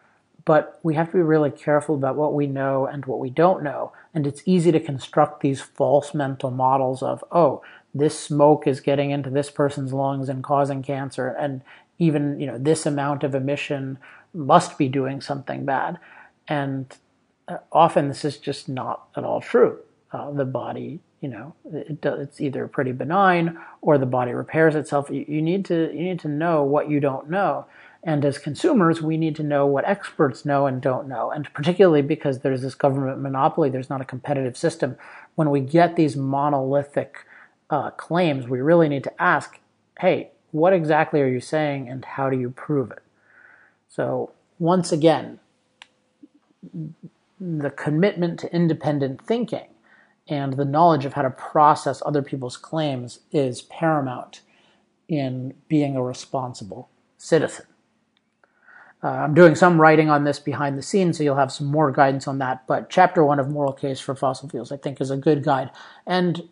but 0.45 0.79
we 0.83 0.95
have 0.95 1.07
to 1.07 1.17
be 1.17 1.21
really 1.23 1.51
careful 1.51 1.95
about 1.95 2.15
what 2.15 2.33
we 2.33 2.47
know 2.47 2.85
and 2.85 3.05
what 3.05 3.19
we 3.19 3.29
don't 3.29 3.63
know. 3.63 3.91
And 4.13 4.25
it's 4.25 4.41
easy 4.45 4.71
to 4.71 4.79
construct 4.79 5.41
these 5.41 5.61
false 5.61 6.13
mental 6.13 6.51
models 6.51 7.03
of, 7.03 7.23
oh, 7.31 7.61
this 7.93 8.19
smoke 8.19 8.67
is 8.67 8.79
getting 8.79 9.11
into 9.11 9.29
this 9.29 9.49
person's 9.49 9.93
lungs 9.93 10.29
and 10.29 10.43
causing 10.43 10.83
cancer, 10.83 11.27
and 11.27 11.61
even 11.97 12.39
you 12.39 12.47
know 12.47 12.57
this 12.57 12.85
amount 12.85 13.23
of 13.23 13.35
emission 13.35 13.97
must 14.33 14.77
be 14.77 14.87
doing 14.87 15.21
something 15.21 15.65
bad. 15.65 15.97
And 16.47 16.85
uh, 17.47 17.57
often 17.71 18.07
this 18.07 18.23
is 18.23 18.37
just 18.37 18.69
not 18.69 19.07
at 19.15 19.23
all 19.23 19.41
true. 19.41 19.79
Uh, 20.11 20.31
the 20.31 20.45
body, 20.45 20.99
you 21.21 21.29
know, 21.29 21.55
it, 21.71 22.03
it's 22.03 22.39
either 22.39 22.67
pretty 22.67 22.91
benign 22.91 23.57
or 23.81 23.97
the 23.97 24.05
body 24.05 24.33
repairs 24.33 24.75
itself. 24.75 25.09
You, 25.09 25.25
you 25.27 25.41
need 25.41 25.65
to 25.65 25.91
you 25.91 26.03
need 26.03 26.19
to 26.21 26.27
know 26.27 26.63
what 26.63 26.89
you 26.89 26.99
don't 26.99 27.29
know 27.29 27.65
and 28.03 28.23
as 28.23 28.38
consumers, 28.38 29.01
we 29.01 29.17
need 29.17 29.35
to 29.35 29.43
know 29.43 29.65
what 29.65 29.88
experts 29.88 30.45
know 30.45 30.65
and 30.65 30.81
don't 30.81 31.07
know. 31.07 31.31
And 31.31 31.53
particularly 31.53 32.01
because 32.01 32.39
there's 32.39 32.61
this 32.61 32.76
government 32.76 33.19
monopoly, 33.19 33.69
there's 33.69 33.89
not 33.89 34.01
a 34.01 34.05
competitive 34.05 34.57
system. 34.57 34.95
When 35.35 35.49
we 35.49 35.59
get 35.59 35.95
these 35.95 36.15
monolithic 36.15 37.26
uh, 37.69 37.91
claims, 37.91 38.47
we 38.47 38.61
really 38.61 38.88
need 38.88 39.03
to 39.03 39.21
ask 39.21 39.59
hey, 39.99 40.31
what 40.51 40.71
exactly 40.71 41.19
are 41.19 41.27
you 41.27 41.41
saying 41.41 41.89
and 41.89 42.05
how 42.05 42.30
do 42.30 42.39
you 42.39 42.49
prove 42.49 42.89
it? 42.89 43.03
So, 43.89 44.31
once 44.57 44.93
again, 44.93 45.39
the 47.38 47.69
commitment 47.69 48.39
to 48.39 48.55
independent 48.55 49.21
thinking 49.21 49.67
and 50.30 50.53
the 50.53 50.63
knowledge 50.63 51.03
of 51.03 51.13
how 51.13 51.23
to 51.23 51.30
process 51.30 52.01
other 52.05 52.21
people's 52.21 52.55
claims 52.55 53.19
is 53.34 53.61
paramount 53.63 54.39
in 55.09 55.53
being 55.67 55.97
a 55.97 56.03
responsible 56.03 56.89
citizen. 57.17 57.65
Uh, 59.01 59.07
I'm 59.07 59.34
doing 59.34 59.55
some 59.55 59.80
writing 59.80 60.09
on 60.09 60.26
this 60.26 60.39
behind 60.39 60.77
the 60.77 60.81
scenes, 60.81 61.17
so 61.17 61.23
you'll 61.23 61.35
have 61.35 61.51
some 61.51 61.67
more 61.67 61.91
guidance 61.91 62.27
on 62.27 62.39
that. 62.39 62.67
But 62.67 62.89
chapter 62.89 63.23
one 63.23 63.39
of 63.39 63.49
Moral 63.49 63.73
Case 63.73 63.99
for 63.99 64.13
Fossil 64.13 64.49
Fuels, 64.49 64.71
I 64.71 64.77
think, 64.77 64.99
is 64.99 65.09
a 65.09 65.17
good 65.17 65.43
guide. 65.43 65.71
And 66.05 66.49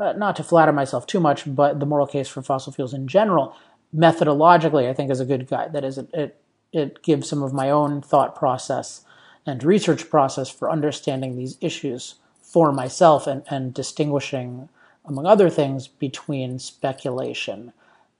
uh, 0.00 0.14
not 0.14 0.34
to 0.36 0.42
flatter 0.42 0.72
myself 0.72 1.06
too 1.06 1.20
much, 1.20 1.42
but 1.54 1.78
the 1.78 1.86
moral 1.86 2.06
case 2.06 2.28
for 2.28 2.42
fossil 2.42 2.72
fuels 2.72 2.94
in 2.94 3.06
general, 3.06 3.54
methodologically, 3.94 4.88
I 4.88 4.94
think, 4.94 5.10
is 5.10 5.20
a 5.20 5.26
good 5.26 5.46
guide. 5.46 5.74
That 5.74 5.84
is, 5.84 5.98
it, 5.98 6.08
it, 6.14 6.40
it 6.72 7.02
gives 7.02 7.28
some 7.28 7.42
of 7.42 7.52
my 7.52 7.70
own 7.70 8.00
thought 8.00 8.34
process 8.34 9.04
and 9.46 9.62
research 9.62 10.08
process 10.08 10.48
for 10.48 10.70
understanding 10.70 11.36
these 11.36 11.58
issues 11.60 12.14
for 12.40 12.72
myself 12.72 13.26
and, 13.26 13.42
and 13.50 13.74
distinguishing, 13.74 14.68
among 15.04 15.26
other 15.26 15.50
things, 15.50 15.86
between 15.86 16.58
speculation 16.58 17.72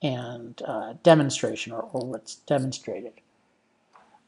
and 0.02 0.60
uh, 0.66 0.94
demonstration 1.02 1.72
or, 1.72 1.88
or 1.92 2.06
what's 2.06 2.36
demonstrated. 2.36 3.12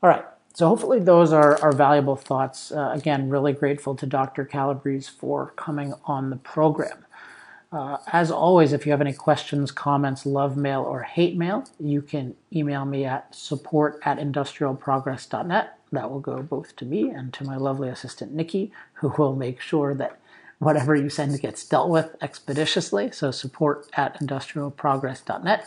All 0.02 0.10
right. 0.10 0.24
So 0.54 0.68
hopefully 0.68 1.00
those 1.00 1.32
are, 1.32 1.60
are 1.62 1.72
valuable 1.72 2.16
thoughts. 2.16 2.72
Uh, 2.72 2.90
again, 2.92 3.30
really 3.30 3.52
grateful 3.52 3.94
to 3.94 4.04
Dr. 4.06 4.44
Calabrese 4.44 5.10
for 5.10 5.52
coming 5.56 5.94
on 6.04 6.30
the 6.30 6.36
program. 6.36 7.06
Uh, 7.70 7.96
as 8.12 8.30
always, 8.30 8.74
if 8.74 8.84
you 8.84 8.92
have 8.92 9.00
any 9.00 9.14
questions, 9.14 9.70
comments, 9.70 10.26
love 10.26 10.58
mail, 10.58 10.82
or 10.82 11.04
hate 11.04 11.38
mail, 11.38 11.64
you 11.80 12.02
can 12.02 12.34
email 12.54 12.84
me 12.84 13.06
at 13.06 13.34
support 13.34 13.98
at 14.04 14.18
industrialprogress.net. 14.18 15.78
That 15.90 16.10
will 16.10 16.20
go 16.20 16.42
both 16.42 16.76
to 16.76 16.84
me 16.84 17.08
and 17.08 17.32
to 17.32 17.44
my 17.44 17.56
lovely 17.56 17.88
assistant, 17.88 18.32
Nikki, 18.32 18.72
who 18.94 19.14
will 19.16 19.34
make 19.34 19.60
sure 19.60 19.94
that 19.94 20.18
whatever 20.58 20.94
you 20.94 21.08
send 21.08 21.40
gets 21.40 21.66
dealt 21.66 21.88
with 21.88 22.14
expeditiously. 22.20 23.10
So 23.10 23.30
support 23.30 23.88
at 23.94 24.20
industrialprogress.net 24.20 25.66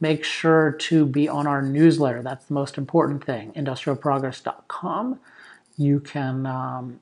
make 0.00 0.24
sure 0.24 0.72
to 0.72 1.06
be 1.06 1.28
on 1.28 1.46
our 1.46 1.62
newsletter. 1.62 2.22
That's 2.22 2.46
the 2.46 2.54
most 2.54 2.78
important 2.78 3.24
thing. 3.24 3.52
Industrialprogress.com. 3.52 5.20
You 5.76 6.00
can 6.00 6.46
um, 6.46 7.00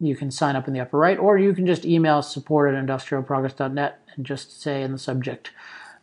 you 0.00 0.16
can 0.16 0.30
sign 0.30 0.56
up 0.56 0.66
in 0.66 0.74
the 0.74 0.80
upper 0.80 0.98
right, 0.98 1.18
or 1.18 1.38
you 1.38 1.54
can 1.54 1.66
just 1.66 1.84
email 1.84 2.22
support 2.22 2.74
at 2.74 2.84
industrialprogress.net 2.84 4.00
and 4.14 4.26
just 4.26 4.60
say 4.60 4.82
in 4.82 4.92
the 4.92 4.98
subject 4.98 5.50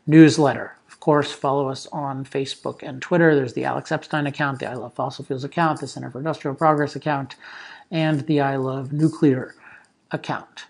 newsletter. 0.07 0.77
Of 0.88 0.99
course, 0.99 1.31
follow 1.31 1.69
us 1.69 1.88
on 1.91 2.26
Facebook 2.26 2.84
and 2.84 3.01
Twitter. 3.01 3.35
There's 3.35 3.53
the 3.53 3.65
Alex 3.65 3.91
Epstein 3.91 4.27
account, 4.27 4.59
the 4.59 4.68
I 4.69 4.76
Love 4.76 4.93
Fossil 4.93 5.26
Fuels 5.26 5.43
account, 5.43 5.80
the 5.80 5.88
Center 5.88 6.11
for 6.11 6.19
Industrial 6.19 6.55
Progress 6.55 6.95
account, 6.95 7.35
and 7.89 8.22
the 8.22 8.41
I 8.41 8.55
Love 8.55 8.93
Nuclear 8.93 9.55
account. 10.11 10.65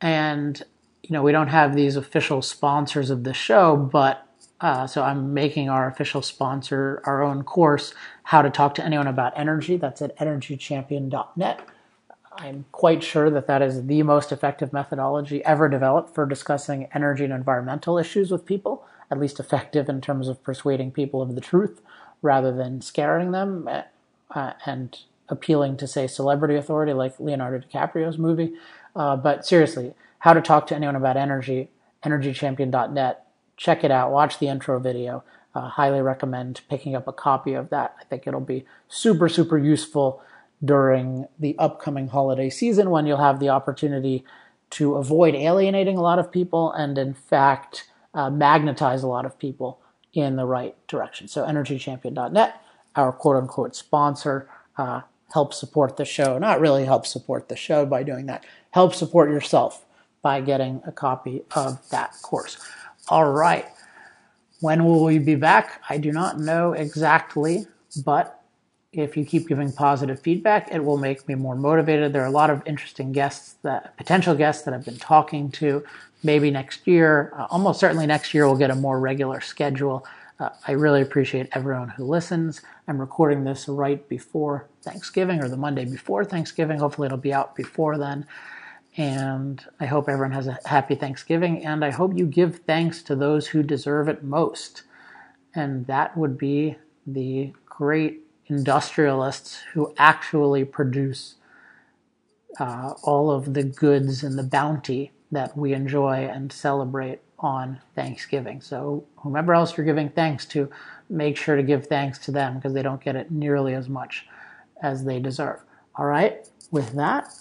And 0.00 0.62
you 1.02 1.12
know, 1.12 1.22
we 1.22 1.32
don't 1.32 1.48
have 1.48 1.74
these 1.74 1.96
official 1.96 2.42
sponsors 2.42 3.10
of 3.10 3.24
the 3.24 3.34
show, 3.34 3.76
but 3.76 4.26
uh, 4.60 4.86
so 4.86 5.02
I'm 5.02 5.34
making 5.34 5.68
our 5.68 5.86
official 5.88 6.20
sponsor 6.22 7.00
our 7.04 7.22
own 7.22 7.44
course, 7.44 7.94
How 8.24 8.42
to 8.42 8.50
Talk 8.50 8.74
to 8.76 8.84
Anyone 8.84 9.06
About 9.06 9.38
Energy. 9.38 9.76
That's 9.76 10.02
at 10.02 10.16
energychampion.net. 10.18 11.60
I'm 12.32 12.64
quite 12.72 13.02
sure 13.02 13.30
that 13.30 13.46
that 13.46 13.62
is 13.62 13.86
the 13.86 14.02
most 14.02 14.30
effective 14.30 14.72
methodology 14.72 15.44
ever 15.44 15.68
developed 15.68 16.14
for 16.14 16.26
discussing 16.26 16.88
energy 16.94 17.24
and 17.24 17.32
environmental 17.32 17.98
issues 17.98 18.30
with 18.30 18.46
people, 18.46 18.84
at 19.10 19.18
least 19.18 19.40
effective 19.40 19.88
in 19.88 20.00
terms 20.00 20.28
of 20.28 20.42
persuading 20.42 20.92
people 20.92 21.20
of 21.22 21.34
the 21.34 21.40
truth 21.40 21.80
rather 22.22 22.52
than 22.52 22.80
scaring 22.80 23.30
them 23.30 23.68
uh, 24.30 24.52
and 24.66 24.98
appealing 25.28 25.76
to, 25.76 25.86
say, 25.86 26.06
celebrity 26.06 26.56
authority 26.56 26.92
like 26.92 27.18
Leonardo 27.20 27.64
DiCaprio's 27.66 28.18
movie. 28.18 28.54
Uh, 28.94 29.16
but 29.16 29.46
seriously, 29.46 29.94
how 30.20 30.32
to 30.32 30.40
talk 30.40 30.66
to 30.68 30.74
anyone 30.74 30.96
about 30.96 31.16
energy, 31.16 31.70
energychampion.net. 32.04 33.26
Check 33.56 33.84
it 33.84 33.90
out. 33.90 34.12
Watch 34.12 34.38
the 34.38 34.48
intro 34.48 34.78
video. 34.78 35.24
Uh, 35.54 35.68
highly 35.68 36.00
recommend 36.00 36.60
picking 36.68 36.94
up 36.94 37.08
a 37.08 37.12
copy 37.12 37.54
of 37.54 37.70
that. 37.70 37.96
I 38.00 38.04
think 38.04 38.26
it'll 38.26 38.40
be 38.40 38.64
super, 38.88 39.28
super 39.28 39.58
useful 39.58 40.22
during 40.64 41.26
the 41.38 41.56
upcoming 41.58 42.08
holiday 42.08 42.50
season 42.50 42.90
when 42.90 43.06
you'll 43.06 43.18
have 43.18 43.40
the 43.40 43.48
opportunity 43.48 44.24
to 44.70 44.96
avoid 44.96 45.34
alienating 45.34 45.96
a 45.96 46.02
lot 46.02 46.18
of 46.18 46.30
people 46.30 46.72
and, 46.72 46.98
in 46.98 47.14
fact, 47.14 47.88
uh, 48.14 48.28
magnetize 48.28 49.02
a 49.02 49.08
lot 49.08 49.24
of 49.24 49.38
people 49.38 49.80
in 50.12 50.36
the 50.36 50.44
right 50.44 50.74
direction. 50.88 51.28
So, 51.28 51.44
energychampion.net, 51.44 52.60
our 52.96 53.12
quote 53.12 53.36
unquote 53.36 53.74
sponsor, 53.74 54.48
uh, 54.76 55.02
help 55.32 55.54
support 55.54 55.96
the 55.96 56.04
show. 56.04 56.38
Not 56.38 56.60
really 56.60 56.84
help 56.84 57.06
support 57.06 57.48
the 57.48 57.56
show 57.56 57.86
by 57.86 58.02
doing 58.02 58.26
that, 58.26 58.44
help 58.72 58.94
support 58.94 59.30
yourself 59.30 59.84
by 60.22 60.40
getting 60.40 60.82
a 60.86 60.92
copy 60.92 61.42
of 61.54 61.88
that 61.90 62.14
course. 62.22 62.58
All 63.08 63.30
right. 63.30 63.66
When 64.60 64.84
will 64.84 65.04
we 65.04 65.18
be 65.18 65.36
back? 65.36 65.82
I 65.88 65.98
do 65.98 66.10
not 66.12 66.38
know 66.38 66.72
exactly, 66.72 67.66
but 68.04 68.42
if 68.92 69.16
you 69.16 69.24
keep 69.24 69.48
giving 69.48 69.70
positive 69.72 70.20
feedback, 70.20 70.68
it 70.72 70.84
will 70.84 70.96
make 70.96 71.28
me 71.28 71.34
more 71.34 71.54
motivated. 71.54 72.12
There 72.12 72.22
are 72.22 72.26
a 72.26 72.30
lot 72.30 72.50
of 72.50 72.62
interesting 72.66 73.12
guests 73.12 73.56
that 73.62 73.96
potential 73.96 74.34
guests 74.34 74.64
that 74.64 74.74
I've 74.74 74.84
been 74.84 74.96
talking 74.96 75.50
to. 75.52 75.84
Maybe 76.24 76.50
next 76.50 76.86
year, 76.86 77.32
uh, 77.36 77.46
almost 77.50 77.78
certainly 77.78 78.06
next 78.06 78.34
year, 78.34 78.46
we'll 78.46 78.56
get 78.56 78.70
a 78.70 78.74
more 78.74 78.98
regular 78.98 79.40
schedule. 79.40 80.04
Uh, 80.40 80.50
I 80.66 80.72
really 80.72 81.02
appreciate 81.02 81.48
everyone 81.52 81.90
who 81.90 82.04
listens. 82.04 82.62
I'm 82.88 82.98
recording 82.98 83.44
this 83.44 83.68
right 83.68 84.06
before 84.08 84.68
Thanksgiving 84.82 85.42
or 85.42 85.48
the 85.48 85.56
Monday 85.56 85.84
before 85.84 86.24
Thanksgiving. 86.24 86.78
Hopefully, 86.78 87.06
it'll 87.06 87.18
be 87.18 87.32
out 87.32 87.54
before 87.54 87.98
then. 87.98 88.26
And 88.98 89.64
I 89.78 89.86
hope 89.86 90.08
everyone 90.08 90.32
has 90.32 90.48
a 90.48 90.58
happy 90.66 90.96
Thanksgiving. 90.96 91.64
And 91.64 91.84
I 91.84 91.90
hope 91.90 92.18
you 92.18 92.26
give 92.26 92.56
thanks 92.66 93.00
to 93.04 93.14
those 93.14 93.46
who 93.46 93.62
deserve 93.62 94.08
it 94.08 94.24
most. 94.24 94.82
And 95.54 95.86
that 95.86 96.16
would 96.16 96.36
be 96.36 96.76
the 97.06 97.52
great 97.64 98.22
industrialists 98.48 99.62
who 99.72 99.94
actually 99.98 100.64
produce 100.64 101.36
uh, 102.58 102.94
all 103.04 103.30
of 103.30 103.54
the 103.54 103.62
goods 103.62 104.24
and 104.24 104.36
the 104.36 104.42
bounty 104.42 105.12
that 105.30 105.56
we 105.56 105.74
enjoy 105.74 106.28
and 106.28 106.52
celebrate 106.52 107.20
on 107.38 107.80
Thanksgiving. 107.94 108.60
So, 108.60 109.04
whomever 109.18 109.54
else 109.54 109.76
you're 109.76 109.86
giving 109.86 110.08
thanks 110.08 110.44
to, 110.46 110.68
make 111.08 111.36
sure 111.36 111.56
to 111.56 111.62
give 111.62 111.86
thanks 111.86 112.18
to 112.18 112.32
them 112.32 112.56
because 112.56 112.72
they 112.74 112.82
don't 112.82 113.02
get 113.02 113.14
it 113.16 113.30
nearly 113.30 113.74
as 113.74 113.88
much 113.88 114.26
as 114.82 115.04
they 115.04 115.20
deserve. 115.20 115.60
All 115.94 116.06
right, 116.06 116.48
with 116.72 116.92
that, 116.94 117.32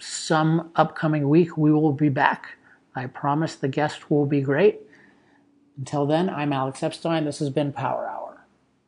some 0.00 0.70
upcoming 0.76 1.28
week 1.28 1.56
we 1.56 1.72
will 1.72 1.92
be 1.92 2.08
back. 2.08 2.56
I 2.94 3.06
promise 3.06 3.54
the 3.54 3.68
guest 3.68 4.10
will 4.10 4.26
be 4.26 4.40
great. 4.40 4.80
Until 5.78 6.06
then, 6.06 6.30
I'm 6.30 6.52
Alex 6.52 6.82
Epstein. 6.82 7.24
This 7.24 7.38
has 7.40 7.50
been 7.50 7.72
Power 7.72 8.08
Hour. 8.08 8.46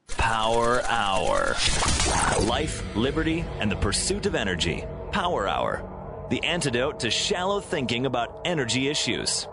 Power 0.09 0.83
Hour. 0.85 1.55
Life, 2.47 2.83
liberty, 2.97 3.45
and 3.61 3.71
the 3.71 3.77
pursuit 3.77 4.27
of 4.27 4.35
energy. 4.35 4.85
Power 5.13 5.47
Hour. 5.47 6.27
The 6.31 6.43
antidote 6.45 7.01
to 7.01 7.11
shallow 7.11 7.61
thinking 7.61 8.07
about 8.07 8.41
energy 8.45 8.89
issues. 8.89 9.47